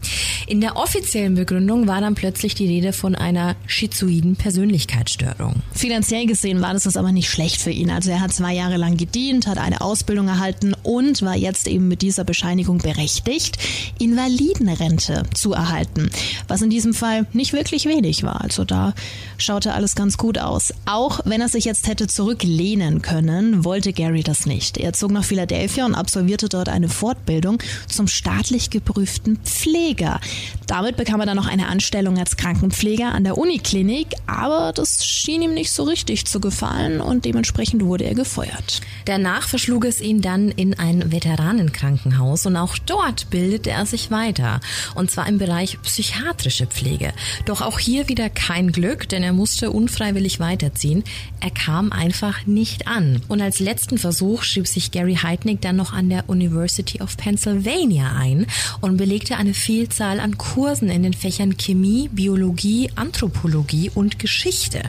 In 0.48 0.62
der 0.62 0.78
offiziellen 0.78 1.36
Begründung 1.36 1.88
war 1.88 2.02
dann 2.02 2.16
plötzlich 2.16 2.56
die 2.56 2.66
Rede 2.66 2.92
von 2.92 3.16
einer 3.16 3.56
schizoiden 3.68 4.36
Persönlichkeitsstörung. 4.36 5.62
Finanziell 5.74 6.26
gesehen 6.26 6.62
war 6.62 6.74
das 6.74 6.98
aber 6.98 7.12
nicht 7.12 7.30
schlecht 7.30 7.62
für 7.62 7.70
ihn. 7.70 7.92
Also 7.92 8.10
er 8.10 8.22
hat 8.22 8.34
zwei 8.34 8.54
Jahre 8.54 8.78
lang 8.78 8.98
gedient, 8.98 9.46
hat 9.46 9.60
eine 9.60 9.82
Ausbildung 9.82 10.28
erhalten 10.28 10.74
und 10.82 11.22
war 11.22 11.36
jetzt 11.36 11.68
eben 11.68 11.88
mit 11.88 12.02
dieser 12.02 12.24
Bescheinigung 12.24 12.80
berechtigt, 12.80 13.58
Invalidenrente 14.00 15.24
zu 15.36 15.54
erhalten. 15.54 16.10
Was 16.48 16.64
in 16.64 16.72
diesem 16.72 16.94
Fall 16.94 17.28
nicht 17.34 17.54
wirklich 17.54 17.86
wenig 17.86 18.24
war. 18.24 18.42
Also 18.42 18.64
da 18.64 18.94
schaute 19.38 19.74
alles 19.74 19.96
ganz 19.96 20.18
gut 20.18 20.40
aus. 20.40 20.74
Auch 20.86 21.20
wenn 21.26 21.42
er 21.42 21.50
sich 21.50 21.66
jetzt 21.66 21.88
hätte 21.88 22.08
zurücklehnen 22.08 23.02
können 23.02 23.19
können, 23.20 23.66
wollte 23.66 23.92
Gary 23.92 24.24
das 24.24 24.46
nicht. 24.46 24.78
Er 24.78 24.94
zog 24.94 25.12
nach 25.12 25.26
Philadelphia 25.26 25.86
und 25.86 25.94
absolvierte 25.94 26.48
dort 26.48 26.70
eine 26.70 26.88
Fortbildung 26.88 27.62
zum 27.88 28.08
staatlich 28.08 28.70
geprüften 28.70 29.38
Pfleger. 29.44 30.22
Damit 30.68 30.96
bekam 30.96 31.20
er 31.20 31.26
dann 31.26 31.36
noch 31.36 31.48
eine 31.48 31.68
Anstellung 31.68 32.18
als 32.18 32.38
Krankenpfleger 32.38 33.14
an 33.14 33.26
der 33.26 33.38
Uniklinik, 33.38 34.08
aber 34.26 34.72
das 34.74 35.06
schien 35.06 35.42
ihm 35.42 35.54
nicht 35.54 35.72
so 35.72 35.84
richtig 35.84 36.28
zu 36.28 36.40
gefallen 36.40 37.02
und 37.02 37.26
dementsprechend 37.26 37.84
wurde 37.84 38.06
er 38.06 38.16
gefeuert. 38.16 38.80
Danach 39.04 39.50
verschlug 39.50 39.84
es 39.84 40.00
ihn 40.00 40.22
dann 40.22 40.50
in 40.50 40.80
ein 40.80 41.12
Veteranenkrankenhaus 41.12 42.46
und 42.46 42.56
auch 42.56 42.78
dort 42.78 43.30
bildete 43.30 43.72
er 43.72 43.86
sich 43.86 44.12
weiter. 44.12 44.62
Und 44.96 45.12
zwar 45.12 45.28
im 45.28 45.40
Bereich 45.40 45.82
psychiatrische 45.82 46.68
Pflege. 46.68 47.12
Doch 47.46 47.62
auch 47.62 47.80
hier 47.80 48.08
wieder 48.08 48.30
kein 48.30 48.72
Glück, 48.72 49.10
denn 49.10 49.24
er 49.24 49.34
musste 49.34 49.72
unfreiwillig 49.72 50.40
weiterziehen. 50.40 51.04
Er 51.42 51.52
kam 51.52 51.92
einfach 51.92 52.46
nicht 52.46 52.88
an. 52.88 53.09
Und 53.28 53.42
als 53.42 53.60
letzten 53.60 53.98
Versuch 53.98 54.44
schrieb 54.44 54.68
sich 54.68 54.92
Gary 54.92 55.16
Heidnick 55.16 55.62
dann 55.62 55.76
noch 55.76 55.94
an 55.94 56.10
der 56.10 56.30
University 56.30 57.02
of 57.02 57.18
Pennsylvania 57.18 58.14
ein 58.16 58.48
und 58.82 58.98
belegte 58.98 59.38
eine 59.38 59.54
Vielzahl 59.54 60.20
an 60.20 60.38
Kursen 60.38 60.90
in 60.90 61.04
den 61.04 61.14
Fächern 61.14 61.58
Chemie, 61.58 62.10
Biologie, 62.12 62.90
Anthropologie 62.96 63.92
und 63.94 64.20
Geschichte. 64.20 64.82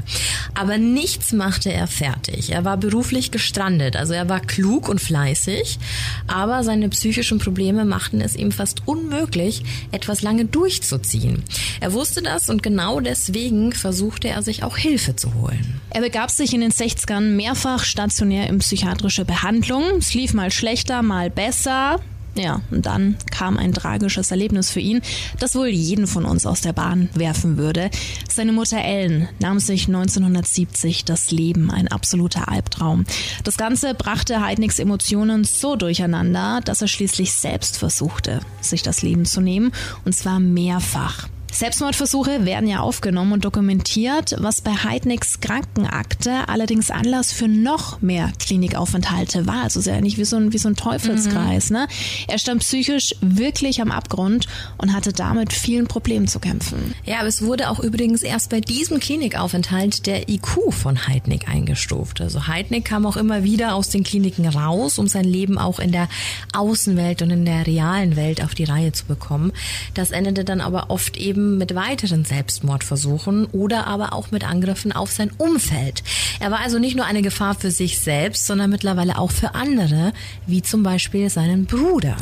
Aber 0.54 0.78
nichts 0.78 1.32
machte 1.32 1.72
er 1.72 1.86
fertig. 1.86 2.50
Er 2.50 2.64
war 2.64 2.76
beruflich 2.76 3.30
gestrandet, 3.30 3.96
also 3.96 4.12
er 4.12 4.28
war 4.28 4.40
klug 4.40 4.88
und 4.88 5.00
fleißig, 5.00 5.78
aber 6.26 6.64
seine 6.64 6.88
psychischen 6.88 7.38
Probleme 7.38 7.84
machten 7.84 8.20
es 8.20 8.36
ihm 8.36 8.52
fast 8.52 8.86
unmöglich, 8.86 9.62
etwas 9.92 10.22
lange 10.22 10.44
durchzuziehen. 10.44 11.42
Er 11.80 11.92
wusste 11.92 12.22
das 12.22 12.48
und 12.48 12.62
genau 12.62 13.00
deswegen 13.00 13.72
versuchte 13.72 14.28
er 14.28 14.42
sich 14.42 14.62
auch 14.62 14.76
Hilfe 14.76 15.16
zu 15.16 15.34
holen. 15.34 15.80
Er 15.90 16.02
begab 16.02 16.30
sich 16.30 16.54
in 16.54 16.60
den 16.60 16.70
60ern 16.70 17.20
mehrfach 17.20 17.84
stationär 18.10 18.48
in 18.48 18.58
psychiatrische 18.58 19.24
Behandlung. 19.24 19.84
Es 19.98 20.14
lief 20.14 20.34
mal 20.34 20.50
schlechter, 20.50 21.00
mal 21.00 21.30
besser. 21.30 22.00
Ja, 22.34 22.60
und 22.72 22.84
dann 22.84 23.16
kam 23.30 23.56
ein 23.56 23.72
tragisches 23.72 24.32
Erlebnis 24.32 24.68
für 24.68 24.80
ihn, 24.80 25.00
das 25.38 25.54
wohl 25.54 25.68
jeden 25.68 26.08
von 26.08 26.24
uns 26.24 26.44
aus 26.44 26.60
der 26.60 26.72
Bahn 26.72 27.08
werfen 27.14 27.56
würde. 27.56 27.88
Seine 28.28 28.50
Mutter 28.50 28.78
Ellen 28.82 29.28
nahm 29.38 29.60
sich 29.60 29.86
1970 29.86 31.04
das 31.04 31.30
Leben, 31.30 31.70
ein 31.70 31.86
absoluter 31.86 32.48
Albtraum. 32.48 33.04
Das 33.44 33.56
Ganze 33.56 33.94
brachte 33.94 34.40
Heidnicks 34.40 34.80
Emotionen 34.80 35.44
so 35.44 35.76
durcheinander, 35.76 36.60
dass 36.64 36.82
er 36.82 36.88
schließlich 36.88 37.32
selbst 37.32 37.78
versuchte, 37.78 38.40
sich 38.60 38.82
das 38.82 39.02
Leben 39.02 39.24
zu 39.24 39.40
nehmen, 39.40 39.70
und 40.04 40.16
zwar 40.16 40.40
mehrfach. 40.40 41.28
Selbstmordversuche 41.52 42.44
werden 42.44 42.68
ja 42.68 42.80
aufgenommen 42.80 43.32
und 43.32 43.44
dokumentiert, 43.44 44.36
was 44.38 44.60
bei 44.60 44.72
Heidnicks 44.72 45.40
Krankenakte 45.40 46.48
allerdings 46.48 46.90
Anlass 46.90 47.32
für 47.32 47.48
noch 47.48 48.00
mehr 48.00 48.32
Klinikaufenthalte 48.38 49.46
war. 49.46 49.64
Also 49.64 49.80
ist 49.80 49.86
ja 49.86 50.00
wie 50.02 50.24
so 50.24 50.36
ein, 50.36 50.52
wie 50.52 50.58
so 50.58 50.68
ein 50.68 50.76
Teufelskreis. 50.76 51.70
Mhm. 51.70 51.76
Ne? 51.76 51.88
Er 52.28 52.38
stand 52.38 52.60
psychisch 52.60 53.14
wirklich 53.20 53.80
am 53.80 53.90
Abgrund 53.90 54.46
und 54.78 54.92
hatte 54.92 55.12
damit 55.12 55.52
vielen 55.52 55.86
Problemen 55.86 56.28
zu 56.28 56.40
kämpfen. 56.40 56.94
Ja, 57.04 57.18
aber 57.18 57.28
es 57.28 57.42
wurde 57.42 57.70
auch 57.70 57.80
übrigens 57.80 58.22
erst 58.22 58.50
bei 58.50 58.60
diesem 58.60 59.00
Klinikaufenthalt 59.00 60.06
der 60.06 60.28
IQ 60.28 60.72
von 60.72 61.06
Heidnick 61.06 61.48
eingestuft. 61.48 62.20
Also 62.20 62.46
Heidnick 62.46 62.84
kam 62.84 63.06
auch 63.06 63.16
immer 63.16 63.42
wieder 63.44 63.74
aus 63.74 63.88
den 63.88 64.04
Kliniken 64.04 64.46
raus, 64.46 64.98
um 64.98 65.08
sein 65.08 65.24
Leben 65.24 65.58
auch 65.58 65.78
in 65.78 65.92
der 65.92 66.08
Außenwelt 66.52 67.22
und 67.22 67.30
in 67.30 67.44
der 67.44 67.66
realen 67.66 68.16
Welt 68.16 68.42
auf 68.42 68.54
die 68.54 68.64
Reihe 68.64 68.92
zu 68.92 69.06
bekommen. 69.06 69.52
Das 69.94 70.10
endete 70.10 70.44
dann 70.44 70.60
aber 70.60 70.90
oft 70.90 71.16
eben 71.16 71.39
eben 71.40 71.58
mit 71.58 71.74
weiteren 71.74 72.24
Selbstmordversuchen 72.24 73.46
oder 73.46 73.86
aber 73.86 74.12
auch 74.12 74.30
mit 74.30 74.44
Angriffen 74.48 74.92
auf 74.92 75.10
sein 75.10 75.30
Umfeld. 75.38 76.02
Er 76.38 76.50
war 76.50 76.60
also 76.60 76.78
nicht 76.78 76.96
nur 76.96 77.06
eine 77.06 77.22
Gefahr 77.22 77.54
für 77.54 77.70
sich 77.70 77.98
selbst, 77.98 78.46
sondern 78.46 78.70
mittlerweile 78.70 79.18
auch 79.18 79.30
für 79.30 79.54
andere, 79.54 80.12
wie 80.46 80.62
zum 80.62 80.82
Beispiel 80.82 81.30
seinen 81.30 81.66
Bruder. 81.66 82.16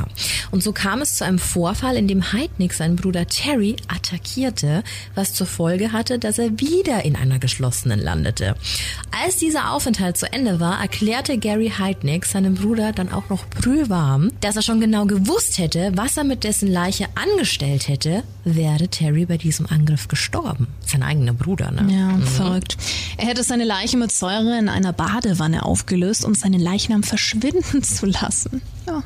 Und 0.50 0.62
so 0.62 0.72
kam 0.72 1.00
es 1.02 1.16
zu 1.16 1.24
einem 1.24 1.38
Vorfall, 1.38 1.96
in 1.96 2.08
dem 2.08 2.32
Heidnick 2.32 2.72
seinen 2.72 2.96
Bruder 2.96 3.26
Terry 3.26 3.76
attackierte, 3.88 4.82
was 5.14 5.34
zur 5.34 5.46
Folge 5.46 5.92
hatte, 5.92 6.18
dass 6.18 6.38
er 6.38 6.58
wieder 6.58 7.04
in 7.04 7.16
einer 7.16 7.38
geschlossenen 7.38 8.00
landete. 8.00 8.54
Als 9.24 9.36
dieser 9.36 9.72
Aufenthalt 9.72 10.16
zu 10.16 10.32
Ende 10.32 10.60
war, 10.60 10.80
erklärte 10.80 11.38
Gary 11.38 11.72
Heidnick 11.76 12.24
seinem 12.24 12.54
Bruder 12.54 12.92
dann 12.92 13.12
auch 13.12 13.28
noch 13.28 13.46
brühwarm, 13.46 14.30
dass 14.40 14.56
er 14.56 14.62
schon 14.62 14.80
genau 14.80 15.06
gewusst 15.06 15.58
hätte, 15.58 15.92
was 15.94 16.16
er 16.16 16.24
mit 16.24 16.44
dessen 16.44 16.70
Leiche 16.70 17.06
angestellt 17.14 17.88
hätte, 17.88 18.22
wäre 18.44 18.88
Terry 18.88 19.07
Harry 19.08 19.24
bei 19.24 19.38
diesem 19.38 19.66
Angriff 19.66 20.08
gestorben. 20.08 20.66
Sein 20.84 21.02
eigener 21.02 21.32
Bruder, 21.32 21.70
ne? 21.70 21.92
Ja, 21.92 22.08
mhm. 22.08 22.22
verrückt. 22.22 22.76
Er 23.16 23.26
hätte 23.26 23.42
seine 23.42 23.64
Leiche 23.64 23.96
mit 23.96 24.12
Säure 24.12 24.58
in 24.58 24.68
einer 24.68 24.92
Badewanne 24.92 25.64
aufgelöst, 25.64 26.24
um 26.24 26.34
seinen 26.34 26.60
Leichnam 26.60 27.02
verschwinden 27.02 27.82
zu 27.82 28.06
lassen. 28.06 28.60
Ja, 28.86 29.02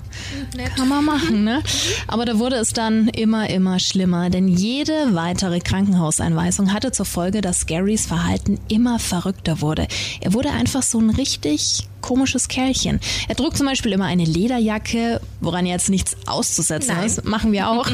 Nett. 0.56 0.76
kann 0.76 0.88
man 0.88 1.04
machen, 1.04 1.44
ne? 1.44 1.62
Aber 2.06 2.24
da 2.24 2.38
wurde 2.38 2.56
es 2.56 2.72
dann 2.72 3.08
immer, 3.08 3.48
immer 3.50 3.78
schlimmer, 3.78 4.30
denn 4.30 4.48
jede 4.48 5.14
weitere 5.14 5.60
Krankenhauseinweisung 5.60 6.72
hatte 6.72 6.92
zur 6.92 7.06
Folge, 7.06 7.40
dass 7.40 7.66
Garys 7.66 8.06
Verhalten 8.06 8.58
immer 8.68 8.98
verrückter 8.98 9.60
wurde. 9.60 9.86
Er 10.20 10.34
wurde 10.34 10.50
einfach 10.50 10.82
so 10.82 10.98
ein 10.98 11.10
richtig 11.10 11.88
komisches 12.02 12.48
Kerlchen. 12.48 13.00
Er 13.28 13.36
trug 13.36 13.56
zum 13.56 13.66
Beispiel 13.66 13.92
immer 13.92 14.06
eine 14.06 14.24
Lederjacke, 14.24 15.20
woran 15.40 15.64
jetzt 15.64 15.88
nichts 15.88 16.16
auszusetzen 16.26 16.96
Nein. 16.96 17.06
ist. 17.06 17.24
Machen 17.24 17.52
wir 17.52 17.68
auch. 17.68 17.86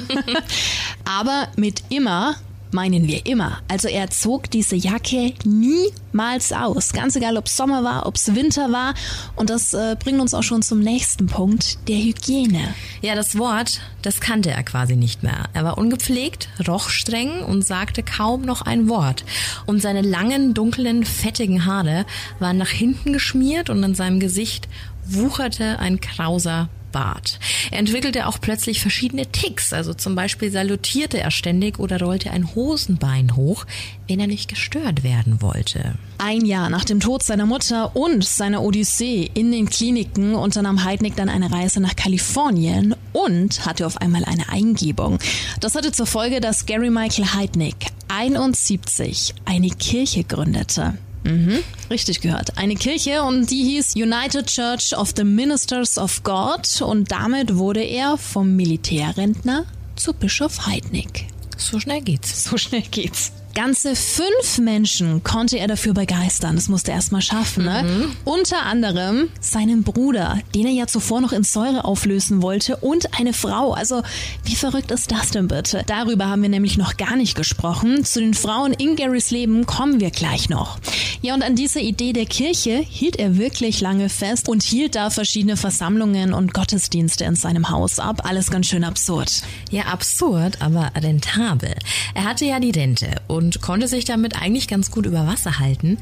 Aber 1.05 1.49
mit 1.57 1.83
immer 1.89 2.37
meinen 2.73 3.07
wir 3.07 3.27
immer. 3.27 3.59
Also 3.69 3.89
er 3.89 4.11
zog 4.11 4.51
diese 4.51 4.77
Jacke 4.77 5.33
niemals 5.45 6.53
aus. 6.53 6.93
Ganz 6.93 7.17
egal, 7.17 7.37
ob 7.37 7.49
Sommer 7.49 7.85
war, 7.85 8.07
ob 8.07 8.17
es 8.17 8.35
Winter 8.35 8.73
war. 8.73 8.95
Und 9.37 9.51
das 9.51 9.75
äh, 9.75 9.97
bringt 9.99 10.21
uns 10.21 10.35
auch 10.35 10.43
schon 10.43 10.63
zum 10.63 10.81
nächsten 10.81 11.27
Punkt, 11.27 11.89
der 11.89 11.97
Hygiene. 11.97 12.75
Ja, 13.03 13.15
das 13.15 13.39
Wort, 13.39 13.81
das 14.03 14.21
kannte 14.21 14.51
er 14.51 14.63
quasi 14.63 14.97
nicht 14.97 15.23
mehr. 15.23 15.45
Er 15.53 15.65
war 15.65 15.79
ungepflegt, 15.79 16.49
roch 16.67 16.89
streng 16.89 17.43
und 17.43 17.63
sagte 17.65 18.03
kaum 18.03 18.43
noch 18.43 18.63
ein 18.63 18.89
Wort. 18.89 19.25
Und 19.67 19.83
seine 19.83 20.03
langen, 20.03 20.55
dunklen, 20.55 21.05
fettigen 21.05 21.65
Haare 21.65 22.07
waren 22.39 22.59
nach 22.59 22.71
hinten 22.71 23.13
geschmiert 23.13 23.71
und 23.71 23.83
an 23.85 23.95
seinem 23.95 24.21
Gesicht 24.21 24.69
wucherte 25.05 25.79
ein 25.79 26.01
krauser 26.01 26.69
Bart. 26.99 27.39
Er 27.71 27.79
entwickelte 27.79 28.27
auch 28.27 28.41
plötzlich 28.41 28.81
verschiedene 28.81 29.31
Ticks, 29.31 29.73
also 29.73 29.95
zum 29.95 30.17
Beispiel 30.17 30.51
salutierte 30.51 31.21
er 31.21 31.31
ständig 31.31 31.79
oder 31.79 32.01
rollte 32.01 32.33
ein 32.33 32.57
Hosenbein 32.57 33.37
hoch, 33.37 33.67
wenn 34.09 34.19
er 34.19 34.27
nicht 34.27 34.49
gestört 34.49 35.05
werden 35.05 35.41
wollte. 35.41 35.95
Ein 36.19 36.45
Jahr 36.45 36.71
nach 36.71 36.85
dem 36.85 36.99
Tod 36.99 37.23
seiner 37.23 37.47
Mutter 37.47 37.95
und 37.95 38.25
seiner 38.25 38.63
Odyssee 38.63 39.31
in 39.33 39.53
den 39.53 39.71
Kliniken 39.71 40.35
unternahm 40.35 40.83
Heidnik 40.83 41.15
dann 41.15 41.29
eine 41.29 41.53
Reise 41.53 41.79
nach 41.79 41.95
Kalifornien 41.95 42.97
und 43.13 43.65
hatte 43.65 43.87
auf 43.87 44.01
einmal 44.01 44.25
eine 44.25 44.49
Eingebung. 44.49 45.21
Das 45.61 45.77
hatte 45.77 45.93
zur 45.93 46.07
Folge, 46.07 46.41
dass 46.41 46.67
Gary 46.67 46.91
Michael 46.91 47.33
Heidnik 47.33 47.77
71 48.09 49.37
eine 49.45 49.69
Kirche 49.69 50.25
gründete. 50.25 50.95
Mhm, 51.25 51.59
richtig 51.91 52.21
gehört. 52.21 52.57
Eine 52.57 52.75
Kirche 52.75 53.23
und 53.23 53.51
die 53.51 53.63
hieß 53.65 53.97
United 53.97 54.47
Church 54.47 54.97
of 54.97 55.13
the 55.17 55.25
Ministers 55.25 55.99
of 55.99 56.23
God 56.23 56.81
und 56.81 57.11
damit 57.11 57.57
wurde 57.57 57.83
er 57.83 58.17
vom 58.17 58.57
Militärrentner 58.57 59.67
zu 59.97 60.13
Bischof 60.15 60.67
Heidnik. 60.67 61.27
So 61.57 61.81
schnell 61.81 62.01
geht's. 62.01 62.45
So 62.45 62.57
schnell 62.57 62.83
geht's. 62.83 63.33
Ganze 63.59 63.97
fünf 63.97 64.59
Menschen 64.61 65.25
konnte 65.25 65.59
er 65.59 65.67
dafür 65.67 65.93
begeistern. 65.93 66.55
Das 66.55 66.69
musste 66.69 66.93
er 66.93 66.99
erst 66.99 67.11
mal 67.11 67.21
schaffen. 67.21 67.65
Ne? 67.65 68.09
Unter 68.25 68.63
anderem 68.63 69.31
seinen 69.41 69.83
Bruder, 69.83 70.39
den 70.55 70.67
er 70.67 70.73
ja 70.73 70.87
zuvor 70.87 71.21
noch 71.21 71.33
in 71.33 71.43
Säure 71.43 71.85
auflösen 71.85 72.41
wollte, 72.41 72.77
und 72.77 73.19
eine 73.19 73.33
Frau. 73.33 73.73
Also, 73.73 74.05
wie 74.45 74.55
verrückt 74.55 74.93
ist 74.93 75.11
das 75.11 75.33
denn 75.33 75.49
bitte? 75.49 75.83
Darüber 75.89 76.29
haben 76.29 76.43
wir 76.43 76.49
nämlich 76.49 76.79
noch 76.79 76.97
gar 76.97 77.17
nicht 77.17 77.35
gesprochen. 77.35 78.05
Zu 78.05 78.21
den 78.21 78.35
Frauen 78.35 78.75
in 78.75 78.95
Garys 78.95 79.33
Leben 79.33 79.67
kommen 79.67 79.99
wir 79.99 80.13
gleich 80.13 80.49
noch. 80.49 80.79
Ja, 81.21 81.35
und 81.35 81.43
an 81.43 81.57
dieser 81.57 81.81
Idee 81.81 82.13
der 82.13 82.27
Kirche 82.27 82.79
hielt 82.89 83.17
er 83.17 83.39
wirklich 83.39 83.81
lange 83.81 84.09
fest 84.09 84.49
und 84.49 84.63
hielt 84.63 84.95
da 84.95 85.11
verschiedene 85.11 85.57
Versammlungen 85.57 86.33
und 86.33 86.55
Gottesdienste 86.55 87.25
in 87.25 87.35
seinem 87.35 87.71
Haus 87.71 87.99
ab. 87.99 88.23
Alles 88.23 88.53
ganz 88.53 88.69
schön 88.69 88.85
absurd. 88.85 89.43
Ja, 89.73 89.87
absurd, 89.87 90.63
aber 90.63 90.93
rentabel. 90.95 91.75
Er 92.15 92.23
hatte 92.23 92.45
ja 92.45 92.61
die 92.61 92.71
Rente 92.71 93.21
und 93.27 93.48
konnte 93.61 93.89
sich 93.89 94.05
damit 94.05 94.41
eigentlich 94.41 94.69
ganz 94.69 94.91
gut 94.91 95.07
über 95.07 95.27
Wasser 95.27 95.59
halten, 95.59 95.99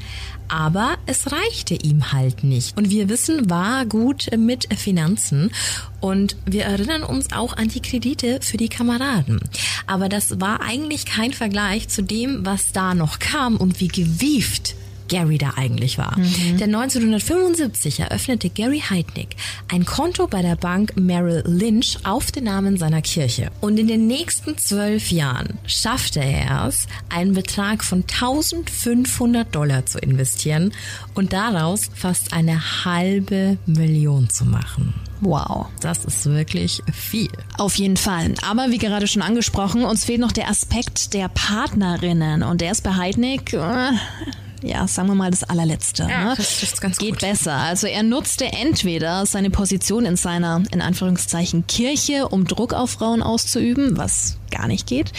aber 0.47 0.97
es 1.05 1.31
reichte 1.31 1.75
ihm 1.75 2.11
halt 2.11 2.43
nicht. 2.43 2.77
Und 2.77 2.89
wir 2.89 3.09
wissen, 3.09 3.49
war 3.49 3.85
gut 3.85 4.27
mit 4.37 4.73
Finanzen 4.77 5.51
und 5.99 6.35
wir 6.45 6.65
erinnern 6.65 7.03
uns 7.03 7.31
auch 7.31 7.55
an 7.57 7.67
die 7.67 7.81
Kredite 7.81 8.39
für 8.41 8.57
die 8.57 8.69
Kameraden. 8.69 9.39
Aber 9.87 10.09
das 10.09 10.39
war 10.39 10.61
eigentlich 10.61 11.05
kein 11.05 11.33
Vergleich 11.33 11.87
zu 11.89 12.01
dem, 12.01 12.45
was 12.45 12.71
da 12.71 12.93
noch 12.93 13.19
kam 13.19 13.57
und 13.57 13.79
wie 13.79 13.87
gewieft 13.87 14.75
Gary 15.07 15.37
da 15.37 15.53
eigentlich 15.55 15.97
war. 15.97 16.15
Denn 16.59 16.75
1975 16.75 17.99
eröffnete 17.99 18.49
Gary 18.49 18.83
Heidnick 18.89 19.35
ein 19.71 19.85
Konto 19.85 20.27
bei 20.27 20.41
der 20.41 20.55
Bank 20.55 20.97
Merrill 20.97 21.43
Lynch 21.45 21.97
auf 22.03 22.31
den 22.31 22.45
Namen 22.45 22.77
seiner 22.77 23.01
Kirche. 23.01 23.49
Und 23.61 23.77
in 23.77 23.87
den 23.87 24.07
nächsten 24.07 24.57
zwölf 24.57 25.11
Jahren 25.11 25.57
schaffte 25.65 26.19
er 26.19 26.67
es, 26.67 26.87
einen 27.09 27.33
Betrag 27.33 27.83
von 27.83 28.03
1500 28.03 29.53
Dollar 29.53 29.85
zu 29.85 29.99
investieren 29.99 30.73
und 31.13 31.33
daraus 31.33 31.89
fast 31.93 32.33
eine 32.33 32.85
halbe 32.85 33.57
Million 33.65 34.29
zu 34.29 34.45
machen. 34.45 34.93
Wow. 35.21 35.67
Das 35.81 36.05
ist 36.05 36.25
wirklich 36.25 36.81
viel. 36.93 37.29
Auf 37.57 37.75
jeden 37.75 37.97
Fall. 37.97 38.35
Aber 38.47 38.69
wie 38.69 38.77
gerade 38.77 39.07
schon 39.07 39.21
angesprochen, 39.21 39.83
uns 39.83 40.05
fehlt 40.05 40.19
noch 40.19 40.31
der 40.31 40.49
Aspekt 40.49 41.13
der 41.13 41.27
Partnerinnen. 41.29 42.43
Und 42.43 42.61
der 42.61 42.71
ist 42.71 42.83
bei 42.83 42.95
Heidnick, 42.95 43.53
äh, 43.53 43.91
ja, 44.61 44.87
sagen 44.87 45.07
wir 45.09 45.15
mal 45.15 45.31
das 45.31 45.43
allerletzte. 45.43 46.03
Ja, 46.09 46.25
ne? 46.25 46.33
das 46.35 46.63
ist 46.63 46.81
ganz 46.81 46.97
Geht 46.97 47.11
gut. 47.11 47.21
besser. 47.21 47.53
Also 47.53 47.87
er 47.87 48.03
nutzte 48.03 48.45
entweder 48.45 49.25
seine 49.25 49.49
Position 49.49 50.05
in 50.05 50.15
seiner, 50.15 50.63
in 50.71 50.81
Anführungszeichen, 50.81 51.67
Kirche, 51.67 52.27
um 52.29 52.45
Druck 52.45 52.73
auf 52.73 52.91
Frauen 52.91 53.21
auszuüben, 53.21 53.97
was 53.97 54.37
gar 54.51 54.67
nicht 54.67 54.87
geht, 54.87 55.11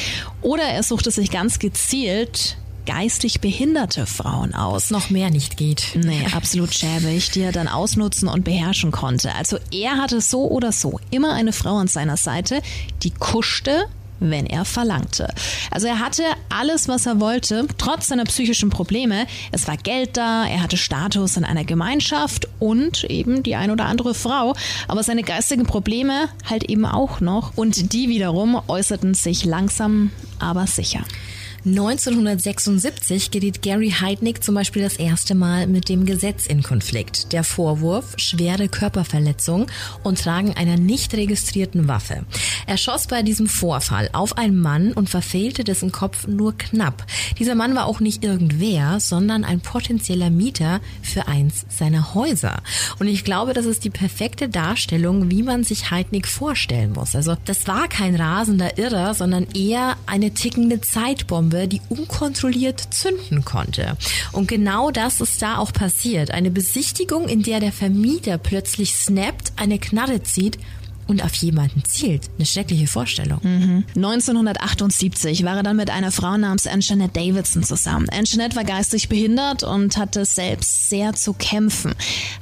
oder 0.43 0.65
er 0.65 0.83
suchte 0.83 1.11
sich 1.11 1.31
ganz 1.31 1.59
gezielt 1.59 2.57
geistig 2.89 3.43
behinderte 3.43 4.07
Frauen 4.07 4.55
aus. 4.55 4.91
Noch 4.91 5.11
mehr 5.11 5.29
nicht 5.29 5.59
geht. 5.59 5.89
Nee, 5.95 6.25
absolut 6.35 6.73
schäbig, 6.73 7.31
die 7.31 7.43
er 7.43 7.53
dann 7.53 7.69
ausnutzen 7.69 8.29
und 8.29 8.45
beherrschen 8.45 8.93
konnte. 8.93 9.35
Also 9.35 9.59
er 9.71 9.99
hatte 9.99 10.23
so 10.23 10.49
oder 10.49 10.73
so 10.73 10.99
immer 11.11 11.35
eine 11.35 11.53
Frau 11.53 11.77
an 11.77 11.89
seiner 11.89 12.17
Seite, 12.17 12.63
die 13.03 13.11
kuschte, 13.11 13.85
wenn 14.21 14.47
er 14.47 14.65
verlangte. 14.65 15.29
Also 15.71 15.87
er 15.87 16.01
hatte 16.01 16.23
alles, 16.49 16.89
was 16.89 17.07
er 17.07 17.21
wollte, 17.21 17.67
trotz 17.79 18.09
seiner 18.09 18.25
psychischen 18.25 18.71
Probleme. 18.71 19.27
Es 19.53 19.67
war 19.67 19.77
Geld 19.77 20.17
da, 20.17 20.47
er 20.47 20.63
hatte 20.63 20.77
Status 20.77 21.37
in 21.37 21.45
einer 21.45 21.65
Gemeinschaft 21.65 22.49
und 22.59 23.05
eben 23.05 23.43
die 23.43 23.57
ein 23.57 23.71
oder 23.71 23.87
andere 23.87 24.15
Frau. 24.15 24.55
Aber 24.89 25.03
seine 25.03 25.23
geistigen 25.23 25.67
Probleme 25.67 26.29
halt 26.49 26.65
eben 26.65 26.85
auch 26.85 27.21
noch. 27.21 27.57
Und 27.57 27.93
die 27.93 28.09
wiederum 28.09 28.61
äußerten 28.67 29.15
sich 29.15 29.45
langsam, 29.45 30.11
aber 30.39 30.67
sicher. 30.67 31.05
1976 31.69 33.31
geriet 33.31 33.61
Gary 33.61 33.91
Heidnick 33.91 34.43
zum 34.43 34.55
Beispiel 34.55 34.83
das 34.83 34.97
erste 34.97 35.35
Mal 35.35 35.67
mit 35.67 35.89
dem 35.89 36.07
Gesetz 36.07 36.47
in 36.47 36.63
Konflikt. 36.63 37.33
Der 37.33 37.45
Vorwurf, 37.45 38.15
schwere 38.17 38.69
Körperverletzung 38.69 39.67
und 40.03 40.19
Tragen 40.19 40.55
einer 40.57 40.77
nicht 40.79 41.13
registrierten 41.15 41.87
Waffe. 41.87 42.25
Er 42.67 42.79
schoss 42.79 43.07
bei 43.07 43.23
diesem 43.23 43.49
Vorfall 43.49 44.09
auf 44.13 44.39
einen 44.39 44.59
Mann 44.59 44.93
und 44.93 45.11
verfehlte 45.11 45.63
dessen 45.63 45.93
Kopf 45.93 46.27
nur 46.27 46.57
knapp. 46.57 47.05
Dieser 47.39 47.55
Mann 47.55 47.75
war 47.75 47.87
auch 47.87 48.01
nicht 48.01 48.25
irgendwer, 48.25 48.99
sondern 49.01 49.45
ein 49.45 49.61
potenzieller 49.61 50.31
Mieter 50.31 50.81
für 51.03 51.29
eins 51.29 51.67
seiner 51.69 52.15
Häuser. 52.15 52.63
Und 52.99 53.09
ich 53.09 53.25
glaube, 53.25 53.53
das 53.53 53.67
ist 53.67 53.85
die 53.85 53.91
perfekte 53.91 54.49
Darstellung, 54.49 55.31
wie 55.31 55.43
man 55.43 55.65
sich 55.65 55.91
Heidnick 55.91 56.27
vorstellen 56.29 56.93
muss. 56.93 57.15
Also 57.15 57.37
das 57.45 57.67
war 57.67 57.89
kein 57.89 58.15
rasender 58.15 58.79
Irrer, 58.79 59.13
sondern 59.15 59.47
eher 59.55 59.97
eine 60.07 60.33
tickende 60.33 60.81
Zeitbombe, 60.81 61.58
die 61.67 61.81
unkontrolliert 61.89 62.81
zünden 62.95 63.45
konnte. 63.45 63.97
Und 64.33 64.49
genau 64.49 64.91
das 64.91 65.21
ist 65.21 65.43
da 65.43 65.59
auch 65.59 65.73
passiert. 65.73 66.31
Eine 66.31 66.51
Besichtigung, 66.51 67.29
in 67.29 67.43
der 67.43 67.61
der 67.61 67.73
Vermieter 67.73 68.39
plötzlich 68.39 68.95
snappt, 68.95 69.53
eine 69.57 69.79
Knarre 69.79 70.23
zieht 70.23 70.59
und 71.09 71.25
auf 71.25 71.35
jemanden 71.35 71.83
zielt. 71.85 72.31
Eine 72.37 72.47
schreckliche 72.47 72.87
Vorstellung. 72.87 73.41
1978 73.97 75.43
war 75.45 75.57
er 75.57 75.63
dann 75.63 75.77
mit 75.77 75.91
einer 75.91 76.13
Frau 76.13 76.37
namens 76.37 76.67
Anjanette 76.67 77.21
Davidson 77.21 77.65
zusammen. 77.65 78.09
Anjanette 78.11 78.55
war 78.57 78.65
geistig 78.65 79.09
behindert 79.09 79.63
und 79.65 79.97
hatte 79.97 80.25
selbst 80.25 80.91
sehr 80.91 81.15
zu 81.15 81.33
kämpfen. 81.33 81.95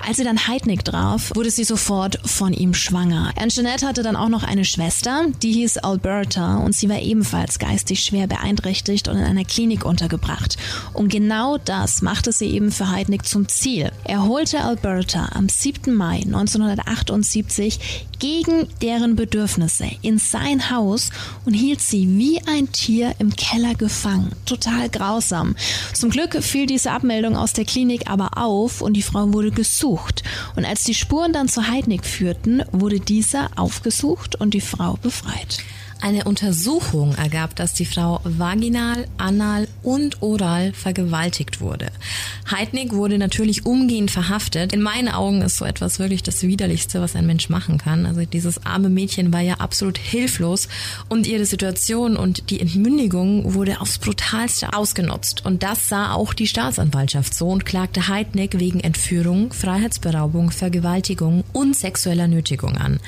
Als 0.06 0.18
sie 0.18 0.24
dann 0.24 0.46
Heidnick 0.46 0.84
traf, 0.84 1.30
wurde 1.34 1.50
sie 1.50 1.64
sofort 1.64 2.18
von 2.24 2.52
ihm 2.52 2.74
schwanger. 2.74 3.32
Anjanette 3.36 3.86
hatte 3.86 4.02
dann 4.02 4.16
auch 4.16 4.28
noch 4.28 4.42
eine 4.42 4.64
Schwester, 4.64 5.26
die 5.42 5.52
hieß 5.52 5.78
Alberta 5.78 6.56
und 6.56 6.74
sie 6.74 6.88
war 6.88 7.00
ebenfalls 7.00 7.58
geistig 7.58 8.00
schwer 8.00 8.26
beeinträchtigt 8.26 9.08
und 9.08 9.16
in 9.16 9.24
einer 9.24 9.44
Klinik 9.44 9.84
untergebracht. 9.84 10.56
Und 10.92 11.08
genau 11.08 11.58
das 11.58 12.02
machte 12.02 12.32
sie 12.32 12.50
eben 12.50 12.72
für 12.72 12.90
Heidnick 12.90 13.24
zum 13.26 13.48
Ziel. 13.48 13.92
Er 14.04 14.24
holte 14.24 14.60
Alberta 14.60 15.30
am 15.34 15.48
7. 15.48 15.94
Mai 15.94 16.22
1978 16.24 18.06
gegen 18.18 18.55
deren 18.82 19.16
Bedürfnisse 19.16 19.86
in 20.02 20.18
sein 20.18 20.70
Haus 20.70 21.10
und 21.44 21.54
hielt 21.54 21.80
sie 21.80 22.06
wie 22.18 22.40
ein 22.46 22.72
Tier 22.72 23.14
im 23.18 23.34
Keller 23.34 23.74
gefangen. 23.74 24.32
Total 24.44 24.88
grausam. 24.88 25.56
Zum 25.92 26.10
Glück 26.10 26.42
fiel 26.42 26.66
diese 26.66 26.92
Abmeldung 26.92 27.36
aus 27.36 27.52
der 27.52 27.64
Klinik 27.64 28.10
aber 28.10 28.38
auf 28.38 28.80
und 28.80 28.94
die 28.94 29.02
Frau 29.02 29.32
wurde 29.32 29.50
gesucht. 29.50 30.22
Und 30.54 30.64
als 30.64 30.84
die 30.84 30.94
Spuren 30.94 31.32
dann 31.32 31.48
zu 31.48 31.68
Heidnick 31.68 32.04
führten, 32.04 32.62
wurde 32.72 33.00
dieser 33.00 33.50
aufgesucht 33.56 34.36
und 34.36 34.54
die 34.54 34.60
Frau 34.60 34.98
befreit. 35.02 35.58
Eine 36.00 36.24
Untersuchung 36.24 37.14
ergab, 37.14 37.56
dass 37.56 37.72
die 37.72 37.86
Frau 37.86 38.20
vaginal, 38.22 39.08
anal 39.16 39.66
und 39.82 40.22
oral 40.22 40.72
vergewaltigt 40.72 41.60
wurde. 41.60 41.88
Heidnik 42.50 42.92
wurde 42.92 43.18
natürlich 43.18 43.64
umgehend 43.64 44.10
verhaftet. 44.10 44.72
In 44.74 44.82
meinen 44.82 45.08
Augen 45.08 45.40
ist 45.40 45.56
so 45.56 45.64
etwas 45.64 45.98
wirklich 45.98 46.22
das 46.22 46.42
Widerlichste, 46.42 47.00
was 47.00 47.16
ein 47.16 47.26
Mensch 47.26 47.48
machen 47.48 47.78
kann. 47.78 48.04
Also 48.04 48.24
dieses 48.24 48.66
arme 48.66 48.90
Mädchen 48.90 49.32
war 49.32 49.40
ja 49.40 49.54
absolut 49.54 49.96
hilflos 49.96 50.68
und 51.08 51.26
ihre 51.26 51.46
Situation 51.46 52.16
und 52.16 52.50
die 52.50 52.60
Entmündigung 52.60 53.54
wurde 53.54 53.80
aufs 53.80 53.98
brutalste 53.98 54.74
ausgenutzt. 54.74 55.46
Und 55.46 55.62
das 55.62 55.88
sah 55.88 56.12
auch 56.12 56.34
die 56.34 56.46
Staatsanwaltschaft 56.46 57.34
so 57.34 57.48
und 57.48 57.64
klagte 57.64 58.06
Heidnik 58.08 58.60
wegen 58.60 58.80
Entführung, 58.80 59.52
Freiheitsberaubung, 59.52 60.50
Vergewaltigung 60.50 61.42
und 61.52 61.74
sexueller 61.74 62.28
Nötigung 62.28 62.76
an. 62.76 63.00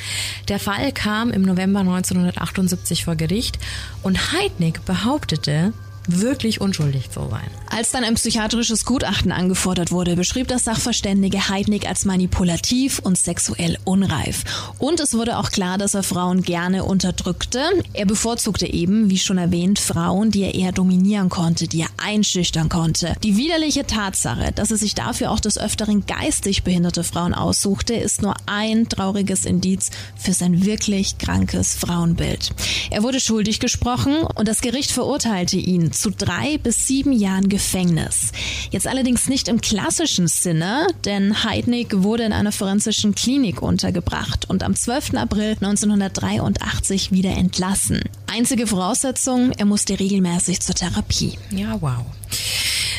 Der 0.48 0.58
Fall 0.58 0.90
kam 0.92 1.30
im 1.30 1.42
November 1.42 1.80
1978 1.80 2.77
vor 3.04 3.16
Gericht. 3.16 3.58
Und 4.02 4.32
Heidnik 4.32 4.84
behauptete, 4.84 5.72
wirklich 6.08 6.60
unschuldig 6.60 7.10
zu 7.10 7.28
sein. 7.28 7.46
Als 7.70 7.90
dann 7.90 8.02
ein 8.02 8.14
psychiatrisches 8.14 8.84
Gutachten 8.84 9.30
angefordert 9.30 9.92
wurde, 9.92 10.16
beschrieb 10.16 10.48
das 10.48 10.64
Sachverständige 10.64 11.48
Heidnik 11.48 11.86
als 11.86 12.04
manipulativ 12.04 12.98
und 12.98 13.18
sexuell 13.18 13.78
unreif. 13.84 14.44
Und 14.78 15.00
es 15.00 15.14
wurde 15.14 15.38
auch 15.38 15.50
klar, 15.50 15.78
dass 15.78 15.94
er 15.94 16.02
Frauen 16.02 16.42
gerne 16.42 16.84
unterdrückte. 16.84 17.62
Er 17.92 18.06
bevorzugte 18.06 18.66
eben, 18.66 19.10
wie 19.10 19.18
schon 19.18 19.38
erwähnt, 19.38 19.78
Frauen, 19.78 20.30
die 20.30 20.42
er 20.42 20.54
eher 20.54 20.72
dominieren 20.72 21.28
konnte, 21.28 21.68
die 21.68 21.82
er 21.82 21.88
einschüchtern 21.98 22.68
konnte. 22.68 23.14
Die 23.22 23.36
widerliche 23.36 23.86
Tatsache, 23.86 24.52
dass 24.52 24.70
er 24.70 24.78
sich 24.78 24.94
dafür 24.94 25.30
auch 25.30 25.40
des 25.40 25.58
Öfteren 25.58 26.06
geistig 26.06 26.62
behinderte 26.62 27.04
Frauen 27.04 27.34
aussuchte, 27.34 27.94
ist 27.94 28.22
nur 28.22 28.34
ein 28.46 28.88
trauriges 28.88 29.44
Indiz 29.44 29.90
für 30.16 30.32
sein 30.32 30.64
wirklich 30.64 31.18
krankes 31.18 31.74
Frauenbild. 31.74 32.50
Er 32.90 33.02
wurde 33.02 33.20
schuldig 33.20 33.60
gesprochen 33.60 34.22
und 34.22 34.48
das 34.48 34.62
Gericht 34.62 34.90
verurteilte 34.90 35.56
ihn 35.56 35.92
zu 35.98 36.10
drei 36.10 36.58
bis 36.58 36.86
sieben 36.86 37.12
Jahren 37.12 37.48
Gefängnis. 37.48 38.32
Jetzt 38.70 38.86
allerdings 38.86 39.28
nicht 39.28 39.48
im 39.48 39.60
klassischen 39.60 40.28
Sinne, 40.28 40.86
denn 41.04 41.44
Heidnik 41.44 42.02
wurde 42.02 42.24
in 42.24 42.32
einer 42.32 42.52
forensischen 42.52 43.14
Klinik 43.14 43.62
untergebracht 43.62 44.48
und 44.48 44.62
am 44.62 44.74
12. 44.74 45.14
April 45.14 45.56
1983 45.60 47.12
wieder 47.12 47.30
entlassen. 47.30 48.02
Einzige 48.26 48.66
Voraussetzung, 48.66 49.52
er 49.52 49.64
musste 49.64 49.98
regelmäßig 49.98 50.60
zur 50.60 50.74
Therapie. 50.74 51.38
Ja, 51.50 51.80
wow. 51.80 52.04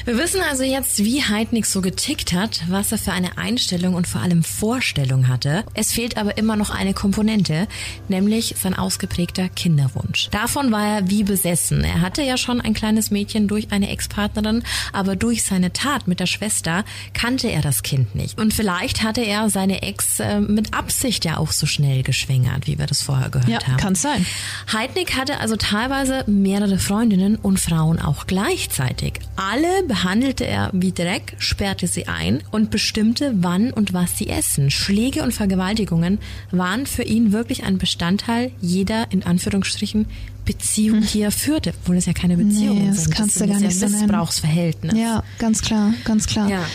Wir 0.09 0.17
wissen 0.17 0.41
also 0.41 0.63
jetzt, 0.63 1.03
wie 1.03 1.21
Heidnik 1.21 1.67
so 1.67 1.81
getickt 1.81 2.33
hat, 2.33 2.63
was 2.67 2.91
er 2.91 2.97
für 2.97 3.11
eine 3.11 3.37
Einstellung 3.37 3.93
und 3.93 4.07
vor 4.07 4.21
allem 4.21 4.41
Vorstellung 4.41 5.27
hatte. 5.27 5.63
Es 5.75 5.93
fehlt 5.93 6.17
aber 6.17 6.35
immer 6.35 6.55
noch 6.55 6.71
eine 6.71 6.95
Komponente, 6.95 7.67
nämlich 8.07 8.55
sein 8.57 8.73
ausgeprägter 8.73 9.49
Kinderwunsch. 9.49 10.29
Davon 10.31 10.71
war 10.71 10.83
er 10.83 11.09
wie 11.11 11.23
besessen. 11.23 11.83
Er 11.83 12.01
hatte 12.01 12.23
ja 12.23 12.37
schon 12.37 12.59
ein 12.59 12.73
kleines 12.73 13.11
Mädchen 13.11 13.47
durch 13.47 13.71
eine 13.71 13.91
Ex-Partnerin, 13.91 14.63
aber 14.93 15.15
durch 15.15 15.43
seine 15.43 15.73
Tat 15.73 16.07
mit 16.07 16.19
der 16.19 16.25
Schwester 16.25 16.85
kannte 17.13 17.47
er 17.51 17.61
das 17.61 17.83
Kind 17.83 18.15
nicht. 18.15 18.39
Und 18.39 18.51
vielleicht 18.51 19.03
hatte 19.03 19.21
er 19.21 19.51
seine 19.51 19.83
Ex 19.83 20.19
äh, 20.19 20.39
mit 20.39 20.73
Absicht 20.73 21.23
ja 21.23 21.37
auch 21.37 21.51
so 21.51 21.67
schnell 21.67 22.01
geschwängert, 22.01 22.65
wie 22.65 22.79
wir 22.79 22.87
das 22.87 23.03
vorher 23.03 23.29
gehört 23.29 23.47
ja, 23.47 23.67
haben. 23.67 23.77
Kann 23.77 23.93
sein. 23.93 24.25
Heidnik 24.73 25.15
hatte 25.15 25.39
also 25.39 25.55
teilweise 25.55 26.23
mehrere 26.25 26.79
Freundinnen 26.79 27.35
und 27.35 27.59
Frauen 27.59 27.99
auch 27.99 28.25
gleichzeitig. 28.25 29.19
Alle 29.35 29.83
behandelte 29.99 30.47
er 30.47 30.69
wie 30.71 30.93
Dreck, 30.93 31.35
sperrte 31.39 31.87
sie 31.87 32.07
ein 32.07 32.41
und 32.51 32.71
bestimmte, 32.71 33.33
wann 33.35 33.71
und 33.71 33.93
was 33.93 34.17
sie 34.17 34.29
essen. 34.29 34.71
Schläge 34.71 35.23
und 35.23 35.33
Vergewaltigungen 35.33 36.19
waren 36.51 36.85
für 36.85 37.03
ihn 37.03 37.33
wirklich 37.33 37.63
ein 37.63 37.77
Bestandteil 37.77 38.51
jeder, 38.61 39.11
in 39.11 39.23
Anführungsstrichen, 39.23 40.05
Beziehung, 40.45 41.01
die 41.13 41.21
er 41.21 41.31
führte, 41.31 41.73
obwohl 41.81 41.97
es 41.97 42.05
ja 42.05 42.13
keine 42.13 42.37
Beziehung 42.37 42.79
nee, 42.79 42.87
das 42.87 43.03
sind. 43.03 43.13
Kannst 43.13 43.35
das 43.35 43.47
du 43.47 43.53
gar 43.53 43.59
nicht 43.59 43.79
Missbrauchsverhältnis. 43.79 44.97
Ja, 44.97 45.23
ganz 45.37 45.61
klar, 45.61 45.93
ganz 46.05 46.27
klar. 46.27 46.49
Ja. 46.49 46.65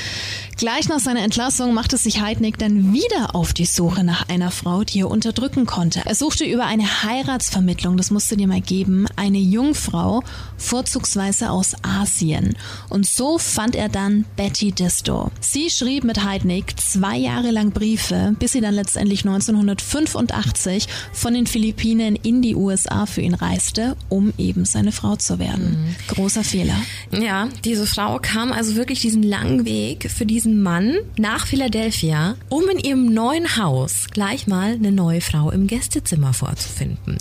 Gleich 0.57 0.89
nach 0.89 1.01
seiner 1.01 1.23
Entlassung 1.23 1.75
machte 1.75 1.97
sich 1.97 2.21
Heidnik 2.21 2.59
dann 2.59 2.93
wieder 2.93 3.35
auf 3.35 3.53
die 3.53 3.65
Suche 3.65 4.05
nach 4.05 4.29
einer 4.29 4.51
Frau, 4.51 4.85
die 4.85 5.01
er 5.01 5.11
unterdrücken 5.11 5.67
konnte. 5.67 6.03
Er 6.05 6.15
suchte 6.15 6.45
über 6.45 6.65
eine 6.65 7.03
Heiratsvermittlung, 7.03 7.97
das 7.97 8.11
musste 8.11 8.37
dir 8.37 8.47
mal 8.47 8.61
geben, 8.61 9.07
eine 9.17 9.39
Jungfrau, 9.39 10.23
vorzugsweise 10.57 11.51
aus 11.51 11.75
Asien. 11.83 12.57
Und 12.89 13.05
so 13.07 13.39
fand 13.39 13.75
er 13.75 13.89
dann 13.89 14.25
Betty 14.37 14.71
Disto. 14.71 15.33
Sie 15.41 15.71
schrieb 15.71 16.05
mit 16.05 16.25
Heidnik 16.25 16.79
zwei 16.79 17.17
Jahre 17.17 17.51
lang 17.51 17.73
Briefe, 17.73 18.37
bis 18.39 18.53
sie 18.53 18.61
dann 18.61 18.75
letztendlich 18.75 19.25
1985 19.27 20.87
von 21.13 21.35
den 21.35 21.47
Philippinen 21.47 22.17
in 22.17 22.43
die 22.43 22.55
USA 22.55 23.07
für 23.07 23.23
ihn 23.23 23.35
reiste, 23.35 23.97
um 24.09 24.33
eben 24.39 24.65
seine 24.65 24.93
Frau 24.93 25.17
zu 25.17 25.39
werden. 25.39 25.85
Mhm. 25.85 26.15
Großer 26.15 26.45
Fehler. 26.45 26.77
Ja, 27.11 27.49
diese 27.65 27.87
Frau 27.87 28.19
kam 28.21 28.53
also 28.53 28.77
wirklich 28.77 29.01
diesen 29.01 29.23
langen 29.23 29.65
Weg 29.65 30.11
für 30.11 30.27
diesen 30.27 30.44
diesen 30.45 30.63
Mann 30.63 30.99
nach 31.17 31.47
Philadelphia, 31.47 32.37
um 32.51 32.69
in 32.69 32.79
ihrem 32.79 33.07
neuen 33.15 33.57
Haus 33.57 34.09
gleich 34.11 34.47
mal 34.47 34.75
eine 34.75 34.93
neue 34.93 35.23
Frau 35.23 35.51
im 35.51 35.67
Gästezimmer 35.67 36.35
vorzufinden. 36.35 37.17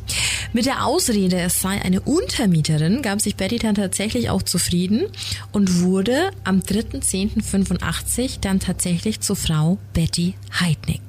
Mit 0.52 0.66
der 0.66 0.86
Ausrede, 0.86 1.40
es 1.40 1.62
sei 1.62 1.82
eine 1.82 2.02
Untermieterin, 2.02 3.02
gab 3.02 3.22
sich 3.22 3.38
Betty 3.38 3.60
dann 3.60 3.76
tatsächlich 3.76 4.30
auch 4.30 4.44
zufrieden 4.44 5.06
und 5.54 5.82
wurde 5.82 6.32
am 6.44 6.60
3.10.85 6.60 8.42
dann 8.42 8.60
tatsächlich 8.60 9.22
zur 9.22 9.38
Frau 9.38 9.78
Betty 9.94 10.36
Heidnick. 10.60 11.02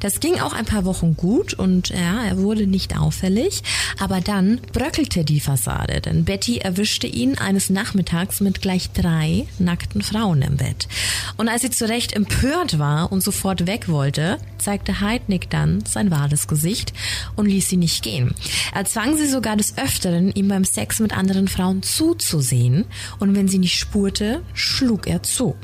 Das 0.00 0.20
ging 0.20 0.40
auch 0.40 0.52
ein 0.52 0.64
paar 0.64 0.84
Wochen 0.84 1.16
gut 1.16 1.54
und 1.54 1.90
ja, 1.90 2.24
er 2.24 2.38
wurde 2.38 2.66
nicht 2.66 2.98
auffällig, 2.98 3.62
aber 3.98 4.20
dann 4.20 4.60
bröckelte 4.72 5.24
die 5.24 5.40
Fassade, 5.40 6.00
denn 6.00 6.24
Betty 6.24 6.58
erwischte 6.58 7.06
ihn 7.06 7.38
eines 7.38 7.70
Nachmittags 7.70 8.40
mit 8.40 8.60
gleich 8.60 8.90
drei 8.90 9.46
nackten 9.58 10.02
Frauen 10.02 10.42
im 10.42 10.56
Bett. 10.56 10.88
Und 11.36 11.43
als 11.48 11.62
sie 11.62 11.70
zurecht 11.70 12.12
empört 12.12 12.78
war 12.78 13.12
und 13.12 13.22
sofort 13.22 13.66
weg 13.66 13.88
wollte, 13.88 14.38
zeigte 14.58 15.00
Heidnick 15.00 15.50
dann 15.50 15.84
sein 15.84 16.10
wahres 16.10 16.48
Gesicht 16.48 16.92
und 17.36 17.46
ließ 17.46 17.68
sie 17.68 17.76
nicht 17.76 18.02
gehen. 18.02 18.34
Er 18.74 18.84
zwang 18.84 19.16
sie 19.16 19.28
sogar 19.28 19.56
des 19.56 19.76
Öfteren, 19.78 20.32
ihm 20.32 20.48
beim 20.48 20.64
Sex 20.64 21.00
mit 21.00 21.16
anderen 21.16 21.48
Frauen 21.48 21.82
zuzusehen 21.82 22.84
und 23.18 23.34
wenn 23.36 23.48
sie 23.48 23.58
nicht 23.58 23.78
spurte, 23.78 24.42
schlug 24.54 25.06
er 25.06 25.22
zu. 25.22 25.56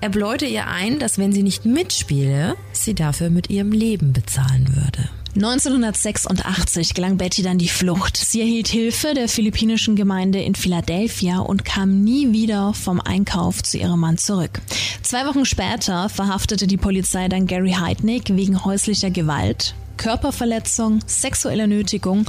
Er 0.00 0.08
bläute 0.08 0.46
ihr 0.46 0.66
ein, 0.66 0.98
dass 0.98 1.18
wenn 1.18 1.32
sie 1.32 1.42
nicht 1.42 1.64
mitspiele, 1.64 2.56
sie 2.72 2.94
dafür 2.94 3.30
mit 3.30 3.50
ihrem 3.50 3.72
Leben 3.72 4.12
bezahlen 4.12 4.74
würde. 4.74 5.08
1986 5.34 6.94
gelang 6.94 7.16
Betty 7.16 7.42
dann 7.42 7.58
die 7.58 7.68
Flucht. 7.68 8.16
Sie 8.16 8.40
erhielt 8.40 8.68
Hilfe 8.68 9.14
der 9.14 9.28
philippinischen 9.28 9.94
Gemeinde 9.94 10.40
in 10.40 10.54
Philadelphia 10.54 11.38
und 11.38 11.64
kam 11.64 12.02
nie 12.02 12.32
wieder 12.32 12.74
vom 12.74 13.00
Einkauf 13.00 13.62
zu 13.62 13.78
ihrem 13.78 14.00
Mann 14.00 14.18
zurück. 14.18 14.60
Zwei 15.02 15.26
Wochen 15.26 15.44
später 15.44 16.08
verhaftete 16.08 16.66
die 16.66 16.76
Polizei 16.76 17.28
dann 17.28 17.46
Gary 17.46 17.72
Heidnick 17.72 18.34
wegen 18.34 18.64
häuslicher 18.64 19.10
Gewalt, 19.10 19.74
Körperverletzung, 19.96 21.00
sexueller 21.06 21.66
Nötigung 21.66 22.26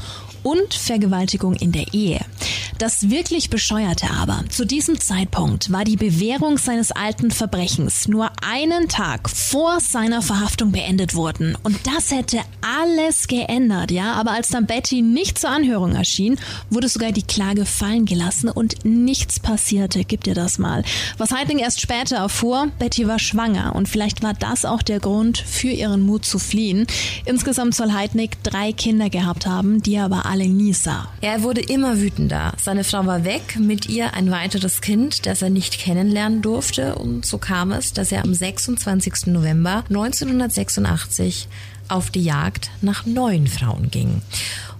und 0.49 0.73
Vergewaltigung 0.73 1.53
in 1.53 1.71
der 1.71 1.93
Ehe. 1.93 2.19
Das 2.79 3.09
wirklich 3.09 3.49
Bescheuerte 3.49 4.09
aber, 4.09 4.45
zu 4.49 4.65
diesem 4.65 4.99
Zeitpunkt 4.99 5.69
war 5.69 5.83
die 5.83 5.97
Bewährung 5.97 6.57
seines 6.57 6.91
alten 6.93 7.29
Verbrechens 7.29 8.07
nur 8.07 8.31
einen 8.41 8.87
Tag 8.87 9.29
vor 9.29 9.81
seiner 9.81 10.21
Verhaftung 10.21 10.71
beendet 10.71 11.13
worden. 11.13 11.57
Und 11.61 11.77
das 11.85 12.09
hätte 12.11 12.39
alles 12.61 13.27
geändert, 13.27 13.91
ja. 13.91 14.13
Aber 14.13 14.31
als 14.31 14.47
dann 14.47 14.65
Betty 14.65 15.01
nicht 15.01 15.37
zur 15.37 15.49
Anhörung 15.49 15.93
erschien, 15.93 16.39
wurde 16.69 16.87
sogar 16.87 17.11
die 17.11 17.23
Klage 17.23 17.65
fallen 17.65 18.05
gelassen 18.05 18.47
und 18.47 18.85
nichts 18.85 19.41
passierte. 19.41 20.05
Gib 20.05 20.23
dir 20.23 20.33
das 20.33 20.57
mal. 20.57 20.83
Was 21.17 21.33
Heidling 21.33 21.59
erst 21.59 21.81
später 21.81 22.15
erfuhr, 22.15 22.71
Betty 22.79 23.07
war 23.07 23.19
schwanger 23.19 23.75
und 23.75 23.89
vielleicht 23.89 24.23
war 24.23 24.33
das 24.33 24.63
auch 24.63 24.81
der 24.81 25.01
Grund 25.01 25.37
für 25.37 25.67
ihren 25.67 26.01
Mut 26.01 26.23
zu 26.23 26.39
fliehen. 26.39 26.87
Insgesamt 27.25 27.75
soll 27.75 27.91
Heidnick 27.91 28.41
drei 28.41 28.71
Kinder 28.71 29.09
gehabt 29.09 29.45
haben, 29.45 29.83
die 29.83 29.95
er 29.95 30.05
aber 30.05 30.25
alle 30.25 30.38
sah. 30.73 31.09
Er 31.21 31.43
wurde 31.43 31.61
immer 31.61 31.99
wütender. 31.99 32.53
Seine 32.61 32.83
Frau 32.83 33.05
war 33.05 33.23
weg, 33.23 33.57
mit 33.59 33.87
ihr 33.87 34.13
ein 34.13 34.31
weiteres 34.31 34.81
Kind, 34.81 35.25
das 35.25 35.41
er 35.41 35.49
nicht 35.49 35.79
kennenlernen 35.79 36.41
durfte. 36.41 36.95
Und 36.95 37.25
so 37.25 37.37
kam 37.37 37.71
es, 37.71 37.93
dass 37.93 38.11
er 38.11 38.23
am 38.23 38.33
26. 38.33 39.27
November 39.27 39.83
1986 39.89 41.47
auf 41.89 42.11
die 42.11 42.23
Jagd 42.23 42.69
nach 42.81 43.05
neuen 43.05 43.47
Frauen 43.47 43.89
ging. 43.91 44.21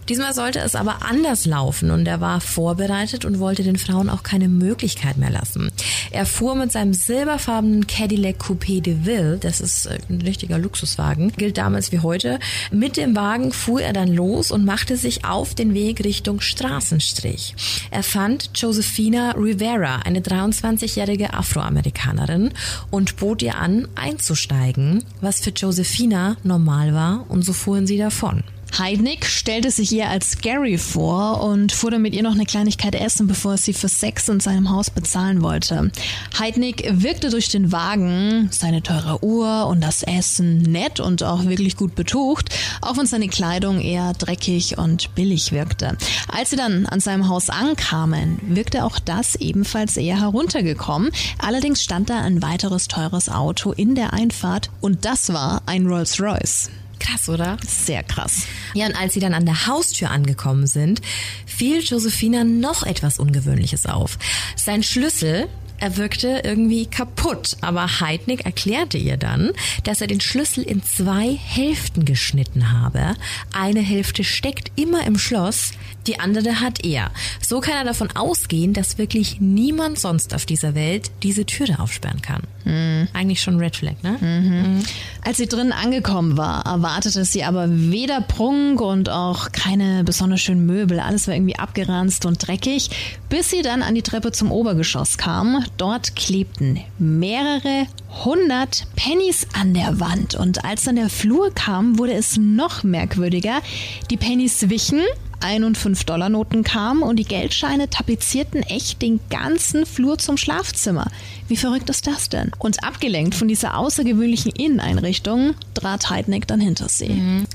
Diesmal 0.09 0.33
sollte 0.33 0.59
es 0.59 0.73
aber 0.73 1.05
anders 1.05 1.45
laufen 1.45 1.91
und 1.91 2.07
er 2.07 2.19
war 2.19 2.41
vorbereitet 2.41 3.25
und 3.25 3.37
wollte 3.37 3.61
den 3.61 3.77
Frauen 3.77 4.09
auch 4.09 4.23
keine 4.23 4.49
Möglichkeit 4.49 5.17
mehr 5.17 5.29
lassen. 5.29 5.71
Er 6.09 6.25
fuhr 6.25 6.55
mit 6.55 6.71
seinem 6.71 6.95
silberfarbenen 6.95 7.85
Cadillac 7.85 8.41
Coupé 8.41 8.81
de 8.81 9.05
Ville, 9.05 9.37
das 9.37 9.61
ist 9.61 9.85
äh, 9.85 9.99
ein 10.09 10.21
richtiger 10.21 10.57
Luxuswagen, 10.57 11.31
gilt 11.37 11.59
damals 11.59 11.91
wie 11.91 11.99
heute. 11.99 12.39
Mit 12.71 12.97
dem 12.97 13.15
Wagen 13.15 13.51
fuhr 13.51 13.81
er 13.81 13.93
dann 13.93 14.11
los 14.11 14.49
und 14.49 14.65
machte 14.65 14.97
sich 14.97 15.25
auf 15.25 15.53
den 15.53 15.75
Weg 15.75 16.03
Richtung 16.03 16.41
Straßenstrich. 16.41 17.55
Er 17.91 18.03
fand 18.03 18.49
Josephina 18.55 19.33
Rivera, 19.33 19.97
eine 19.97 20.21
23-jährige 20.21 21.35
Afroamerikanerin, 21.35 22.51
und 22.89 23.17
bot 23.17 23.43
ihr 23.43 23.57
an, 23.57 23.87
einzusteigen, 23.93 25.03
was 25.21 25.39
für 25.39 25.51
Josephina 25.51 26.37
normal 26.43 26.95
war, 26.95 27.25
und 27.29 27.43
so 27.43 27.53
fuhren 27.53 27.85
sie 27.85 27.97
davon. 27.97 28.43
Heidnik 28.77 29.25
stellte 29.25 29.71
sich 29.71 29.91
ihr 29.91 30.09
als 30.09 30.39
Gary 30.41 30.77
vor 30.77 31.41
und 31.43 31.71
fuhr 31.71 31.91
dann 31.91 32.01
mit 32.01 32.13
ihr 32.13 32.23
noch 32.23 32.33
eine 32.33 32.45
Kleinigkeit 32.45 32.95
essen, 32.95 33.27
bevor 33.27 33.57
sie 33.57 33.73
für 33.73 33.89
Sex 33.89 34.29
in 34.29 34.39
seinem 34.39 34.69
Haus 34.69 34.89
bezahlen 34.89 35.41
wollte. 35.41 35.91
Heidnik 36.37 36.83
wirkte 36.89 37.29
durch 37.29 37.49
den 37.49 37.71
Wagen, 37.71 38.49
seine 38.51 38.83
teure 38.83 39.23
Uhr 39.23 39.67
und 39.67 39.81
das 39.81 40.03
Essen 40.03 40.61
nett 40.61 40.99
und 40.99 41.23
auch 41.23 41.45
wirklich 41.45 41.75
gut 41.75 41.95
betucht, 41.95 42.49
auch 42.81 42.97
wenn 42.97 43.05
seine 43.05 43.27
Kleidung 43.27 43.79
eher 43.81 44.13
dreckig 44.13 44.77
und 44.77 45.13
billig 45.15 45.51
wirkte. 45.51 45.97
Als 46.27 46.51
sie 46.51 46.55
dann 46.55 46.85
an 46.85 46.99
seinem 46.99 47.27
Haus 47.27 47.49
ankamen, 47.49 48.39
wirkte 48.43 48.85
auch 48.85 48.99
das 48.99 49.35
ebenfalls 49.35 49.97
eher 49.97 50.19
heruntergekommen. 50.19 51.11
Allerdings 51.39 51.83
stand 51.83 52.09
da 52.09 52.21
ein 52.21 52.41
weiteres 52.41 52.87
teures 52.87 53.29
Auto 53.29 53.71
in 53.71 53.95
der 53.95 54.13
Einfahrt 54.13 54.69
und 54.81 55.05
das 55.05 55.33
war 55.33 55.63
ein 55.65 55.87
Rolls-Royce. 55.87 56.69
Krass, 56.99 57.29
oder? 57.29 57.57
Sehr 57.65 58.03
krass. 58.03 58.43
Ja, 58.73 58.85
und 58.85 58.95
als 58.95 59.13
sie 59.13 59.19
dann 59.19 59.33
an 59.33 59.45
der 59.45 59.67
Haustür 59.67 60.11
angekommen 60.11 60.67
sind, 60.67 61.01
fiel 61.45 61.81
Josephina 61.81 62.43
noch 62.43 62.83
etwas 62.83 63.19
Ungewöhnliches 63.19 63.85
auf. 63.85 64.17
Sein 64.55 64.83
Schlüssel 64.83 65.47
er 65.79 65.97
wirkte 65.97 66.41
irgendwie 66.43 66.85
kaputt, 66.85 67.57
aber 67.61 67.99
Heidnik 67.99 68.45
erklärte 68.45 68.97
ihr 68.97 69.17
dann, 69.17 69.51
dass 69.83 70.01
er 70.01 70.07
den 70.07 70.21
Schlüssel 70.21 70.63
in 70.63 70.83
zwei 70.83 71.35
Hälften 71.35 72.05
geschnitten 72.05 72.71
habe. 72.71 73.15
Eine 73.53 73.81
Hälfte 73.81 74.23
steckt 74.23 74.71
immer 74.75 75.05
im 75.05 75.17
Schloss, 75.17 75.71
die 76.07 76.19
andere 76.19 76.59
hat 76.59 76.83
er. 76.83 77.11
So 77.45 77.59
kann 77.59 77.75
er 77.75 77.83
davon 77.83 78.09
ausgehen, 78.15 78.73
dass 78.73 78.97
wirklich 78.97 79.39
niemand 79.39 79.99
sonst 79.99 80.33
auf 80.33 80.45
dieser 80.45 80.73
Welt 80.73 81.11
diese 81.23 81.45
Türe 81.45 81.79
aufsperren 81.79 82.21
kann. 82.21 82.41
Mhm. 82.65 83.07
Eigentlich 83.13 83.41
schon 83.41 83.59
Red 83.59 83.75
Flag, 83.75 84.01
ne? 84.01 84.17
Mhm. 84.19 84.49
Mhm. 84.49 84.83
Als 85.23 85.37
sie 85.37 85.47
drinnen 85.47 85.71
angekommen 85.71 86.37
war, 86.37 86.65
erwartete 86.65 87.25
sie 87.25 87.43
aber 87.43 87.67
weder 87.69 88.21
Prunk 88.21 88.81
und 88.81 89.09
auch 89.09 89.51
keine 89.51 90.03
besonders 90.03 90.41
schönen 90.41 90.65
Möbel. 90.65 90.99
Alles 90.99 91.27
war 91.27 91.35
irgendwie 91.35 91.57
abgeranzt 91.57 92.25
und 92.25 92.45
dreckig, 92.45 92.89
bis 93.29 93.49
sie 93.49 93.61
dann 93.61 93.83
an 93.83 93.95
die 93.95 94.01
Treppe 94.01 94.31
zum 94.31 94.51
Obergeschoss 94.51 95.17
kam. 95.17 95.63
Dort 95.77 96.15
klebten 96.15 96.79
mehrere 96.97 97.87
hundert 98.23 98.87
Pennies 98.95 99.47
an 99.53 99.73
der 99.73 99.99
Wand. 99.99 100.35
Und 100.35 100.65
als 100.65 100.83
dann 100.83 100.95
der 100.95 101.09
Flur 101.09 101.53
kam, 101.53 101.97
wurde 101.97 102.13
es 102.13 102.37
noch 102.37 102.83
merkwürdiger. 102.83 103.61
Die 104.09 104.17
Pennies 104.17 104.69
wichen 104.69 105.01
1 105.41 105.65
und 105.65 105.77
5 105.77 106.03
Dollar 106.03 106.29
Noten 106.29 106.63
kamen 106.63 107.01
und 107.01 107.17
die 107.17 107.23
Geldscheine 107.23 107.89
tapezierten 107.89 108.63
echt 108.63 109.01
den 109.01 109.19
ganzen 109.29 109.85
Flur 109.85 110.17
zum 110.17 110.37
Schlafzimmer. 110.37 111.07
Wie 111.49 111.57
verrückt 111.57 111.89
ist 111.89 112.05
das 112.05 112.29
denn? 112.29 112.51
Und 112.59 112.83
abgelenkt 112.83 113.33
von 113.33 113.47
dieser 113.47 113.75
außergewöhnlichen 113.75 114.51
Inneneinrichtung 114.51 115.55
trat 115.73 116.11
Heidneck 116.11 116.47
dann 116.47 116.61
hinter 116.61 116.89
sie. 116.89 117.09
Mhm. 117.09 117.47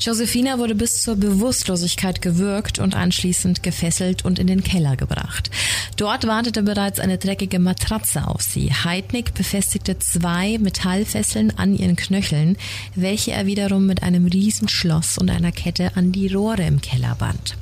Josephina 0.00 0.58
wurde 0.58 0.74
bis 0.74 1.00
zur 1.02 1.14
Bewusstlosigkeit 1.14 2.20
gewürgt 2.20 2.80
und 2.80 2.96
anschließend 2.96 3.62
gefesselt 3.62 4.24
und 4.24 4.40
in 4.40 4.48
den 4.48 4.64
Keller 4.64 4.96
gebracht. 4.96 5.50
Dort 5.96 6.26
wartete 6.26 6.64
bereits 6.64 6.98
eine 6.98 7.18
dreckige 7.18 7.60
Matratze 7.60 8.26
auf 8.26 8.42
sie. 8.42 8.72
Heidnick 8.72 9.32
befestigte 9.34 9.96
zwei 10.00 10.58
Metallfesseln 10.58 11.56
an 11.56 11.76
ihren 11.76 11.94
Knöcheln, 11.94 12.56
welche 12.96 13.30
er 13.30 13.46
wiederum 13.46 13.86
mit 13.86 14.02
einem 14.02 14.26
Riesenschloss 14.26 15.18
und 15.18 15.30
einer 15.30 15.52
Kette 15.52 15.92
an 15.94 16.10
die 16.10 16.34
Rohre 16.34 16.64
im 16.64 16.80
Keller 16.80 17.14
band. 17.14 17.56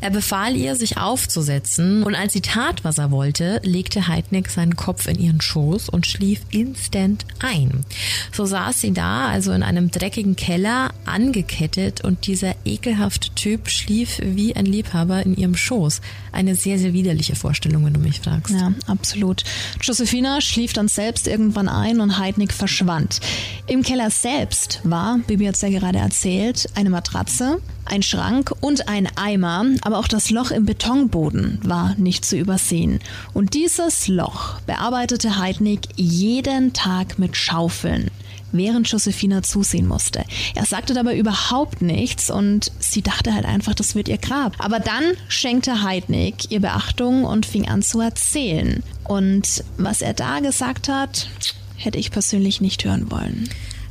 Er 0.00 0.10
befahl 0.10 0.56
ihr, 0.56 0.74
sich 0.74 0.96
aufzusetzen 0.96 2.02
und 2.02 2.16
als 2.16 2.32
sie 2.32 2.40
tat, 2.40 2.82
was 2.82 2.98
er 2.98 3.12
wollte, 3.12 3.60
legte 3.62 4.08
Heidnick 4.08 4.50
seinen 4.50 4.74
Kopf 4.74 5.06
in 5.06 5.27
ihren 5.28 5.40
Schoß 5.40 5.88
und 5.88 6.06
schlief 6.06 6.40
instant 6.50 7.24
ein. 7.40 7.84
So 8.32 8.46
saß 8.46 8.80
sie 8.80 8.92
da, 8.92 9.28
also 9.28 9.52
in 9.52 9.62
einem 9.62 9.90
dreckigen 9.90 10.36
Keller, 10.36 10.92
angekettet 11.04 12.02
und 12.02 12.26
dieser 12.26 12.54
ekelhafte 12.64 13.30
Typ 13.34 13.68
schlief 13.68 14.20
wie 14.22 14.56
ein 14.56 14.66
Liebhaber 14.66 15.24
in 15.24 15.36
ihrem 15.36 15.54
Schoß. 15.54 16.00
Eine 16.38 16.54
sehr, 16.54 16.78
sehr 16.78 16.92
widerliche 16.92 17.34
Vorstellung 17.34 17.84
wenn 17.84 17.94
du 17.94 17.98
mich 17.98 18.20
fragst. 18.20 18.54
Ja, 18.54 18.72
absolut. 18.86 19.42
Josephina 19.80 20.40
schlief 20.40 20.72
dann 20.72 20.86
selbst 20.86 21.26
irgendwann 21.26 21.68
ein 21.68 21.98
und 21.98 22.16
Heidnik 22.16 22.52
verschwand. 22.52 23.18
Im 23.66 23.82
Keller 23.82 24.08
selbst 24.08 24.78
war, 24.84 25.18
Bibi 25.26 25.46
hat 25.46 25.56
es 25.56 25.62
ja 25.62 25.68
gerade 25.68 25.98
erzählt, 25.98 26.68
eine 26.76 26.90
Matratze, 26.90 27.60
ein 27.86 28.04
Schrank 28.04 28.52
und 28.60 28.86
ein 28.86 29.08
Eimer, 29.16 29.64
aber 29.80 29.98
auch 29.98 30.06
das 30.06 30.30
Loch 30.30 30.52
im 30.52 30.64
Betonboden 30.64 31.58
war 31.64 31.96
nicht 31.96 32.24
zu 32.24 32.36
übersehen. 32.36 33.00
Und 33.34 33.54
dieses 33.54 34.06
Loch 34.06 34.60
bearbeitete 34.60 35.38
Heidnik 35.38 35.88
jeden 35.96 36.72
Tag 36.72 37.18
mit 37.18 37.36
Schaufeln 37.36 38.12
während 38.52 38.88
Josephina 38.88 39.42
zusehen 39.42 39.86
musste. 39.86 40.24
Er 40.54 40.64
sagte 40.64 40.94
dabei 40.94 41.16
überhaupt 41.16 41.82
nichts 41.82 42.30
und 42.30 42.72
sie 42.78 43.02
dachte 43.02 43.34
halt 43.34 43.44
einfach, 43.44 43.74
das 43.74 43.94
wird 43.94 44.08
ihr 44.08 44.18
Grab. 44.18 44.56
Aber 44.58 44.80
dann 44.80 45.04
schenkte 45.28 45.82
Heidnik 45.82 46.50
ihr 46.50 46.60
Beachtung 46.60 47.24
und 47.24 47.46
fing 47.46 47.68
an 47.68 47.82
zu 47.82 48.00
erzählen. 48.00 48.82
Und 49.04 49.64
was 49.76 50.02
er 50.02 50.14
da 50.14 50.40
gesagt 50.40 50.88
hat, 50.88 51.28
hätte 51.76 51.98
ich 51.98 52.10
persönlich 52.10 52.60
nicht 52.60 52.84
hören 52.84 53.10
wollen. 53.10 53.48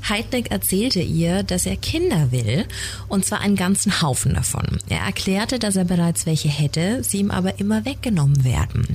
Heidneck 0.08 0.52
erzählte 0.52 1.00
ihr, 1.00 1.44
dass 1.44 1.66
er 1.66 1.76
Kinder 1.76 2.32
will, 2.32 2.66
und 3.08 3.26
zwar 3.26 3.42
einen 3.42 3.56
ganzen 3.56 4.02
Haufen 4.02 4.34
davon. 4.34 4.80
Er 4.90 5.02
erklärte, 5.02 5.60
dass 5.60 5.76
er 5.76 5.86
bereits 5.86 6.26
welche 6.26 6.50
hätte, 6.50 7.04
sie 7.04 7.20
ihm 7.20 7.32
aber 7.32 7.60
immer 7.60 7.86
weggenommen 7.86 8.44
werden. 8.44 8.88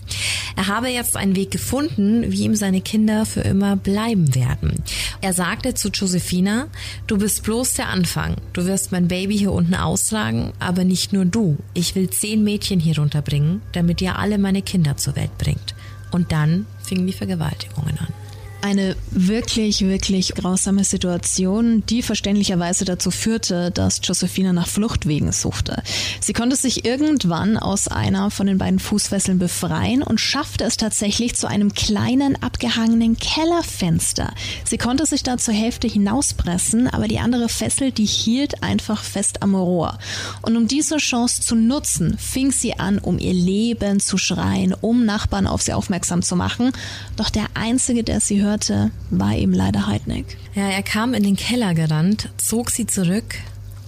Er 0.56 0.68
habe 0.68 0.88
jetzt 0.88 1.16
einen 1.16 1.36
Weg 1.36 1.50
gefunden, 1.50 2.30
wie 2.30 2.44
ihm 2.44 2.54
seine 2.54 2.80
Kinder 2.80 3.26
für 3.26 3.40
immer 3.40 3.76
bleiben 3.76 4.34
werden. 4.34 4.82
Er 5.20 5.32
sagte 5.32 5.74
zu 5.74 5.88
Josephina, 5.88 6.68
du 7.06 7.18
bist 7.18 7.42
bloß 7.42 7.74
der 7.74 7.88
Anfang. 7.88 8.36
Du 8.52 8.66
wirst 8.66 8.92
mein 8.92 9.08
Baby 9.08 9.38
hier 9.38 9.52
unten 9.52 9.74
austragen, 9.74 10.52
aber 10.58 10.84
nicht 10.84 11.12
nur 11.12 11.24
du. 11.24 11.56
Ich 11.74 11.94
will 11.94 12.10
zehn 12.10 12.44
Mädchen 12.44 12.80
hier 12.80 12.98
runterbringen, 12.98 13.62
damit 13.72 14.00
ihr 14.00 14.18
alle 14.18 14.38
meine 14.38 14.62
Kinder 14.62 14.96
zur 14.96 15.16
Welt 15.16 15.36
bringt. 15.38 15.74
Und 16.10 16.32
dann 16.32 16.66
fingen 16.82 17.06
die 17.06 17.12
Vergewaltigungen 17.12 17.98
an 17.98 18.21
eine 18.62 18.96
wirklich, 19.10 19.82
wirklich 19.82 20.34
grausame 20.34 20.84
Situation, 20.84 21.84
die 21.86 22.02
verständlicherweise 22.02 22.84
dazu 22.84 23.10
führte, 23.10 23.70
dass 23.70 24.00
Josephine 24.02 24.52
nach 24.52 24.68
Fluchtwegen 24.68 25.32
suchte. 25.32 25.82
Sie 26.20 26.32
konnte 26.32 26.56
sich 26.56 26.84
irgendwann 26.84 27.56
aus 27.56 27.88
einer 27.88 28.30
von 28.30 28.46
den 28.46 28.58
beiden 28.58 28.78
Fußfesseln 28.78 29.38
befreien 29.38 30.02
und 30.02 30.20
schaffte 30.20 30.64
es 30.64 30.76
tatsächlich 30.76 31.34
zu 31.34 31.48
einem 31.48 31.74
kleinen 31.74 32.40
abgehangenen 32.40 33.16
Kellerfenster. 33.16 34.32
Sie 34.64 34.78
konnte 34.78 35.06
sich 35.06 35.22
da 35.22 35.38
zur 35.38 35.54
Hälfte 35.54 35.88
hinauspressen, 35.88 36.88
aber 36.88 37.08
die 37.08 37.18
andere 37.18 37.48
Fessel, 37.48 37.90
die 37.90 38.06
hielt 38.06 38.62
einfach 38.62 39.02
fest 39.02 39.42
am 39.42 39.54
Rohr. 39.54 39.98
Und 40.42 40.56
um 40.56 40.68
diese 40.68 40.98
Chance 40.98 41.42
zu 41.42 41.56
nutzen, 41.56 42.16
fing 42.16 42.52
sie 42.52 42.78
an, 42.78 42.98
um 42.98 43.18
ihr 43.18 43.34
Leben 43.34 43.98
zu 43.98 44.18
schreien, 44.18 44.74
um 44.80 45.04
Nachbarn 45.04 45.46
auf 45.48 45.62
sie 45.62 45.72
aufmerksam 45.72 46.22
zu 46.22 46.36
machen. 46.36 46.72
Doch 47.16 47.28
der 47.28 47.46
einzige, 47.54 48.04
der 48.04 48.20
sie 48.20 48.40
hörte, 48.40 48.51
hörte, 48.52 48.90
war 49.08 49.34
ihm 49.34 49.52
leider 49.52 49.86
Heidnick. 49.86 50.36
Ja, 50.54 50.68
er 50.68 50.82
kam 50.82 51.14
in 51.14 51.22
den 51.22 51.36
Keller 51.36 51.72
gerannt, 51.72 52.28
zog 52.36 52.70
sie 52.70 52.86
zurück 52.86 53.36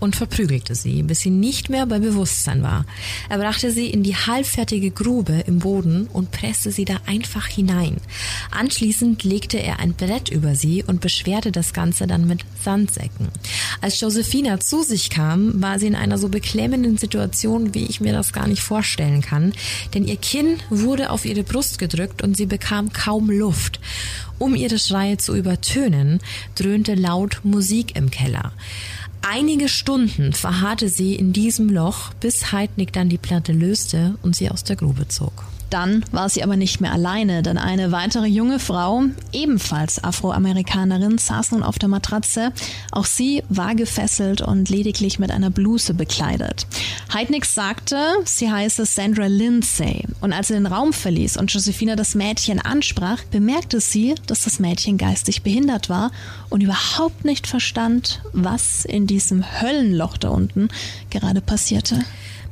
und 0.04 0.14
verprügelte 0.16 0.74
sie, 0.74 1.02
bis 1.02 1.20
sie 1.20 1.30
nicht 1.30 1.70
mehr 1.70 1.86
bei 1.86 1.98
Bewusstsein 1.98 2.62
war. 2.62 2.84
Er 3.30 3.38
brachte 3.38 3.72
sie 3.72 3.88
in 3.88 4.02
die 4.02 4.14
halbfertige 4.14 4.90
Grube 4.90 5.42
im 5.46 5.60
Boden 5.60 6.08
und 6.12 6.30
presste 6.30 6.70
sie 6.70 6.84
da 6.84 6.98
einfach 7.06 7.46
hinein. 7.46 7.96
Anschließend 8.50 9.24
legte 9.24 9.58
er 9.58 9.80
ein 9.80 9.94
Brett 9.94 10.28
über 10.28 10.54
sie 10.54 10.84
und 10.86 11.00
beschwerte 11.00 11.52
das 11.52 11.72
Ganze 11.72 12.06
dann 12.06 12.26
mit 12.26 12.44
Sandsäcken. 12.62 13.28
Als 13.80 13.98
Josephina 13.98 14.60
zu 14.60 14.82
sich 14.82 15.08
kam, 15.08 15.62
war 15.62 15.78
sie 15.78 15.86
in 15.86 15.94
einer 15.94 16.18
so 16.18 16.28
beklemmenden 16.28 16.98
Situation, 16.98 17.74
wie 17.74 17.86
ich 17.86 18.02
mir 18.02 18.12
das 18.12 18.34
gar 18.34 18.46
nicht 18.46 18.62
vorstellen 18.62 19.22
kann, 19.22 19.54
denn 19.94 20.04
ihr 20.04 20.18
Kinn 20.18 20.58
wurde 20.68 21.08
auf 21.08 21.24
ihre 21.24 21.44
Brust 21.44 21.78
gedrückt 21.78 22.20
und 22.20 22.36
sie 22.36 22.46
bekam 22.46 22.92
kaum 22.92 23.30
Luft. 23.30 23.80
Um 24.38 24.54
ihre 24.54 24.78
Schreie 24.78 25.16
zu 25.16 25.34
übertönen, 25.36 26.18
dröhnte 26.56 26.94
laut 26.94 27.40
Musik 27.44 27.96
im 27.96 28.10
Keller. 28.10 28.52
Einige 29.26 29.70
Stunden 29.70 30.34
verharrte 30.34 30.90
sie 30.90 31.14
in 31.14 31.32
diesem 31.32 31.70
Loch, 31.70 32.12
bis 32.14 32.52
Heidnik 32.52 32.92
dann 32.92 33.08
die 33.08 33.16
Platte 33.16 33.52
löste 33.52 34.18
und 34.22 34.36
sie 34.36 34.50
aus 34.50 34.64
der 34.64 34.76
Grube 34.76 35.08
zog. 35.08 35.44
Dann 35.70 36.04
war 36.12 36.28
sie 36.28 36.42
aber 36.42 36.56
nicht 36.56 36.80
mehr 36.80 36.92
alleine, 36.92 37.42
denn 37.42 37.58
eine 37.58 37.90
weitere 37.90 38.26
junge 38.26 38.58
Frau, 38.58 39.04
ebenfalls 39.32 40.02
Afroamerikanerin, 40.02 41.18
saß 41.18 41.52
nun 41.52 41.62
auf 41.62 41.78
der 41.78 41.88
Matratze. 41.88 42.52
Auch 42.92 43.06
sie 43.06 43.42
war 43.48 43.74
gefesselt 43.74 44.40
und 44.40 44.68
lediglich 44.68 45.18
mit 45.18 45.30
einer 45.30 45.50
Bluse 45.50 45.94
bekleidet. 45.94 46.66
Heidnix 47.12 47.54
sagte, 47.54 47.96
sie 48.24 48.50
heiße 48.50 48.86
Sandra 48.86 49.26
Lindsay. 49.26 50.04
Und 50.20 50.32
als 50.32 50.48
sie 50.48 50.54
den 50.54 50.66
Raum 50.66 50.92
verließ 50.92 51.36
und 51.36 51.52
Josephina 51.52 51.96
das 51.96 52.14
Mädchen 52.14 52.60
ansprach, 52.60 53.22
bemerkte 53.30 53.80
sie, 53.80 54.14
dass 54.26 54.44
das 54.44 54.58
Mädchen 54.58 54.98
geistig 54.98 55.42
behindert 55.42 55.88
war 55.88 56.10
und 56.50 56.62
überhaupt 56.62 57.24
nicht 57.24 57.46
verstand, 57.46 58.20
was 58.32 58.84
in 58.84 59.06
diesem 59.06 59.44
Höllenloch 59.60 60.16
da 60.16 60.28
unten 60.28 60.68
gerade 61.10 61.40
passierte. 61.40 62.04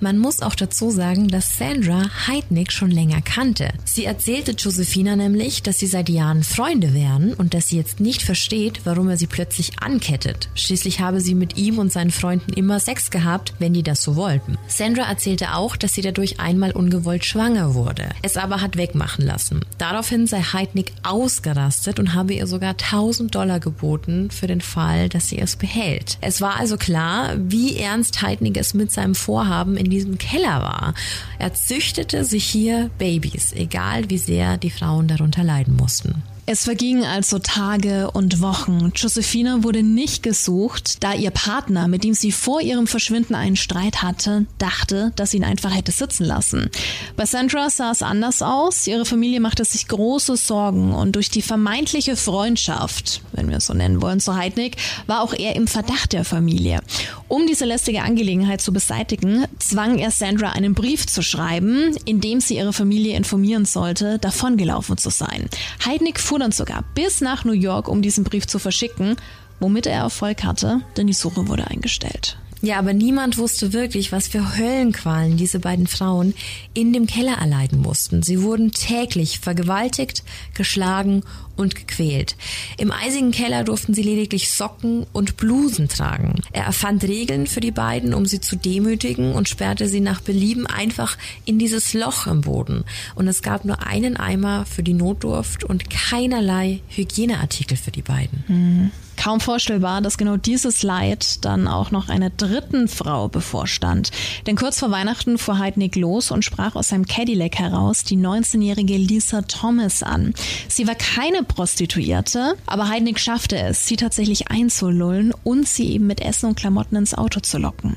Man 0.03 0.19
muss 0.19 0.43
auch 0.43 0.57
dazu 0.57 0.91
sagen, 0.91 1.29
dass 1.29 1.59
Sandra 1.59 2.11
Heidnick 2.27 2.73
schon 2.73 2.91
länger 2.91 3.23
kannte. 3.23 3.69
Sie 3.85 4.05
erzählte 4.05 4.51
Josephina 4.51 5.15
nämlich, 5.15 5.63
dass 5.63 5.79
sie 5.79 5.87
seit 5.87 6.09
Jahren 6.09 6.43
Freunde 6.43 6.93
wären 6.93 7.35
und 7.35 7.55
dass 7.55 7.69
sie 7.69 7.77
jetzt 7.77 8.01
nicht 8.01 8.21
versteht, 8.21 8.81
warum 8.83 9.09
er 9.09 9.17
sie 9.17 9.29
plötzlich 9.29 9.79
ankettet. 9.79 10.49
Schließlich 10.57 10.99
habe 10.99 11.21
sie 11.21 11.37
mit 11.37 11.57
ihm 11.57 11.79
und 11.79 11.93
seinen 11.93 12.11
Freunden 12.11 12.53
immer 12.53 12.81
Sex 12.81 13.13
gehabt, 13.13 13.55
wenn 13.61 13.75
die 13.75 13.85
das 13.85 14.03
so 14.03 14.17
wollten. 14.17 14.59
Sandra 14.67 15.05
erzählte 15.05 15.55
auch, 15.55 15.77
dass 15.77 15.95
sie 15.95 16.03
dadurch 16.03 16.41
einmal 16.41 16.73
ungewollt 16.73 17.25
schwanger 17.25 17.75
wurde, 17.75 18.09
es 18.23 18.37
aber 18.37 18.61
hat 18.61 18.77
wegmachen 18.77 19.25
lassen. 19.25 19.61
Daraufhin 19.79 20.27
sei 20.27 20.41
Heidnick 20.41 20.91
ausgerastet 21.05 22.01
und 22.01 22.13
habe 22.13 22.35
ihr 22.35 22.49
sogar 22.49 22.71
1000 22.71 23.33
Dollar 23.33 23.61
geboten 23.61 24.33
für 24.33 24.49
den 24.49 24.63
Fall, 24.63 25.09
dass 25.09 25.29
sie 25.29 25.39
es 25.39 25.55
behält. 25.55 26.19
Es 26.21 26.41
war 26.41 26.57
also 26.57 26.77
klar, 26.77 27.37
wie 27.39 27.77
ernst 27.77 28.21
Heidnick 28.21 28.57
es 28.57 28.75
mit 28.75 28.91
seinem 28.91 29.15
Vorhaben 29.15 29.77
in 29.77 29.92
diesem 29.93 30.19
Keller 30.19 30.63
war. 30.63 30.95
Er 31.39 31.55
züchtete 31.55 32.25
sich 32.25 32.45
hier 32.45 32.91
Babys, 32.99 33.53
egal 33.53 34.09
wie 34.11 34.19
sehr 34.19 34.57
die 34.57 34.71
Frauen 34.71 35.07
darunter 35.07 35.45
leiden 35.45 35.77
mussten. 35.77 36.23
Es 36.45 36.65
vergingen 36.65 37.05
also 37.05 37.39
Tage 37.39 38.11
und 38.11 38.41
Wochen. 38.41 38.91
Josephina 38.97 39.63
wurde 39.63 39.85
nicht 39.85 40.25
gesucht, 40.25 41.05
da 41.05 41.15
ihr 41.15 41.31
Partner, 41.31 41.87
mit 41.87 42.03
dem 42.03 42.15
sie 42.15 42.33
vor 42.33 42.61
ihrem 42.61 42.89
Verschwinden 42.89 43.37
einen 43.37 43.55
Streit 43.55 44.03
hatte, 44.03 44.47
dachte, 44.59 45.13
dass 45.15 45.31
sie 45.31 45.37
ihn 45.37 45.45
einfach 45.45 45.73
hätte 45.73 45.93
sitzen 45.93 46.25
lassen. 46.25 46.69
Bei 47.15 47.27
Sandra 47.27 47.71
sah 47.71 47.93
es 47.93 48.03
anders 48.03 48.43
aus. 48.43 48.89
Ihre 48.89 49.05
Familie 49.05 49.39
machte 49.39 49.65
sich 49.65 49.87
große 49.87 50.37
Sorgen 50.37 50.93
und 50.95 51.15
durch 51.15 51.31
die 51.31 51.43
vermeintliche 51.43 52.17
Freundschaft, 52.17 53.23
wenn 53.35 53.49
wir 53.49 53.59
es 53.59 53.67
so 53.67 53.75
nennen 53.75 54.03
wollen, 54.03 54.19
zu 54.19 54.35
Heidnik, 54.35 54.79
war 55.07 55.23
auch 55.23 55.35
er 55.35 55.55
im 55.55 55.69
Verdacht 55.69 56.13
der 56.13 56.25
Familie. 56.25 56.81
Um 57.29 57.47
diese 57.47 57.67
lästige 57.67 58.03
Angelegenheit 58.03 58.61
zu 58.61 58.73
beseitigen, 58.73 59.45
zwang 59.61 59.97
er 59.99 60.11
Sandra 60.11 60.51
einen 60.51 60.75
Brief 60.75 61.07
zu 61.07 61.23
schreiben, 61.23 61.97
in 62.05 62.21
dem 62.21 62.41
sie 62.41 62.57
ihre 62.57 62.73
Familie 62.73 63.17
informieren 63.17 63.65
sollte, 63.65 64.19
davongelaufen 64.19 64.99
zu 64.99 65.11
sein. 65.11 65.49
Heidnik 65.87 66.19
fuhr 66.33 66.39
dann 66.39 66.51
sogar 66.51 66.83
bis 66.95 67.21
nach 67.21 67.45
New 67.45 67.53
York, 67.53 67.89
um 67.89 68.01
diesen 68.01 68.25
Brief 68.25 68.47
zu 68.47 68.59
verschicken, 68.59 69.17
womit 69.61 69.85
er 69.85 69.99
Erfolg 69.99 70.45
hatte, 70.45 70.81
denn 70.97 71.07
die 71.07 71.13
Suche 71.13 71.47
wurde 71.47 71.67
eingestellt. 71.67 72.39
Ja, 72.65 72.79
aber 72.79 72.93
niemand 72.93 73.39
wusste 73.39 73.73
wirklich, 73.73 74.13
was 74.13 74.29
für 74.29 74.57
Höllenqualen 74.57 75.37
diese 75.37 75.59
beiden 75.59 75.89
Frauen 75.89 76.33
in 76.75 76.93
dem 76.93 77.09
Keller 77.09 77.39
erleiden 77.39 77.81
mussten. 77.81 78.23
Sie 78.23 78.41
wurden 78.41 78.71
täglich 78.71 79.41
vergewaltigt, 79.41 80.23
geschlagen 80.55 81.25
und 81.57 81.75
gequält. 81.75 82.37
Im 82.79 82.93
eisigen 82.93 83.33
Keller 83.33 83.65
durften 83.65 83.95
sie 83.95 84.05
lediglich 84.05 84.53
Socken 84.53 85.07
und 85.13 85.37
Blusen 85.37 85.89
tragen. 85.89 86.41
Er 86.53 86.63
erfand 86.63 87.03
Regeln 87.03 87.49
für 87.49 87.61
die 87.61 87.73
beiden, 87.73 88.15
um 88.15 88.27
sie 88.27 88.41
zu 88.41 88.55
demütigen 88.55 89.33
und 89.33 89.49
sperrte 89.49 89.89
sie 89.89 90.01
nach 90.01 90.21
Belieben 90.21 90.69
einfach 90.69 91.19
in 91.45 91.59
dieses 91.59 91.95
Loch 91.95 92.29
im 92.29 92.43
Boden. 92.43 92.85
Und 93.17 93.27
es 93.27 93.43
gab 93.43 93.65
nur 93.65 93.85
einen 93.85 94.17
Eimer 94.17 94.67
für 94.67 94.85
die 94.85 94.95
Notdurft 94.95 95.65
und 95.65 95.91
keinerlei 95.91 96.79
Hygieneartikel 96.91 97.77
für 97.77 97.91
die 97.91 98.03
beiden. 98.03 98.45
Mhm 98.47 98.93
kaum 99.23 99.39
vorstellbar, 99.39 100.01
dass 100.01 100.19
genau 100.19 100.37
dieses 100.37 100.83
Leid 100.83 101.45
dann 101.45 101.69
auch 101.69 101.93
noch 101.93 102.09
einer 102.09 102.31
dritten 102.31 102.89
Frau 102.89 103.29
bevorstand. 103.29 104.11
Denn 104.49 104.57
kurz 104.57 104.81
vor 104.81 104.91
Weihnachten 104.91 105.39
fuhr 105.39 105.59
Heidnik 105.61 105.95
los 105.95 106.33
und 106.33 106.45
sprach 106.45 106.75
aus 106.75 106.89
seinem 106.89 107.07
Cadillac 107.07 107.57
heraus 107.57 108.03
die 108.03 108.17
19-jährige 108.17 108.97
Lisa 108.97 109.43
Thomas 109.43 110.03
an. 110.03 110.35
Sie 110.67 110.89
war 110.89 110.97
keine 110.97 111.45
Prostituierte, 111.45 112.55
aber 112.67 112.89
Heidnik 112.89 113.21
schaffte 113.21 113.57
es, 113.57 113.87
sie 113.87 113.97
tatsächlich 113.97 114.49
einzulullen 114.49 115.33
und 115.45 115.69
sie 115.69 115.93
eben 115.93 116.09
mit 116.09 116.21
Essen 116.21 116.47
und 116.47 116.57
Klamotten 116.57 116.97
ins 116.97 117.15
Auto 117.15 117.39
zu 117.39 117.59
locken. 117.59 117.97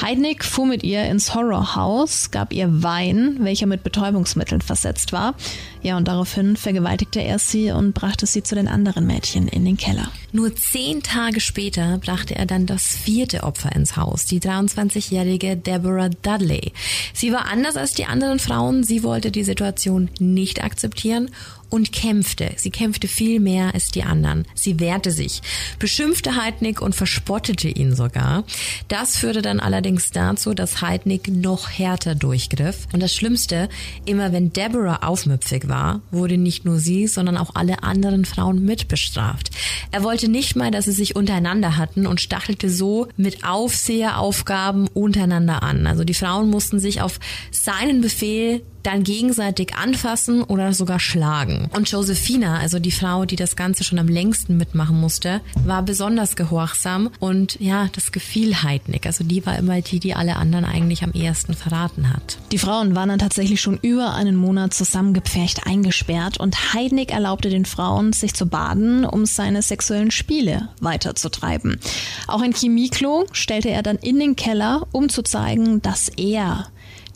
Heidnik 0.00 0.42
fuhr 0.42 0.64
mit 0.64 0.84
ihr 0.84 1.04
ins 1.04 1.34
Horrorhaus, 1.34 2.30
gab 2.30 2.50
ihr 2.50 2.82
Wein, 2.82 3.36
welcher 3.40 3.66
mit 3.66 3.84
Betäubungsmitteln 3.84 4.62
versetzt 4.62 5.12
war. 5.12 5.34
Ja, 5.82 5.98
und 5.98 6.08
daraufhin 6.08 6.56
vergewaltigte 6.56 7.20
er 7.20 7.38
sie 7.38 7.72
und 7.72 7.92
brachte 7.92 8.24
sie 8.24 8.42
zu 8.42 8.54
den 8.54 8.68
anderen 8.68 9.06
Mädchen 9.06 9.48
in 9.48 9.66
den 9.66 9.76
Keller. 9.76 10.10
Nur 10.32 10.54
zehn 10.62 11.02
Tage 11.02 11.40
später 11.40 11.98
brachte 11.98 12.36
er 12.36 12.46
dann 12.46 12.66
das 12.66 12.96
vierte 12.96 13.42
Opfer 13.42 13.74
ins 13.74 13.96
Haus, 13.96 14.24
die 14.24 14.40
23-jährige 14.40 15.56
Deborah 15.56 16.08
Dudley. 16.08 16.72
Sie 17.12 17.32
war 17.32 17.46
anders 17.46 17.76
als 17.76 17.94
die 17.94 18.06
anderen 18.06 18.38
Frauen, 18.38 18.84
sie 18.84 19.02
wollte 19.02 19.30
die 19.30 19.44
Situation 19.44 20.08
nicht 20.18 20.62
akzeptieren 20.62 21.30
und 21.72 21.90
kämpfte. 21.90 22.52
Sie 22.56 22.70
kämpfte 22.70 23.08
viel 23.08 23.40
mehr 23.40 23.72
als 23.72 23.90
die 23.90 24.02
anderen. 24.02 24.44
Sie 24.54 24.78
wehrte 24.78 25.10
sich, 25.10 25.40
beschimpfte 25.78 26.36
Heidnik 26.36 26.82
und 26.82 26.94
verspottete 26.94 27.68
ihn 27.68 27.96
sogar. 27.96 28.44
Das 28.88 29.16
führte 29.16 29.40
dann 29.40 29.58
allerdings 29.58 30.10
dazu, 30.10 30.52
dass 30.52 30.82
Heidnik 30.82 31.28
noch 31.28 31.70
härter 31.70 32.14
durchgriff. 32.14 32.86
Und 32.92 33.00
das 33.00 33.14
Schlimmste, 33.14 33.70
immer 34.04 34.32
wenn 34.32 34.52
Deborah 34.52 35.06
aufmüpfig 35.06 35.66
war, 35.66 36.02
wurde 36.10 36.36
nicht 36.36 36.66
nur 36.66 36.78
sie, 36.78 37.06
sondern 37.06 37.38
auch 37.38 37.54
alle 37.54 37.82
anderen 37.82 38.26
Frauen 38.26 38.62
mitbestraft. 38.64 39.50
Er 39.90 40.02
wollte 40.02 40.28
nicht 40.28 40.56
mal, 40.56 40.70
dass 40.70 40.84
sie 40.84 40.92
sich 40.92 41.16
untereinander 41.16 41.78
hatten 41.78 42.06
und 42.06 42.20
stachelte 42.20 42.68
so 42.68 43.08
mit 43.16 43.44
Aufseheraufgaben 43.44 44.88
untereinander 44.88 45.62
an. 45.62 45.86
Also 45.86 46.04
die 46.04 46.12
Frauen 46.12 46.50
mussten 46.50 46.80
sich 46.80 47.00
auf 47.00 47.18
seinen 47.50 48.02
Befehl 48.02 48.62
dann 48.82 49.04
gegenseitig 49.04 49.74
anfassen 49.74 50.42
oder 50.42 50.72
sogar 50.72 51.00
schlagen. 51.00 51.68
Und 51.74 51.90
Josephina, 51.90 52.58
also 52.58 52.78
die 52.78 52.92
Frau, 52.92 53.24
die 53.24 53.36
das 53.36 53.56
Ganze 53.56 53.84
schon 53.84 53.98
am 53.98 54.08
längsten 54.08 54.56
mitmachen 54.56 55.00
musste, 55.00 55.40
war 55.64 55.82
besonders 55.82 56.36
gehorsam 56.36 57.10
und 57.20 57.60
ja, 57.60 57.88
das 57.94 58.12
gefiel 58.12 58.62
Heidnik. 58.62 59.06
Also 59.06 59.24
die 59.24 59.44
war 59.46 59.58
immer 59.58 59.80
die, 59.80 60.00
die 60.00 60.14
alle 60.14 60.36
anderen 60.36 60.64
eigentlich 60.64 61.02
am 61.02 61.12
ehesten 61.12 61.54
verraten 61.54 62.10
hat. 62.10 62.38
Die 62.52 62.58
Frauen 62.58 62.94
waren 62.94 63.08
dann 63.08 63.18
tatsächlich 63.18 63.60
schon 63.60 63.78
über 63.82 64.14
einen 64.14 64.36
Monat 64.36 64.74
zusammengepfercht 64.74 65.66
eingesperrt 65.66 66.38
und 66.38 66.74
Heidnik 66.74 67.12
erlaubte 67.12 67.50
den 67.50 67.64
Frauen, 67.64 68.12
sich 68.12 68.34
zu 68.34 68.46
baden, 68.46 69.04
um 69.04 69.26
seine 69.26 69.62
sexuellen 69.62 70.10
Spiele 70.10 70.68
weiterzutreiben. 70.80 71.78
Auch 72.26 72.42
ein 72.42 72.52
Chemieklo 72.52 73.26
stellte 73.32 73.70
er 73.70 73.82
dann 73.82 73.96
in 73.96 74.18
den 74.18 74.36
Keller, 74.36 74.86
um 74.92 75.08
zu 75.08 75.22
zeigen, 75.22 75.82
dass 75.82 76.08
er 76.08 76.66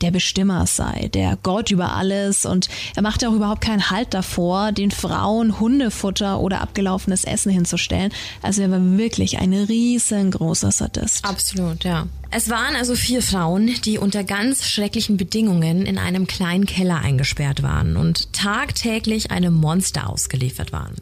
der 0.03 0.11
Bestimmer 0.11 0.67
sei, 0.67 1.09
der 1.13 1.39
Gott 1.43 1.71
über 1.71 1.95
alles 1.95 2.45
und 2.45 2.69
er 2.95 3.03
machte 3.03 3.29
auch 3.29 3.33
überhaupt 3.33 3.61
keinen 3.61 3.91
Halt 3.91 4.15
davor, 4.15 4.73
den 4.73 4.91
Frauen 4.91 5.59
Hundefutter 5.59 6.41
oder 6.41 6.61
abgelaufenes 6.61 7.25
Essen 7.25 7.51
hinzustellen. 7.51 8.13
Also 8.43 8.63
er 8.63 8.71
war 8.71 8.81
wirklich 8.99 9.39
ein 9.39 9.53
riesengroßer 9.53 10.71
Sadist. 10.71 11.25
Absolut, 11.25 11.85
ja. 11.85 12.07
Es 12.31 12.51
waren 12.51 12.75
also 12.75 12.97
vier 12.97 13.23
Frauen, 13.23 13.73
die 13.85 13.99
unter 13.99 14.25
ganz 14.25 14.67
schrecklichen 14.69 15.17
Bedingungen 15.17 15.87
in 15.87 15.97
einem 15.97 16.27
kleinen 16.27 16.67
Keller 16.67 16.99
eingesperrt 16.99 17.63
waren 17.63 17.97
und 17.97 18.33
tagtäglich 18.33 19.31
einem 19.31 19.55
Monster 19.55 20.11
ausgeliefert 20.11 20.73
waren. 20.73 20.95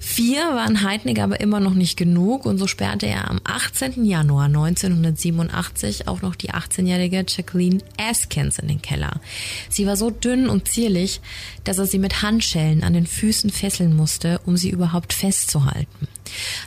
Vier 0.00 0.40
waren 0.40 0.82
Heidnig 0.82 1.20
aber 1.20 1.40
immer 1.40 1.60
noch 1.60 1.74
nicht 1.74 1.96
genug 1.96 2.44
und 2.44 2.58
so 2.58 2.66
sperrte 2.66 3.06
er 3.06 3.30
am 3.30 3.40
18. 3.44 4.04
Januar 4.04 4.46
1987 4.46 6.08
auch 6.08 6.22
noch 6.22 6.34
die 6.34 6.50
18-jährige 6.50 7.24
Jacqueline 7.26 7.78
Askins 7.96 8.58
in 8.58 8.68
den 8.68 8.82
Keller. 8.82 9.20
Sie 9.68 9.86
war 9.86 9.96
so 9.96 10.10
dünn 10.10 10.48
und 10.48 10.68
zierlich, 10.68 11.20
dass 11.62 11.78
er 11.78 11.86
sie 11.86 11.98
mit 11.98 12.22
Handschellen 12.22 12.82
an 12.82 12.94
den 12.94 13.06
Füßen 13.06 13.50
fesseln 13.50 13.94
musste, 13.94 14.40
um 14.44 14.56
sie 14.56 14.70
überhaupt 14.70 15.12
festzuhalten. 15.12 16.08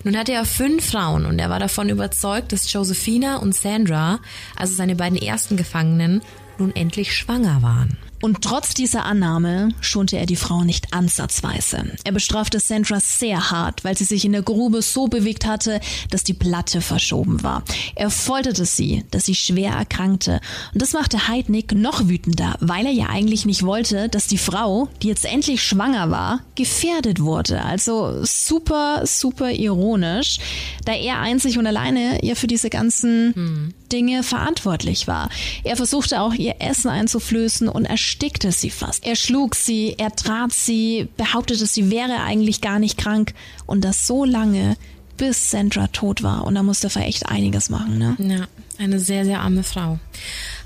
Nun 0.04 0.18
hatte 0.18 0.34
er 0.34 0.46
fünf 0.46 0.92
Frauen 0.92 1.26
und 1.26 1.40
er 1.40 1.50
war 1.50 1.60
davon 1.60 1.90
überzeugt, 1.90 2.52
dass 2.52 2.72
Josephina 2.72 3.38
und 3.38 3.56
Sandra, 3.56 4.20
also 4.56 4.74
seine 4.74 4.96
beiden 4.96 5.18
ersten 5.18 5.58
Gefangenen, 5.58 6.22
nun 6.58 6.76
endlich 6.76 7.16
schwanger 7.16 7.62
waren. 7.62 7.98
Und 8.22 8.42
trotz 8.42 8.74
dieser 8.74 9.06
Annahme 9.06 9.70
schonte 9.80 10.18
er 10.18 10.26
die 10.26 10.36
Frau 10.36 10.64
nicht 10.64 10.94
ansatzweise. 10.94 11.96
Er 12.04 12.12
bestrafte 12.12 12.60
Sandra 12.60 13.00
sehr 13.00 13.52
hart, 13.52 13.84
weil 13.84 13.98
sie 13.98 14.06
sich 14.06 14.26
in 14.26 14.32
der 14.32 14.42
Grube 14.42 14.82
so 14.82 15.08
bewegt 15.08 15.46
hatte, 15.46 15.80
dass 16.10 16.24
die 16.24 16.34
Platte 16.34 16.82
verschoben 16.82 17.44
war. 17.44 17.64
Er 17.96 18.10
folterte 18.10 18.66
sie, 18.66 19.04
dass 19.12 19.26
sie 19.26 19.36
schwer 19.36 19.72
erkrankte. 19.74 20.42
Und 20.74 20.82
das 20.82 20.94
machte 20.94 21.28
Heidnick 21.28 21.74
noch 21.74 22.08
wütender, 22.08 22.56
weil 22.60 22.86
er 22.86 22.92
ja 22.92 23.08
eigentlich 23.08 23.46
nicht 23.46 23.64
wollte, 23.64 24.10
dass 24.10 24.28
die 24.28 24.38
Frau, 24.38 24.90
die 25.04 25.08
jetzt 25.08 25.26
endlich 25.26 25.62
schwanger 25.62 26.10
war, 26.10 26.42
gefährdet 26.56 27.20
wurde. 27.20 27.64
Also 27.64 28.24
super, 28.24 29.04
super 29.06 29.52
ironisch, 29.52 30.40
da 30.86 30.94
er 30.94 31.20
einzig 31.20 31.58
und 31.58 31.68
alleine 31.68 32.24
ja 32.26 32.36
für 32.36 32.48
diese 32.48 32.70
ganzen 32.70 33.34
hm. 33.36 33.74
Dinge 33.92 34.24
verantwortlich 34.24 35.08
war. 35.08 35.30
Er 35.64 35.76
versuchte 35.76 36.22
auch 36.22 36.34
ihr 36.34 36.56
Essen 36.60 36.90
einzuflößen 36.90 37.68
und 37.70 37.86
erstickte 37.86 38.52
sie 38.52 38.70
fast. 38.70 39.06
Er 39.06 39.16
schlug 39.16 39.56
sie, 39.56 39.96
er 39.98 40.16
trat 40.16 40.52
sie, 40.52 41.08
behauptete, 41.18 41.66
sie 41.66 41.92
wäre 41.92 42.22
eigentlich 42.22 42.62
gar 42.62 42.80
nicht 42.80 42.98
krank 42.98 43.34
und 43.66 43.84
das 43.84 44.08
so 44.08 44.26
lange, 44.26 44.78
bis 45.18 45.52
Sandra 45.52 45.88
tot 45.88 46.24
war. 46.24 46.46
Und 46.46 46.56
da 46.56 46.64
musste 46.64 46.90
er 46.94 47.08
echt 47.08 47.28
einiges 47.28 47.70
machen, 47.70 47.98
ne? 47.98 48.16
Ja, 48.20 48.48
eine 48.78 49.00
sehr, 49.00 49.26
sehr 49.26 49.42
arme 49.42 49.64
Frau. 49.64 50.00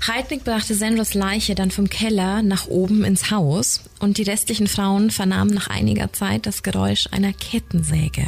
Heidnik 0.06 0.44
brachte 0.44 0.74
Sandras 0.74 1.14
Leiche 1.14 1.54
dann 1.54 1.70
vom 1.70 1.88
Keller 1.88 2.42
nach 2.42 2.66
oben 2.66 3.04
ins 3.04 3.30
Haus 3.30 3.80
und 4.00 4.18
die 4.18 4.22
restlichen 4.22 4.66
Frauen 4.66 5.10
vernahmen 5.10 5.54
nach 5.54 5.68
einiger 5.68 6.12
Zeit 6.12 6.46
das 6.46 6.62
Geräusch 6.62 7.08
einer 7.10 7.32
Kettensäge. 7.32 8.26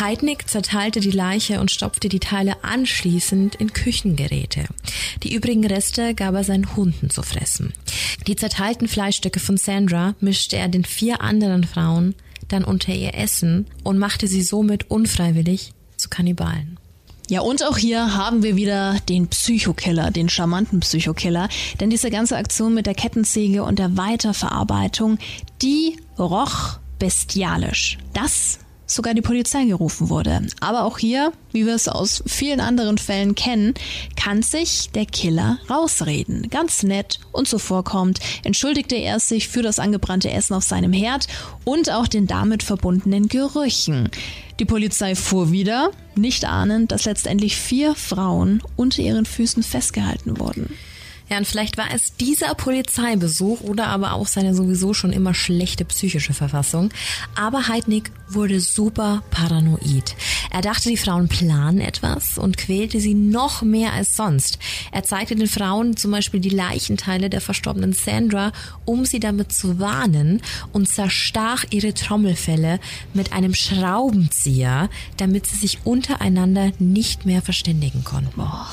Heidnik 0.00 0.48
zerteilte 0.48 1.00
die 1.00 1.10
Leiche 1.10 1.60
und 1.60 1.70
stopfte 1.70 2.08
die 2.08 2.20
Teile 2.20 2.64
anschließend 2.64 3.56
in 3.56 3.72
Küchengeräte. 3.72 4.64
Die 5.22 5.34
übrigen 5.34 5.66
Reste 5.66 6.14
gab 6.14 6.34
er 6.34 6.44
seinen 6.44 6.76
Hunden 6.76 7.10
zu 7.10 7.22
fressen. 7.22 7.72
Die 8.26 8.36
zerteilten 8.36 8.88
Fleischstücke 8.88 9.40
von 9.40 9.56
Sandra 9.56 10.14
mischte 10.20 10.56
er 10.56 10.68
den 10.68 10.84
vier 10.84 11.20
anderen 11.20 11.64
Frauen 11.64 12.14
dann 12.48 12.64
unter 12.64 12.92
ihr 12.92 13.14
Essen 13.14 13.66
und 13.82 13.98
machte 13.98 14.26
sie 14.26 14.42
somit 14.42 14.90
unfreiwillig 14.90 15.72
zu 15.96 16.08
Kannibalen. 16.08 16.78
Ja, 17.30 17.40
und 17.40 17.64
auch 17.64 17.78
hier 17.78 18.14
haben 18.14 18.42
wir 18.42 18.56
wieder 18.56 18.98
den 19.08 19.28
Psychokiller, 19.28 20.10
den 20.10 20.28
charmanten 20.28 20.80
Psychokiller. 20.80 21.48
Denn 21.80 21.88
diese 21.88 22.10
ganze 22.10 22.36
Aktion 22.36 22.74
mit 22.74 22.86
der 22.86 22.94
Kettensäge 22.94 23.62
und 23.62 23.78
der 23.78 23.96
Weiterverarbeitung, 23.96 25.18
die 25.62 25.96
roch 26.18 26.78
bestialisch. 26.98 27.98
Das 28.12 28.58
sogar 28.94 29.14
die 29.14 29.22
Polizei 29.22 29.64
gerufen 29.64 30.08
wurde. 30.08 30.46
Aber 30.60 30.84
auch 30.84 30.98
hier, 30.98 31.32
wie 31.52 31.66
wir 31.66 31.74
es 31.74 31.88
aus 31.88 32.22
vielen 32.26 32.60
anderen 32.60 32.98
Fällen 32.98 33.34
kennen, 33.34 33.74
kann 34.16 34.42
sich 34.42 34.90
der 34.90 35.06
Killer 35.06 35.58
rausreden. 35.68 36.48
Ganz 36.50 36.82
nett 36.82 37.20
und 37.32 37.48
zuvorkommt 37.48 38.20
entschuldigte 38.44 38.96
er 38.96 39.20
sich 39.20 39.48
für 39.48 39.62
das 39.62 39.78
angebrannte 39.78 40.30
Essen 40.30 40.54
auf 40.54 40.64
seinem 40.64 40.92
Herd 40.92 41.26
und 41.64 41.90
auch 41.90 42.08
den 42.08 42.26
damit 42.26 42.62
verbundenen 42.62 43.28
Gerüchen. 43.28 44.10
Die 44.58 44.64
Polizei 44.64 45.14
fuhr 45.14 45.50
wieder, 45.50 45.90
nicht 46.14 46.44
ahnend, 46.44 46.92
dass 46.92 47.04
letztendlich 47.04 47.56
vier 47.56 47.94
Frauen 47.94 48.62
unter 48.76 49.02
ihren 49.02 49.24
Füßen 49.24 49.62
festgehalten 49.62 50.38
wurden. 50.38 50.70
Ja, 51.32 51.38
und 51.38 51.46
vielleicht 51.46 51.78
war 51.78 51.86
es 51.94 52.14
dieser 52.16 52.54
Polizeibesuch 52.54 53.62
oder 53.62 53.86
aber 53.86 54.12
auch 54.12 54.26
seine 54.26 54.54
sowieso 54.54 54.92
schon 54.92 55.14
immer 55.14 55.32
schlechte 55.32 55.86
psychische 55.86 56.34
Verfassung. 56.34 56.90
Aber 57.34 57.68
Heidnik 57.68 58.12
wurde 58.28 58.60
super 58.60 59.22
paranoid. 59.30 60.14
Er 60.50 60.60
dachte, 60.60 60.90
die 60.90 60.98
Frauen 60.98 61.28
planen 61.28 61.80
etwas 61.80 62.36
und 62.36 62.58
quälte 62.58 63.00
sie 63.00 63.14
noch 63.14 63.62
mehr 63.62 63.94
als 63.94 64.14
sonst. 64.14 64.58
Er 64.90 65.04
zeigte 65.04 65.34
den 65.34 65.46
Frauen 65.46 65.96
zum 65.96 66.10
Beispiel 66.10 66.40
die 66.40 66.50
Leichenteile 66.50 67.30
der 67.30 67.40
verstorbenen 67.40 67.94
Sandra, 67.94 68.52
um 68.84 69.06
sie 69.06 69.18
damit 69.18 69.54
zu 69.54 69.80
warnen 69.80 70.42
und 70.74 70.86
zerstach 70.86 71.64
ihre 71.70 71.94
Trommelfelle 71.94 72.78
mit 73.14 73.32
einem 73.32 73.54
Schraubenzieher, 73.54 74.90
damit 75.16 75.46
sie 75.46 75.56
sich 75.56 75.78
untereinander 75.84 76.72
nicht 76.78 77.24
mehr 77.24 77.40
verständigen 77.40 78.04
konnten. 78.04 78.36
Boah. 78.36 78.68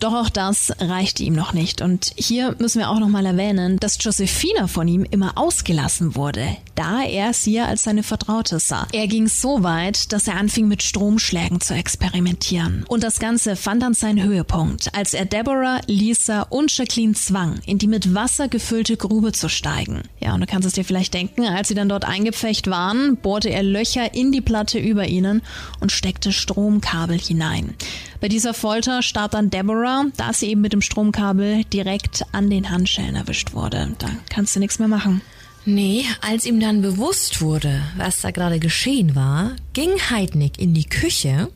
Doch 0.00 0.14
auch 0.14 0.30
das 0.30 0.72
reichte 0.80 1.22
ihm 1.22 1.34
noch 1.34 1.52
nicht. 1.52 1.82
Und 1.82 2.12
hier 2.16 2.56
müssen 2.58 2.78
wir 2.78 2.88
auch 2.88 2.98
nochmal 2.98 3.26
erwähnen, 3.26 3.78
dass 3.78 4.02
Josephina 4.02 4.66
von 4.66 4.88
ihm 4.88 5.04
immer 5.04 5.36
ausgelassen 5.36 6.16
wurde, 6.16 6.56
da 6.74 7.02
er 7.02 7.34
sie 7.34 7.60
als 7.60 7.82
seine 7.82 8.02
Vertraute 8.02 8.60
sah. 8.60 8.86
Er 8.92 9.06
ging 9.08 9.28
so 9.28 9.62
weit, 9.62 10.10
dass 10.14 10.26
er 10.26 10.36
anfing 10.38 10.68
mit 10.68 10.82
Stromschlägen 10.82 11.60
zu 11.60 11.74
experimentieren. 11.74 12.84
Und 12.88 13.02
das 13.02 13.18
Ganze 13.18 13.56
fand 13.56 13.82
dann 13.82 13.92
seinen 13.92 14.24
Höhepunkt, 14.24 14.94
als 14.94 15.12
er 15.12 15.26
Deborah, 15.26 15.82
Lisa 15.86 16.42
und 16.42 16.74
Jacqueline 16.74 17.12
zwang, 17.12 17.60
in 17.66 17.76
die 17.76 17.86
mit 17.86 18.14
Wasser 18.14 18.48
gefüllte 18.48 18.96
Grube 18.96 19.32
zu 19.32 19.50
steigen. 19.50 20.04
Ja, 20.18 20.32
und 20.32 20.40
du 20.40 20.46
kannst 20.46 20.66
es 20.66 20.72
dir 20.72 20.84
vielleicht 20.84 21.12
denken, 21.12 21.44
als 21.44 21.68
sie 21.68 21.74
dann 21.74 21.90
dort 21.90 22.06
eingepfecht 22.06 22.70
waren, 22.70 23.18
bohrte 23.18 23.50
er 23.50 23.62
Löcher 23.62 24.14
in 24.14 24.32
die 24.32 24.40
Platte 24.40 24.78
über 24.78 25.08
ihnen 25.08 25.42
und 25.80 25.92
steckte 25.92 26.32
Stromkabel 26.32 27.18
hinein. 27.18 27.74
Bei 28.20 28.28
dieser 28.28 28.52
Folter 28.52 29.02
starb 29.02 29.30
dann 29.30 29.48
Deborah, 29.48 29.89
da 30.16 30.32
sie 30.32 30.48
eben 30.48 30.60
mit 30.60 30.72
dem 30.72 30.82
Stromkabel 30.82 31.64
direkt 31.64 32.24
an 32.32 32.50
den 32.50 32.70
Handschellen 32.70 33.16
erwischt 33.16 33.52
wurde. 33.52 33.94
Da 33.98 34.08
kannst 34.28 34.54
du 34.54 34.60
nichts 34.60 34.78
mehr 34.78 34.88
machen. 34.88 35.20
Nee, 35.64 36.04
als 36.22 36.46
ihm 36.46 36.58
dann 36.58 36.80
bewusst 36.80 37.42
wurde, 37.42 37.82
was 37.96 38.20
da 38.20 38.30
gerade 38.30 38.58
geschehen 38.58 39.14
war, 39.14 39.56
ging 39.74 39.90
Heidnik 40.10 40.58
in 40.58 40.72
die 40.72 40.88
Küche, 40.88 41.50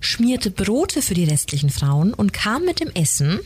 schmierte 0.00 0.50
Brote 0.50 1.02
für 1.02 1.14
die 1.14 1.24
restlichen 1.24 1.70
Frauen 1.70 2.12
und 2.12 2.32
kam 2.32 2.64
mit 2.64 2.80
dem 2.80 2.90
Essen 2.90 3.40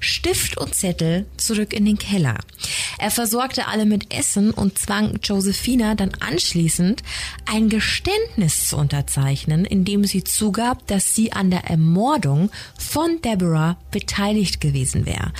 Stift 0.00 0.58
und 0.58 0.74
Zettel 0.74 1.26
zurück 1.36 1.72
in 1.72 1.84
den 1.84 1.98
Keller. 1.98 2.38
Er 2.98 3.10
versorgte 3.10 3.68
alle 3.68 3.86
mit 3.86 4.12
Essen 4.14 4.50
und 4.50 4.78
zwang 4.78 5.18
Josephina 5.22 5.94
dann 5.94 6.12
anschließend 6.20 7.02
ein 7.46 7.68
Geständnis 7.68 8.68
zu 8.68 8.76
unterzeichnen, 8.76 9.64
in 9.64 9.84
dem 9.84 10.04
sie 10.04 10.24
zugab, 10.24 10.86
dass 10.86 11.14
sie 11.14 11.32
an 11.32 11.50
der 11.50 11.64
Ermordung 11.64 12.50
von 12.78 13.20
Deborah 13.22 13.76
beteiligt 13.90 14.60
gewesen 14.60 15.06
wäre. 15.06 15.32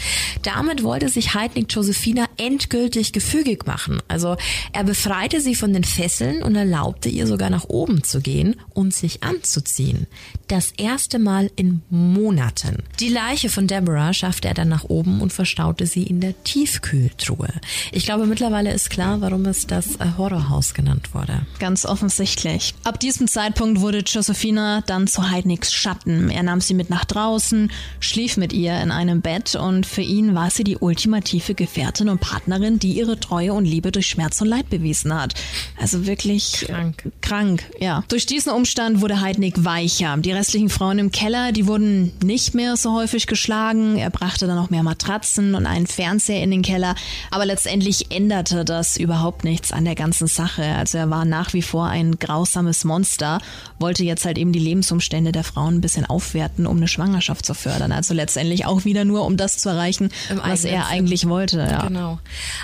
Damit 0.42 0.82
wollte 0.82 1.08
sich 1.08 1.34
Heidnik 1.34 1.72
Josephina 1.72 2.26
endgültig 2.36 3.12
gefügig 3.12 3.66
machen. 3.66 4.00
Also 4.08 4.36
er 4.72 4.84
befreite 4.84 5.40
sie 5.40 5.54
von 5.54 5.72
den 5.72 5.84
Fesseln 5.84 6.42
und 6.42 6.56
erlaubte 6.56 7.08
ihr 7.08 7.26
sogar 7.26 7.50
nach 7.50 7.64
oben 7.68 8.02
zu 8.02 8.20
gehen 8.20 8.56
und 8.74 8.94
sich 8.94 9.22
anzuziehen. 9.22 10.06
Das 10.48 10.72
erste 10.76 11.18
Mal 11.18 11.50
in 11.56 11.82
Monaten. 11.90 12.82
Die 13.00 13.08
Leiche 13.08 13.48
von 13.48 13.66
Deborah 13.66 14.12
schaffte 14.22 14.46
er 14.46 14.54
dann 14.54 14.68
nach 14.68 14.84
oben 14.84 15.20
und 15.20 15.32
verstaute 15.32 15.84
sie 15.84 16.04
in 16.04 16.20
der 16.20 16.40
Tiefkühltruhe. 16.44 17.48
Ich 17.90 18.04
glaube, 18.04 18.26
mittlerweile 18.26 18.72
ist 18.72 18.88
klar, 18.88 19.20
warum 19.20 19.46
es 19.46 19.66
das 19.66 19.96
äh, 19.96 20.06
Horrorhaus 20.16 20.74
genannt 20.74 21.12
wurde. 21.12 21.44
Ganz 21.58 21.84
offensichtlich. 21.84 22.72
Ab 22.84 23.00
diesem 23.00 23.26
Zeitpunkt 23.26 23.80
wurde 23.80 23.98
Josephina 23.98 24.82
dann 24.82 25.08
zu 25.08 25.28
Heidniks 25.28 25.72
Schatten. 25.72 26.30
Er 26.30 26.44
nahm 26.44 26.60
sie 26.60 26.74
mit 26.74 26.88
nach 26.88 27.04
draußen, 27.04 27.72
schlief 27.98 28.36
mit 28.36 28.52
ihr 28.52 28.80
in 28.80 28.92
einem 28.92 29.22
Bett 29.22 29.56
und 29.56 29.86
für 29.86 30.02
ihn 30.02 30.36
war 30.36 30.50
sie 30.50 30.62
die 30.62 30.76
ultimative 30.76 31.56
Gefährtin 31.56 32.08
und 32.08 32.20
Partnerin, 32.20 32.78
die 32.78 32.92
ihre 32.92 33.18
Treue 33.18 33.52
und 33.54 33.64
Liebe 33.64 33.90
durch 33.90 34.06
Schmerz 34.06 34.40
und 34.40 34.46
Leid 34.46 34.70
bewiesen 34.70 35.12
hat. 35.12 35.34
Also 35.80 36.06
wirklich 36.06 36.66
krank. 36.68 37.10
Krank, 37.22 37.64
ja. 37.80 38.04
Durch 38.06 38.26
diesen 38.26 38.52
Umstand 38.52 39.00
wurde 39.00 39.20
Heidnik 39.20 39.64
weicher. 39.64 40.16
Die 40.18 40.30
restlichen 40.30 40.68
Frauen 40.68 41.00
im 41.00 41.10
Keller, 41.10 41.50
die 41.50 41.66
wurden 41.66 42.12
nicht 42.22 42.54
mehr 42.54 42.76
so 42.76 42.92
häufig 42.94 43.26
geschlagen. 43.26 43.96
Er 43.96 44.11
brachte 44.12 44.46
dann 44.46 44.56
noch 44.56 44.70
mehr 44.70 44.82
Matratzen 44.82 45.54
und 45.54 45.66
einen 45.66 45.86
Fernseher 45.86 46.42
in 46.42 46.50
den 46.50 46.62
Keller. 46.62 46.94
Aber 47.30 47.46
letztendlich 47.46 48.10
änderte 48.10 48.64
das 48.64 48.96
überhaupt 48.96 49.44
nichts 49.44 49.72
an 49.72 49.84
der 49.84 49.94
ganzen 49.94 50.26
Sache. 50.26 50.64
Also 50.64 50.98
er 50.98 51.10
war 51.10 51.24
nach 51.24 51.52
wie 51.52 51.62
vor 51.62 51.86
ein 51.86 52.18
grausames 52.18 52.84
Monster, 52.84 53.40
wollte 53.78 54.04
jetzt 54.04 54.24
halt 54.24 54.38
eben 54.38 54.52
die 54.52 54.58
Lebensumstände 54.58 55.32
der 55.32 55.44
Frauen 55.44 55.76
ein 55.76 55.80
bisschen 55.80 56.06
aufwerten, 56.06 56.66
um 56.66 56.76
eine 56.76 56.88
Schwangerschaft 56.88 57.46
zu 57.46 57.54
fördern. 57.54 57.92
Also 57.92 58.14
letztendlich 58.14 58.66
auch 58.66 58.84
wieder 58.84 59.04
nur, 59.04 59.24
um 59.24 59.36
das 59.36 59.58
zu 59.58 59.68
erreichen, 59.68 60.10
Im 60.30 60.38
was 60.38 60.64
er 60.64 60.86
eigentlich 60.86 61.28
wollte. 61.28 61.58
Ja. 61.58 61.86
Genau. 61.86 62.18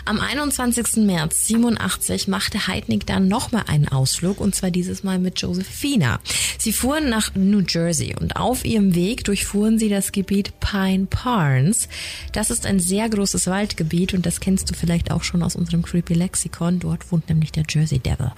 Am 0.04 0.20
21. 0.20 0.98
März 0.98 1.46
87 1.46 2.28
machte 2.28 2.66
Heidnik 2.66 3.06
dann 3.06 3.28
nochmal 3.28 3.64
einen 3.66 3.88
Ausflug 3.88 4.40
und 4.40 4.54
zwar 4.54 4.70
dieses 4.70 5.02
Mal 5.02 5.18
mit 5.18 5.40
Josephina. 5.40 6.20
Sie 6.58 6.72
fuhren 6.72 7.08
nach 7.08 7.34
New 7.34 7.62
Jersey 7.66 8.14
und 8.18 8.36
auf 8.36 8.64
ihrem 8.64 8.94
Weg 8.94 9.24
durchfuhren 9.24 9.78
sie 9.78 9.88
das 9.88 10.12
Gebiet 10.12 10.58
Pine 10.60 11.06
Barns. 11.38 11.88
Das 12.32 12.50
ist 12.50 12.66
ein 12.66 12.80
sehr 12.80 13.08
großes 13.08 13.46
Waldgebiet 13.46 14.12
und 14.12 14.26
das 14.26 14.40
kennst 14.40 14.68
du 14.70 14.74
vielleicht 14.74 15.12
auch 15.12 15.22
schon 15.22 15.44
aus 15.44 15.54
unserem 15.54 15.82
Creepy 15.82 16.14
Lexikon. 16.14 16.80
Dort 16.80 17.12
wohnt 17.12 17.28
nämlich 17.28 17.52
der 17.52 17.62
Jersey 17.68 18.00
Devil. 18.00 18.32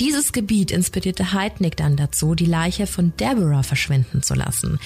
Dieses 0.00 0.32
Gebiet 0.32 0.70
inspirierte 0.70 1.34
Heidnik 1.34 1.76
dann 1.76 1.96
dazu, 1.96 2.34
die 2.34 2.46
Leiche 2.46 2.86
von 2.86 3.12
Deborah 3.20 3.62
verschwinden 3.62 4.22
zu 4.22 4.32
lassen. 4.32 4.78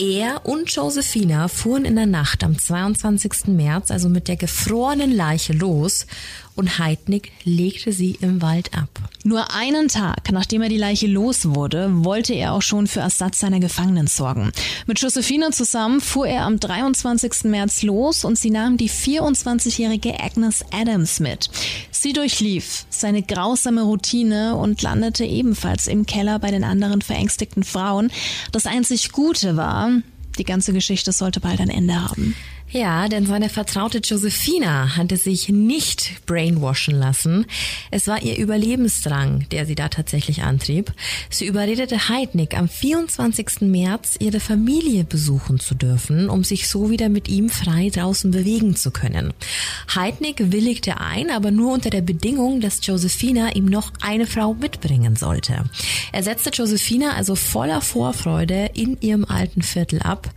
Er 0.00 0.44
und 0.46 0.68
Josephina 0.74 1.46
fuhren 1.46 1.84
in 1.84 1.94
der 1.94 2.06
Nacht 2.06 2.42
am 2.42 2.58
22. 2.58 3.46
März 3.54 3.92
also 3.92 4.08
mit 4.08 4.26
der 4.26 4.36
gefrorenen 4.36 5.14
Leiche 5.14 5.52
los 5.52 6.06
und 6.56 6.78
Heidnik 6.78 7.30
legte 7.44 7.92
sie 7.92 8.18
im 8.20 8.42
Wald 8.42 8.76
ab. 8.76 8.88
Nur 9.24 9.54
einen 9.54 9.88
Tag, 9.88 10.32
nachdem 10.32 10.62
er 10.62 10.68
die 10.68 10.76
Leiche 10.76 11.06
los 11.06 11.54
wurde, 11.54 12.04
wollte 12.04 12.34
er 12.34 12.52
auch 12.52 12.62
schon 12.62 12.86
für 12.86 13.00
Ersatz 13.00 13.38
seiner 13.38 13.60
Gefangenen 13.60 14.06
sorgen. 14.06 14.52
Mit 14.86 15.00
Josephine 15.00 15.50
zusammen 15.50 16.00
fuhr 16.00 16.26
er 16.26 16.42
am 16.42 16.58
23. 16.58 17.44
März 17.44 17.82
los 17.82 18.24
und 18.24 18.38
sie 18.38 18.50
nahm 18.50 18.76
die 18.76 18.90
24-jährige 18.90 20.18
Agnes 20.20 20.64
Adams 20.72 21.20
mit. 21.20 21.50
Sie 21.90 22.12
durchlief 22.12 22.86
seine 22.88 23.22
grausame 23.22 23.82
Routine 23.82 24.56
und 24.56 24.82
landete 24.82 25.24
ebenfalls 25.24 25.86
im 25.86 26.06
Keller 26.06 26.38
bei 26.38 26.50
den 26.50 26.64
anderen 26.64 27.02
verängstigten 27.02 27.64
Frauen. 27.64 28.10
Das 28.52 28.66
einzig 28.66 29.12
Gute 29.12 29.56
war, 29.56 29.90
die 30.38 30.44
ganze 30.44 30.72
Geschichte 30.72 31.12
sollte 31.12 31.40
bald 31.40 31.60
ein 31.60 31.70
Ende 31.70 32.08
haben. 32.08 32.34
Ja, 32.76 33.08
denn 33.08 33.24
seine 33.24 33.48
Vertraute 33.48 34.00
Josephina 34.04 34.98
hatte 34.98 35.16
sich 35.16 35.48
nicht 35.48 36.26
brainwashen 36.26 36.94
lassen. 36.94 37.46
Es 37.90 38.06
war 38.06 38.22
ihr 38.22 38.36
Überlebensdrang, 38.36 39.46
der 39.50 39.64
sie 39.64 39.74
da 39.74 39.88
tatsächlich 39.88 40.42
antrieb. 40.42 40.92
Sie 41.30 41.46
überredete 41.46 42.10
Heidnik 42.10 42.54
am 42.54 42.68
24. 42.68 43.62
März 43.62 44.16
ihre 44.18 44.40
Familie 44.40 45.04
besuchen 45.04 45.58
zu 45.58 45.74
dürfen, 45.74 46.28
um 46.28 46.44
sich 46.44 46.68
so 46.68 46.90
wieder 46.90 47.08
mit 47.08 47.28
ihm 47.28 47.48
frei 47.48 47.88
draußen 47.88 48.30
bewegen 48.30 48.76
zu 48.76 48.90
können. 48.90 49.32
Heidnik 49.94 50.52
willigte 50.52 51.00
ein, 51.00 51.30
aber 51.30 51.50
nur 51.50 51.72
unter 51.72 51.88
der 51.88 52.02
Bedingung, 52.02 52.60
dass 52.60 52.84
Josephina 52.84 53.54
ihm 53.54 53.64
noch 53.64 53.90
eine 54.02 54.26
Frau 54.26 54.52
mitbringen 54.52 55.16
sollte. 55.16 55.64
Er 56.12 56.22
setzte 56.22 56.50
Josephina 56.50 57.14
also 57.14 57.36
voller 57.36 57.80
Vorfreude 57.80 58.68
in 58.74 59.00
ihrem 59.00 59.24
alten 59.24 59.62
Viertel 59.62 60.02
ab 60.02 60.28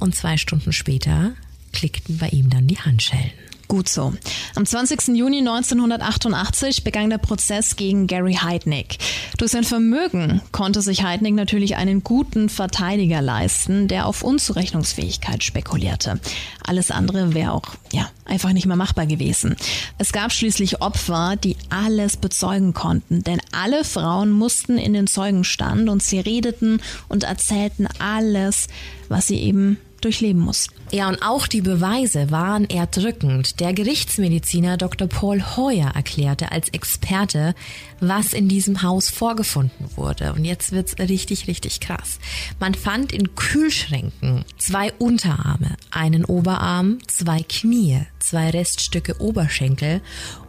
und 0.00 0.16
zwei 0.16 0.38
Stunden 0.38 0.72
später 0.72 1.34
klickten 1.74 2.16
bei 2.16 2.28
ihm 2.28 2.48
dann 2.48 2.66
die 2.66 2.78
Handschellen. 2.78 3.32
Gut 3.66 3.88
so. 3.88 4.12
Am 4.54 4.66
20. 4.66 5.16
Juni 5.16 5.38
1988 5.38 6.84
begann 6.84 7.08
der 7.10 7.18
Prozess 7.18 7.76
gegen 7.76 8.06
Gary 8.06 8.34
Heidnick. 8.34 8.98
Durch 9.38 9.52
sein 9.52 9.64
Vermögen 9.64 10.42
konnte 10.52 10.82
sich 10.82 11.02
Heidnick 11.02 11.34
natürlich 11.34 11.76
einen 11.76 12.04
guten 12.04 12.48
Verteidiger 12.48 13.22
leisten, 13.22 13.88
der 13.88 14.06
auf 14.06 14.22
Unzurechnungsfähigkeit 14.22 15.42
spekulierte. 15.42 16.20
Alles 16.62 16.90
andere 16.90 17.32
wäre 17.34 17.52
auch, 17.52 17.64
ja, 17.90 18.10
einfach 18.26 18.52
nicht 18.52 18.66
mehr 18.66 18.76
machbar 18.76 19.06
gewesen. 19.06 19.56
Es 19.98 20.12
gab 20.12 20.30
schließlich 20.30 20.82
Opfer, 20.82 21.36
die 21.36 21.56
alles 21.70 22.16
bezeugen 22.18 22.74
konnten, 22.74 23.24
denn 23.24 23.40
alle 23.52 23.84
Frauen 23.84 24.30
mussten 24.30 24.76
in 24.76 24.92
den 24.92 25.06
Zeugenstand 25.06 25.88
und 25.88 26.02
sie 26.02 26.20
redeten 26.20 26.80
und 27.08 27.24
erzählten 27.24 27.88
alles, 27.98 28.68
was 29.08 29.26
sie 29.26 29.40
eben 29.40 29.78
durchleben 30.04 30.40
muss. 30.40 30.68
Ja, 30.92 31.08
und 31.08 31.22
auch 31.22 31.46
die 31.46 31.60
Beweise 31.60 32.30
waren 32.30 32.68
erdrückend. 32.68 33.58
Der 33.60 33.72
Gerichtsmediziner 33.72 34.76
Dr. 34.76 35.08
Paul 35.08 35.42
Hoyer 35.56 35.92
erklärte 35.94 36.52
als 36.52 36.68
Experte, 36.68 37.54
was 38.00 38.32
in 38.32 38.48
diesem 38.48 38.82
Haus 38.82 39.08
vorgefunden 39.08 39.88
wurde. 39.96 40.32
Und 40.34 40.44
jetzt 40.44 40.72
wird's 40.72 40.96
richtig, 40.98 41.48
richtig 41.48 41.80
krass. 41.80 42.18
Man 42.60 42.74
fand 42.74 43.12
in 43.12 43.34
Kühlschränken 43.34 44.44
zwei 44.58 44.92
Unterarme, 44.94 45.76
einen 45.90 46.24
Oberarm, 46.24 46.98
zwei 47.08 47.40
Knie, 47.40 48.02
zwei 48.20 48.50
Reststücke 48.50 49.20
Oberschenkel 49.20 50.00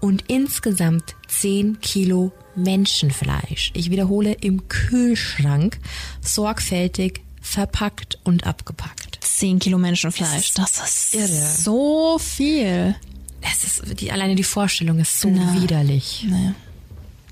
und 0.01 0.25
insgesamt 0.27 1.15
zehn 1.27 1.79
Kilo 1.79 2.31
Menschenfleisch. 2.55 3.71
Ich 3.73 3.89
wiederhole, 3.89 4.33
im 4.33 4.67
Kühlschrank, 4.67 5.79
sorgfältig 6.21 7.21
verpackt 7.41 8.19
und 8.23 8.45
abgepackt. 8.47 9.04
10 9.25 9.59
Kilo 9.59 9.77
Menschenfleisch. 9.77 10.53
Das 10.53 10.79
ist 10.79 11.13
irre. 11.13 11.27
so 11.27 12.17
viel. 12.19 12.95
Es 13.41 13.63
ist, 13.63 13.99
die, 14.01 14.11
alleine 14.11 14.35
die 14.35 14.43
Vorstellung 14.43 14.99
ist 14.99 15.19
so 15.19 15.29
Na, 15.29 15.53
widerlich. 15.61 16.25
Nee. 16.27 16.53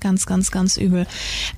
Ganz, 0.04 0.26
ganz, 0.26 0.50
ganz 0.50 0.76
übel. 0.76 1.06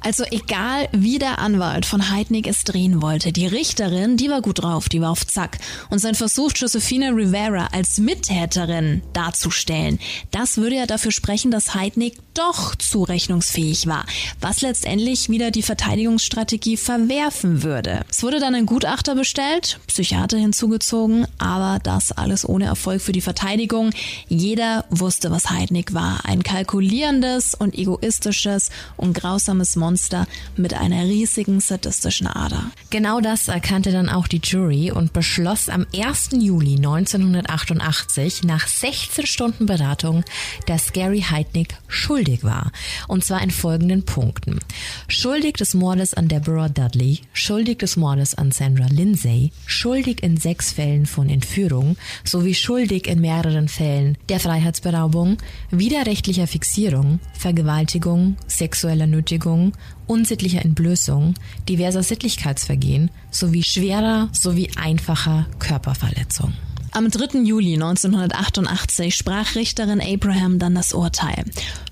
Also 0.02 0.22
egal, 0.30 0.88
wie 0.92 1.18
der 1.18 1.40
Anwalt 1.40 1.84
von 1.84 2.10
Heidnik 2.12 2.46
es 2.46 2.62
drehen 2.62 3.02
wollte, 3.02 3.32
die 3.32 3.48
Richterin, 3.48 4.16
die 4.16 4.30
war 4.30 4.40
gut 4.40 4.62
drauf, 4.62 4.88
die 4.88 5.00
war 5.00 5.10
auf 5.10 5.26
Zack. 5.26 5.58
Und 5.90 5.98
sein 5.98 6.14
Versuch, 6.14 6.52
Josefina 6.54 7.08
Rivera 7.08 7.70
als 7.72 7.98
Mittäterin 7.98 9.02
darzustellen, 9.12 9.98
das 10.30 10.58
würde 10.58 10.76
ja 10.76 10.86
dafür 10.86 11.10
sprechen, 11.10 11.50
dass 11.50 11.74
Heidnik 11.74 12.18
doch 12.34 12.76
zurechnungsfähig 12.76 13.88
war, 13.88 14.06
was 14.40 14.60
letztendlich 14.60 15.28
wieder 15.28 15.50
die 15.50 15.62
Verteidigungsstrategie 15.62 16.76
verwerfen 16.76 17.64
würde. 17.64 18.04
Es 18.08 18.22
wurde 18.22 18.38
dann 18.38 18.54
ein 18.54 18.66
Gutachter 18.66 19.16
bestellt, 19.16 19.80
Psychiater 19.88 20.36
hinzugezogen, 20.36 21.26
aber 21.38 21.80
das 21.82 22.12
alles 22.12 22.48
ohne 22.48 22.66
Erfolg 22.66 23.02
für 23.02 23.12
die 23.12 23.22
Verteidigung. 23.22 23.90
Jeder 24.28 24.84
wusste, 24.90 25.32
was 25.32 25.50
Heidnik 25.50 25.94
war. 25.94 26.20
Ein 26.24 26.44
kalkulierendes 26.44 27.54
und 27.54 27.74
egoistisches 27.74 28.35
sadistisches 28.36 28.70
und 28.96 29.14
grausames 29.14 29.76
Monster 29.76 30.26
mit 30.56 30.74
einer 30.74 31.04
riesigen 31.04 31.60
sadistischen 31.60 32.26
Ader. 32.26 32.70
Genau 32.90 33.20
das 33.20 33.48
erkannte 33.48 33.92
dann 33.92 34.08
auch 34.08 34.28
die 34.28 34.40
Jury 34.42 34.90
und 34.90 35.12
beschloss 35.12 35.68
am 35.68 35.86
1. 35.94 36.30
Juli 36.32 36.76
1988 36.76 38.44
nach 38.44 38.66
16 38.66 39.26
Stunden 39.26 39.66
Beratung, 39.66 40.24
dass 40.66 40.92
Gary 40.92 41.22
Heidnick 41.22 41.74
schuldig 41.88 42.44
war. 42.44 42.72
Und 43.08 43.24
zwar 43.24 43.42
in 43.42 43.50
folgenden 43.50 44.04
Punkten. 44.04 44.60
Schuldig 45.08 45.54
des 45.54 45.74
Mordes 45.74 46.14
an 46.14 46.28
Deborah 46.28 46.68
Dudley, 46.68 47.20
schuldig 47.32 47.78
des 47.78 47.96
Mordes 47.96 48.34
an 48.34 48.52
Sandra 48.52 48.86
Lindsay, 48.86 49.52
schuldig 49.66 50.22
in 50.22 50.36
sechs 50.36 50.72
Fällen 50.72 51.06
von 51.06 51.28
Entführung 51.28 51.96
sowie 52.24 52.54
schuldig 52.54 53.06
in 53.06 53.20
mehreren 53.20 53.68
Fällen 53.68 54.16
der 54.28 54.40
Freiheitsberaubung, 54.40 55.38
widerrechtlicher 55.70 56.46
Fixierung, 56.46 57.20
Vergewaltigung, 57.38 58.15
sexueller 58.46 59.06
Nötigung, 59.06 59.72
unsittlicher 60.06 60.64
Entblößung, 60.64 61.34
diverser 61.68 62.02
Sittlichkeitsvergehen 62.02 63.10
sowie 63.30 63.62
schwerer 63.62 64.28
sowie 64.32 64.70
einfacher 64.76 65.46
Körperverletzung. 65.58 66.52
Am 66.92 67.10
3. 67.10 67.40
Juli 67.40 67.74
1988 67.74 69.14
sprach 69.14 69.54
Richterin 69.54 70.00
Abraham 70.00 70.58
dann 70.58 70.74
das 70.74 70.94
Urteil. 70.94 71.44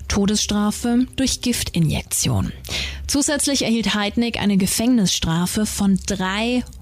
Todesstrafe 0.07 1.05
durch 1.15 1.41
Giftinjektion. 1.41 2.51
Zusätzlich 3.05 3.63
erhielt 3.63 3.93
Heidnick 3.93 4.39
eine 4.39 4.57
Gefängnisstrafe 4.57 5.65
von 5.65 5.99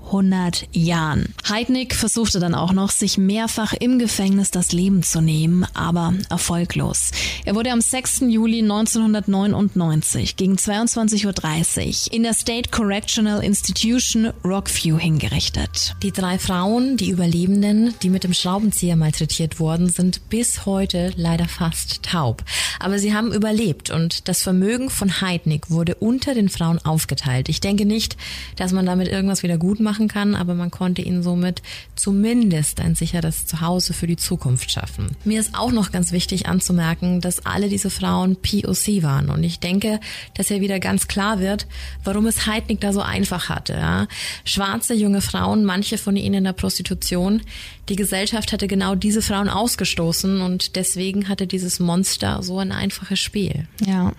300 0.09 0.67
Jahren. 0.71 1.33
Heidnick 1.47 1.95
versuchte 1.95 2.39
dann 2.39 2.55
auch 2.55 2.73
noch, 2.73 2.91
sich 2.91 3.17
mehrfach 3.17 3.73
im 3.73 3.99
Gefängnis 3.99 4.51
das 4.51 4.71
Leben 4.71 5.03
zu 5.03 5.21
nehmen, 5.21 5.65
aber 5.73 6.13
erfolglos. 6.29 7.11
Er 7.45 7.55
wurde 7.55 7.71
am 7.71 7.81
6. 7.81 8.21
Juli 8.27 8.59
1999 8.59 10.35
gegen 10.35 10.55
22.30 10.55 12.07
Uhr 12.07 12.13
in 12.13 12.23
der 12.23 12.33
State 12.33 12.69
Correctional 12.69 13.43
Institution 13.43 14.31
Rockview 14.43 14.97
hingerichtet. 14.97 15.95
Die 16.03 16.11
drei 16.11 16.37
Frauen, 16.37 16.97
die 16.97 17.09
Überlebenden, 17.09 17.93
die 18.01 18.09
mit 18.09 18.23
dem 18.23 18.33
Schraubenzieher 18.33 18.95
malträtiert 18.95 19.59
wurden, 19.59 19.89
sind 19.89 20.29
bis 20.29 20.65
heute 20.65 21.11
leider 21.15 21.47
fast 21.47 22.03
taub. 22.03 22.43
Aber 22.79 22.99
sie 22.99 23.13
haben 23.13 23.33
überlebt 23.33 23.89
und 23.89 24.27
das 24.27 24.41
Vermögen 24.41 24.89
von 24.89 25.21
Heidnick 25.21 25.69
wurde 25.69 25.95
unter 25.95 26.33
den 26.33 26.49
Frauen 26.49 26.79
aufgeteilt. 26.79 27.49
Ich 27.49 27.61
denke 27.61 27.85
nicht, 27.85 28.17
dass 28.55 28.71
man 28.71 28.85
damit 28.85 29.07
irgendwas 29.07 29.43
wieder 29.43 29.57
gut 29.57 29.79
machen 29.93 30.07
kann, 30.07 30.33
aber 30.33 30.55
man 30.55 30.71
konnte 30.71 31.03
ihnen 31.03 31.21
somit 31.21 31.61
zumindest 31.95 32.79
ein 32.79 32.95
sicheres 32.95 33.45
Zuhause 33.45 33.93
für 33.93 34.07
die 34.07 34.15
Zukunft 34.15 34.71
schaffen. 34.71 35.15
Mir 35.23 35.39
ist 35.39 35.53
auch 35.53 35.71
noch 35.71 35.91
ganz 35.91 36.11
wichtig 36.11 36.47
anzumerken, 36.47 37.21
dass 37.21 37.45
alle 37.45 37.69
diese 37.69 37.91
Frauen 37.91 38.35
POC 38.37 39.03
waren 39.03 39.29
und 39.29 39.43
ich 39.43 39.59
denke, 39.59 39.99
dass 40.33 40.49
ja 40.49 40.61
wieder 40.61 40.79
ganz 40.79 41.07
klar 41.07 41.39
wird, 41.39 41.67
warum 42.03 42.25
es 42.25 42.47
Heidnick 42.47 42.81
da 42.81 42.91
so 42.91 43.01
einfach 43.01 43.49
hatte. 43.49 43.73
Ja? 43.73 44.07
Schwarze 44.45 44.95
junge 44.95 45.21
Frauen, 45.21 45.63
manche 45.63 45.99
von 45.99 46.15
ihnen 46.15 46.33
in 46.33 46.43
der 46.45 46.53
Prostitution, 46.53 47.43
die 47.87 47.95
Gesellschaft 47.95 48.51
hatte 48.51 48.67
genau 48.67 48.95
diese 48.95 49.21
Frauen 49.21 49.47
ausgestoßen 49.49 50.41
und 50.41 50.75
deswegen 50.75 51.29
hatte 51.29 51.45
dieses 51.45 51.79
Monster 51.79 52.41
so 52.41 52.57
ein 52.57 52.71
einfaches 52.71 53.19
Spiel. 53.19 53.67
Ja. 53.85 54.13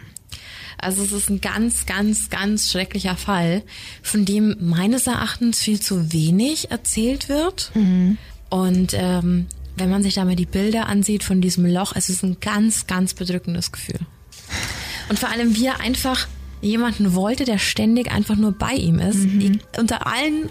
Also 0.85 1.03
es 1.03 1.13
ist 1.13 1.31
ein 1.31 1.41
ganz, 1.41 1.87
ganz, 1.87 2.29
ganz 2.31 2.71
schrecklicher 2.71 3.17
Fall, 3.17 3.63
von 4.03 4.25
dem 4.25 4.57
meines 4.61 5.07
Erachtens 5.07 5.61
viel 5.61 5.81
zu 5.81 6.13
wenig 6.13 6.71
erzählt 6.71 7.29
wird. 7.29 7.71
Mhm. 7.75 8.19
Und 8.51 8.93
ähm, 8.95 9.47
wenn 9.77 9.91
man 9.91 10.03
sich 10.03 10.15
da 10.15 10.25
mal 10.25 10.37
die 10.37 10.47
Bilder 10.47 10.87
ansieht 10.87 11.25
von 11.25 11.41
diesem 11.41 11.67
Loch, 11.67 11.93
es 11.97 12.09
ist 12.09 12.23
ein 12.23 12.39
ganz, 12.41 12.87
ganz 12.87 13.15
bedrückendes 13.15 13.73
Gefühl. 13.73 14.01
Und 15.09 15.19
vor 15.19 15.31
allem, 15.31 15.57
wie 15.57 15.67
er 15.67 15.81
einfach 15.81 16.29
jemanden 16.61 17.15
wollte, 17.15 17.45
der 17.45 17.59
ständig 17.59 18.11
einfach 18.11 18.37
nur 18.37 18.53
bei 18.53 18.73
ihm 18.73 18.99
ist, 18.99 19.25
mhm. 19.25 19.61
unter 19.77 20.07
allen 20.07 20.51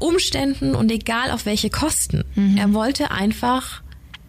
Umständen 0.00 0.74
und 0.74 0.90
egal 0.90 1.30
auf 1.30 1.46
welche 1.46 1.70
Kosten. 1.70 2.24
Mhm. 2.34 2.56
Er 2.56 2.72
wollte 2.72 3.10
einfach 3.10 3.82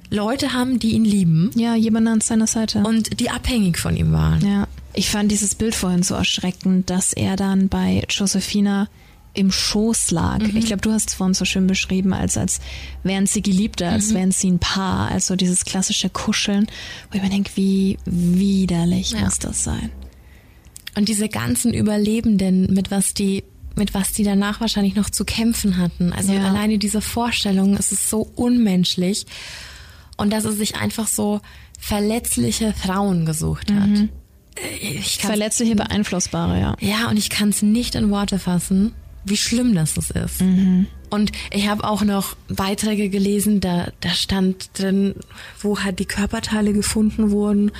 Leute 0.09 0.53
haben, 0.53 0.77
die 0.77 0.91
ihn 0.91 1.05
lieben. 1.05 1.51
Ja, 1.55 1.75
jemanden 1.75 2.09
an 2.09 2.21
seiner 2.21 2.47
Seite. 2.47 2.79
Und 2.79 3.19
die 3.19 3.29
abhängig 3.29 3.77
von 3.77 3.95
ihm 3.95 4.11
waren. 4.11 4.45
Ja. 4.45 4.67
Ich 4.93 5.09
fand 5.09 5.31
dieses 5.31 5.55
Bild 5.55 5.75
vorhin 5.75 6.03
so 6.03 6.15
erschreckend, 6.15 6.89
dass 6.89 7.13
er 7.13 7.35
dann 7.35 7.69
bei 7.69 8.03
Josephina 8.09 8.89
im 9.33 9.51
Schoß 9.51 10.11
lag. 10.11 10.39
Mhm. 10.39 10.57
Ich 10.57 10.65
glaube, 10.65 10.81
du 10.81 10.91
hast 10.91 11.09
es 11.09 11.15
vorhin 11.15 11.33
so 11.33 11.45
schön 11.45 11.67
beschrieben, 11.67 12.13
als, 12.13 12.37
als 12.37 12.59
wären 13.03 13.27
sie 13.27 13.41
Geliebte, 13.41 13.87
als 13.87 14.09
mhm. 14.09 14.15
wären 14.15 14.31
sie 14.31 14.51
ein 14.51 14.59
Paar. 14.59 15.09
Also 15.09 15.35
dieses 15.35 15.63
klassische 15.63 16.09
Kuscheln, 16.09 16.67
wo 17.09 17.17
ich 17.17 17.23
mir 17.23 17.29
denke, 17.29 17.51
wie 17.55 17.97
widerlich 18.05 19.11
ja. 19.11 19.21
muss 19.21 19.39
das 19.39 19.63
sein. 19.63 19.89
Und 20.97 21.07
diese 21.07 21.29
ganzen 21.29 21.73
Überlebenden, 21.73 22.73
mit 22.73 22.91
was 22.91 23.13
die 23.13 23.43
mit 23.73 23.93
was 23.93 24.11
die 24.11 24.25
danach 24.25 24.59
wahrscheinlich 24.59 24.95
noch 24.95 25.09
zu 25.09 25.23
kämpfen 25.23 25.77
hatten. 25.77 26.11
Also 26.11 26.33
ja. 26.33 26.45
alleine 26.45 26.77
diese 26.77 26.99
Vorstellung, 26.99 27.77
es 27.77 27.93
ist 27.93 28.09
so 28.09 28.29
unmenschlich. 28.35 29.25
Und 30.17 30.33
dass 30.33 30.43
er 30.43 30.51
sich 30.51 30.75
einfach 30.75 31.07
so 31.07 31.39
verletzliche 31.79 32.73
Frauen 32.73 33.25
gesucht 33.25 33.71
hat. 33.71 34.09
Mhm. 34.81 35.01
Verletzliche, 35.03 35.75
beeinflussbare, 35.75 36.59
ja. 36.59 36.75
Ja, 36.79 37.09
und 37.09 37.17
ich 37.17 37.29
kann 37.29 37.49
es 37.49 37.61
nicht 37.61 37.95
in 37.95 38.09
Worte 38.09 38.39
fassen, 38.39 38.93
wie 39.23 39.37
schlimm 39.37 39.75
das 39.75 39.97
ist. 39.97 40.41
Und 41.09 41.31
ich 41.51 41.67
habe 41.67 41.83
auch 41.83 42.03
noch 42.03 42.35
Beiträge 42.47 43.09
gelesen, 43.09 43.59
da, 43.59 43.91
da 43.99 44.09
stand 44.09 44.69
drin, 44.79 45.15
wo 45.59 45.79
halt 45.79 45.99
die 45.99 46.05
Körperteile 46.05 46.73
gefunden 46.73 47.31
wurden 47.31 47.71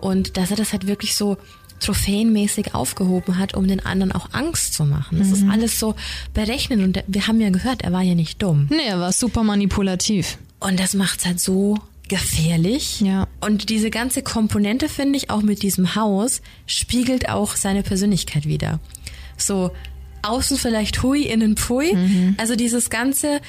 und 0.00 0.36
dass 0.36 0.50
er 0.50 0.56
das 0.56 0.72
halt 0.72 0.86
wirklich 0.86 1.14
so 1.14 1.36
trophäenmäßig 1.80 2.74
aufgehoben 2.74 3.38
hat, 3.38 3.54
um 3.54 3.66
den 3.66 3.84
anderen 3.84 4.12
auch 4.12 4.28
Angst 4.32 4.74
zu 4.74 4.84
machen. 4.84 5.18
Das 5.18 5.30
ist 5.30 5.44
alles 5.48 5.78
so 5.78 5.94
berechnet 6.32 6.80
und 6.80 7.02
wir 7.06 7.26
haben 7.26 7.40
ja 7.40 7.50
gehört, 7.50 7.82
er 7.82 7.92
war 7.92 8.02
ja 8.02 8.14
nicht 8.14 8.42
dumm. 8.42 8.68
Nee, 8.70 8.86
er 8.86 9.00
war 9.00 9.12
super 9.12 9.42
manipulativ. 9.42 10.38
Und 10.60 10.78
das 10.78 10.94
macht's 10.94 11.26
halt 11.26 11.40
so 11.40 11.78
gefährlich. 12.12 13.00
Ja. 13.00 13.26
Und 13.40 13.70
diese 13.70 13.88
ganze 13.88 14.20
Komponente, 14.20 14.90
finde 14.90 15.16
ich, 15.16 15.30
auch 15.30 15.40
mit 15.40 15.62
diesem 15.62 15.94
Haus, 15.94 16.42
spiegelt 16.66 17.30
auch 17.30 17.56
seine 17.56 17.82
Persönlichkeit 17.82 18.44
wieder. 18.44 18.80
So, 19.38 19.70
außen 20.20 20.58
vielleicht 20.58 21.02
hui, 21.02 21.22
innen 21.22 21.56
pfui. 21.56 21.94
Mhm. 21.94 22.34
Also 22.36 22.54
dieses 22.54 22.90
ganze 22.90 23.40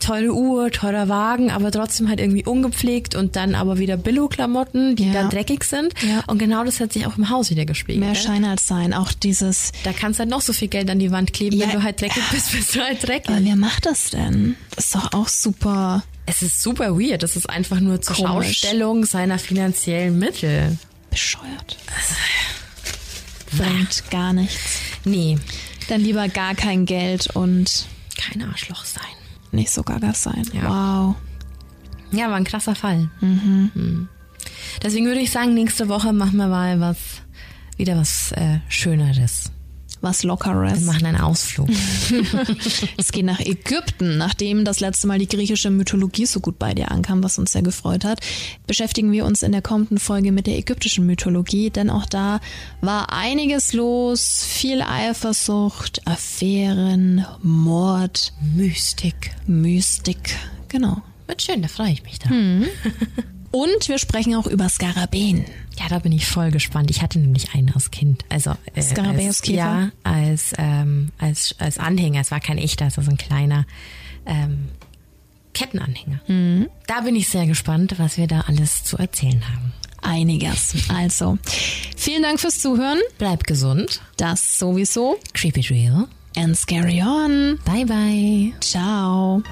teure 0.00 0.32
Uhr, 0.34 0.70
teurer 0.70 1.08
Wagen, 1.08 1.50
aber 1.50 1.70
trotzdem 1.70 2.08
halt 2.08 2.18
irgendwie 2.20 2.44
ungepflegt 2.44 3.14
und 3.14 3.36
dann 3.36 3.54
aber 3.54 3.78
wieder 3.78 3.96
Billo-Klamotten, 3.96 4.96
die 4.96 5.06
Ja. 5.08 5.12
dann 5.12 5.30
dreckig 5.30 5.64
sind. 5.64 5.92
Ja. 6.02 6.22
Und 6.26 6.38
genau 6.38 6.64
das 6.64 6.80
hat 6.80 6.92
sich 6.92 7.06
auch 7.06 7.18
im 7.18 7.28
Haus 7.28 7.50
wieder 7.50 7.66
gespiegelt. 7.66 8.04
Mehr? 8.04 8.14
Schein 8.14 8.44
als 8.44 8.66
Sein. 8.66 8.94
Auch 8.94 9.12
dieses, 9.12 9.72
Da 9.84 9.92
kannst 9.92 10.18
du 10.18 10.22
halt 10.22 10.30
noch 10.30 10.40
so 10.40 10.52
viel 10.54 10.68
Geld 10.68 10.88
an 10.90 10.98
die 10.98 11.10
Wand 11.10 11.32
kleben, 11.34 11.56
Ja. 11.56 11.66
wenn 11.66 11.74
du 11.76 11.82
halt 11.82 12.00
dreckig 12.00 12.22
bist, 12.30 12.52
bist 12.52 12.74
du 12.74 12.80
halt 12.80 13.06
dreckig. 13.06 13.28
aber 13.28 13.44
wer 13.44 13.56
macht 13.56 13.84
das 13.86 14.10
denn? 14.10 14.56
Das 14.74 14.86
ist 14.86 14.94
doch 14.94 15.12
auch 15.12 15.28
super 15.28 16.02
Es 16.26 16.40
ist 16.40 16.62
super 16.62 16.98
weird. 16.98 17.22
Das 17.22 17.36
ist 17.36 17.50
einfach 17.50 17.80
nur 17.80 18.00
zur 18.00 18.16
Komisch. 18.16 18.60
Schaustellung 18.60 19.04
seiner 19.04 19.38
finanziellen 19.38 20.18
Mittel. 20.18 20.78
bescheuert. 21.10 21.76
Bringt 23.56 24.10
gar 24.10 24.32
nichts. 24.32 24.78
Nee, 25.04 25.38
Dann 25.88 26.00
lieber 26.00 26.28
gar 26.28 26.54
kein 26.54 26.86
Geld 26.86 27.28
und 27.36 27.84
kein 28.16 28.42
Arschloch 28.42 28.84
sein. 28.86 29.02
Nicht 29.54 29.70
so 29.70 29.82
gaga 29.82 30.12
sein. 30.14 30.44
Ja. 30.52 30.68
Wow. 30.68 31.16
Ja, 32.12 32.28
war 32.28 32.36
ein 32.36 32.44
krasser 32.44 32.74
Fall. 32.74 33.10
Mhm. 33.20 34.08
Deswegen 34.82 35.06
würde 35.06 35.20
ich 35.20 35.30
sagen, 35.30 35.54
nächste 35.54 35.88
Woche 35.88 36.12
machen 36.12 36.36
wir 36.36 36.48
mal 36.48 36.80
was, 36.80 36.98
wieder 37.76 37.96
was 37.96 38.32
äh, 38.32 38.58
Schöneres. 38.68 39.50
Was 40.04 40.22
Lockeres. 40.22 40.80
Wir 40.80 40.86
machen 40.86 41.06
einen 41.06 41.20
Ausflug. 41.20 41.66
Es 42.98 43.10
geht 43.10 43.24
nach 43.24 43.40
Ägypten. 43.40 44.18
Nachdem 44.18 44.66
das 44.66 44.80
letzte 44.80 45.06
Mal 45.06 45.18
die 45.18 45.26
griechische 45.26 45.70
Mythologie 45.70 46.26
so 46.26 46.40
gut 46.40 46.58
bei 46.58 46.74
dir 46.74 46.90
ankam, 46.90 47.22
was 47.24 47.38
uns 47.38 47.52
sehr 47.52 47.62
gefreut 47.62 48.04
hat, 48.04 48.20
beschäftigen 48.66 49.10
wir 49.12 49.24
uns 49.24 49.42
in 49.42 49.52
der 49.52 49.62
kommenden 49.62 49.98
Folge 49.98 50.30
mit 50.30 50.46
der 50.46 50.58
ägyptischen 50.58 51.06
Mythologie, 51.06 51.70
denn 51.70 51.88
auch 51.88 52.04
da 52.04 52.40
war 52.82 53.14
einiges 53.14 53.72
los. 53.72 54.44
Viel 54.46 54.82
Eifersucht, 54.82 56.06
Affären, 56.06 57.24
Mord, 57.42 58.34
Mystik. 58.54 59.34
Mystik. 59.46 60.36
Genau. 60.68 61.00
Wird 61.26 61.40
schön, 61.40 61.62
da 61.62 61.68
freue 61.68 61.92
ich 61.92 62.02
mich 62.02 62.18
drauf. 62.18 62.34
Und 63.54 63.88
wir 63.88 63.98
sprechen 63.98 64.34
auch 64.34 64.48
über 64.48 64.68
Skarabäen. 64.68 65.44
Ja, 65.78 65.86
da 65.88 66.00
bin 66.00 66.10
ich 66.10 66.26
voll 66.26 66.50
gespannt. 66.50 66.90
Ich 66.90 67.02
hatte 67.02 67.20
nämlich 67.20 67.54
einen 67.54 67.70
als 67.72 67.92
Kind. 67.92 68.24
Also 68.28 68.50
äh, 68.50 68.82
als? 69.28 69.42
Ja, 69.46 69.90
als, 70.02 70.54
ähm, 70.58 71.10
als, 71.18 71.54
als 71.60 71.78
Anhänger. 71.78 72.20
Es 72.20 72.32
war 72.32 72.40
kein 72.40 72.58
echter, 72.58 72.88
es 72.88 72.96
war 72.96 73.04
so 73.04 73.12
ein 73.12 73.16
kleiner 73.16 73.64
ähm, 74.26 74.70
Kettenanhänger. 75.52 76.18
Da 76.88 77.02
bin 77.02 77.14
ich 77.14 77.28
sehr 77.28 77.46
gespannt, 77.46 77.94
was 77.98 78.18
wir 78.18 78.26
da 78.26 78.40
alles 78.40 78.82
zu 78.82 78.96
erzählen 78.96 79.44
haben. 79.48 79.72
Einiges. 80.02 80.74
Also, 80.88 81.38
vielen 81.96 82.24
Dank 82.24 82.40
fürs 82.40 82.58
Zuhören. 82.58 82.98
Bleib 83.18 83.44
gesund. 83.44 84.02
Das 84.16 84.58
sowieso. 84.58 85.16
Creep 85.32 85.56
it 85.56 85.70
real. 85.70 86.08
And 86.36 86.56
scary 86.56 87.00
on. 87.00 87.60
Bye 87.64 87.84
bye. 87.84 88.52
Ciao. 88.58 89.44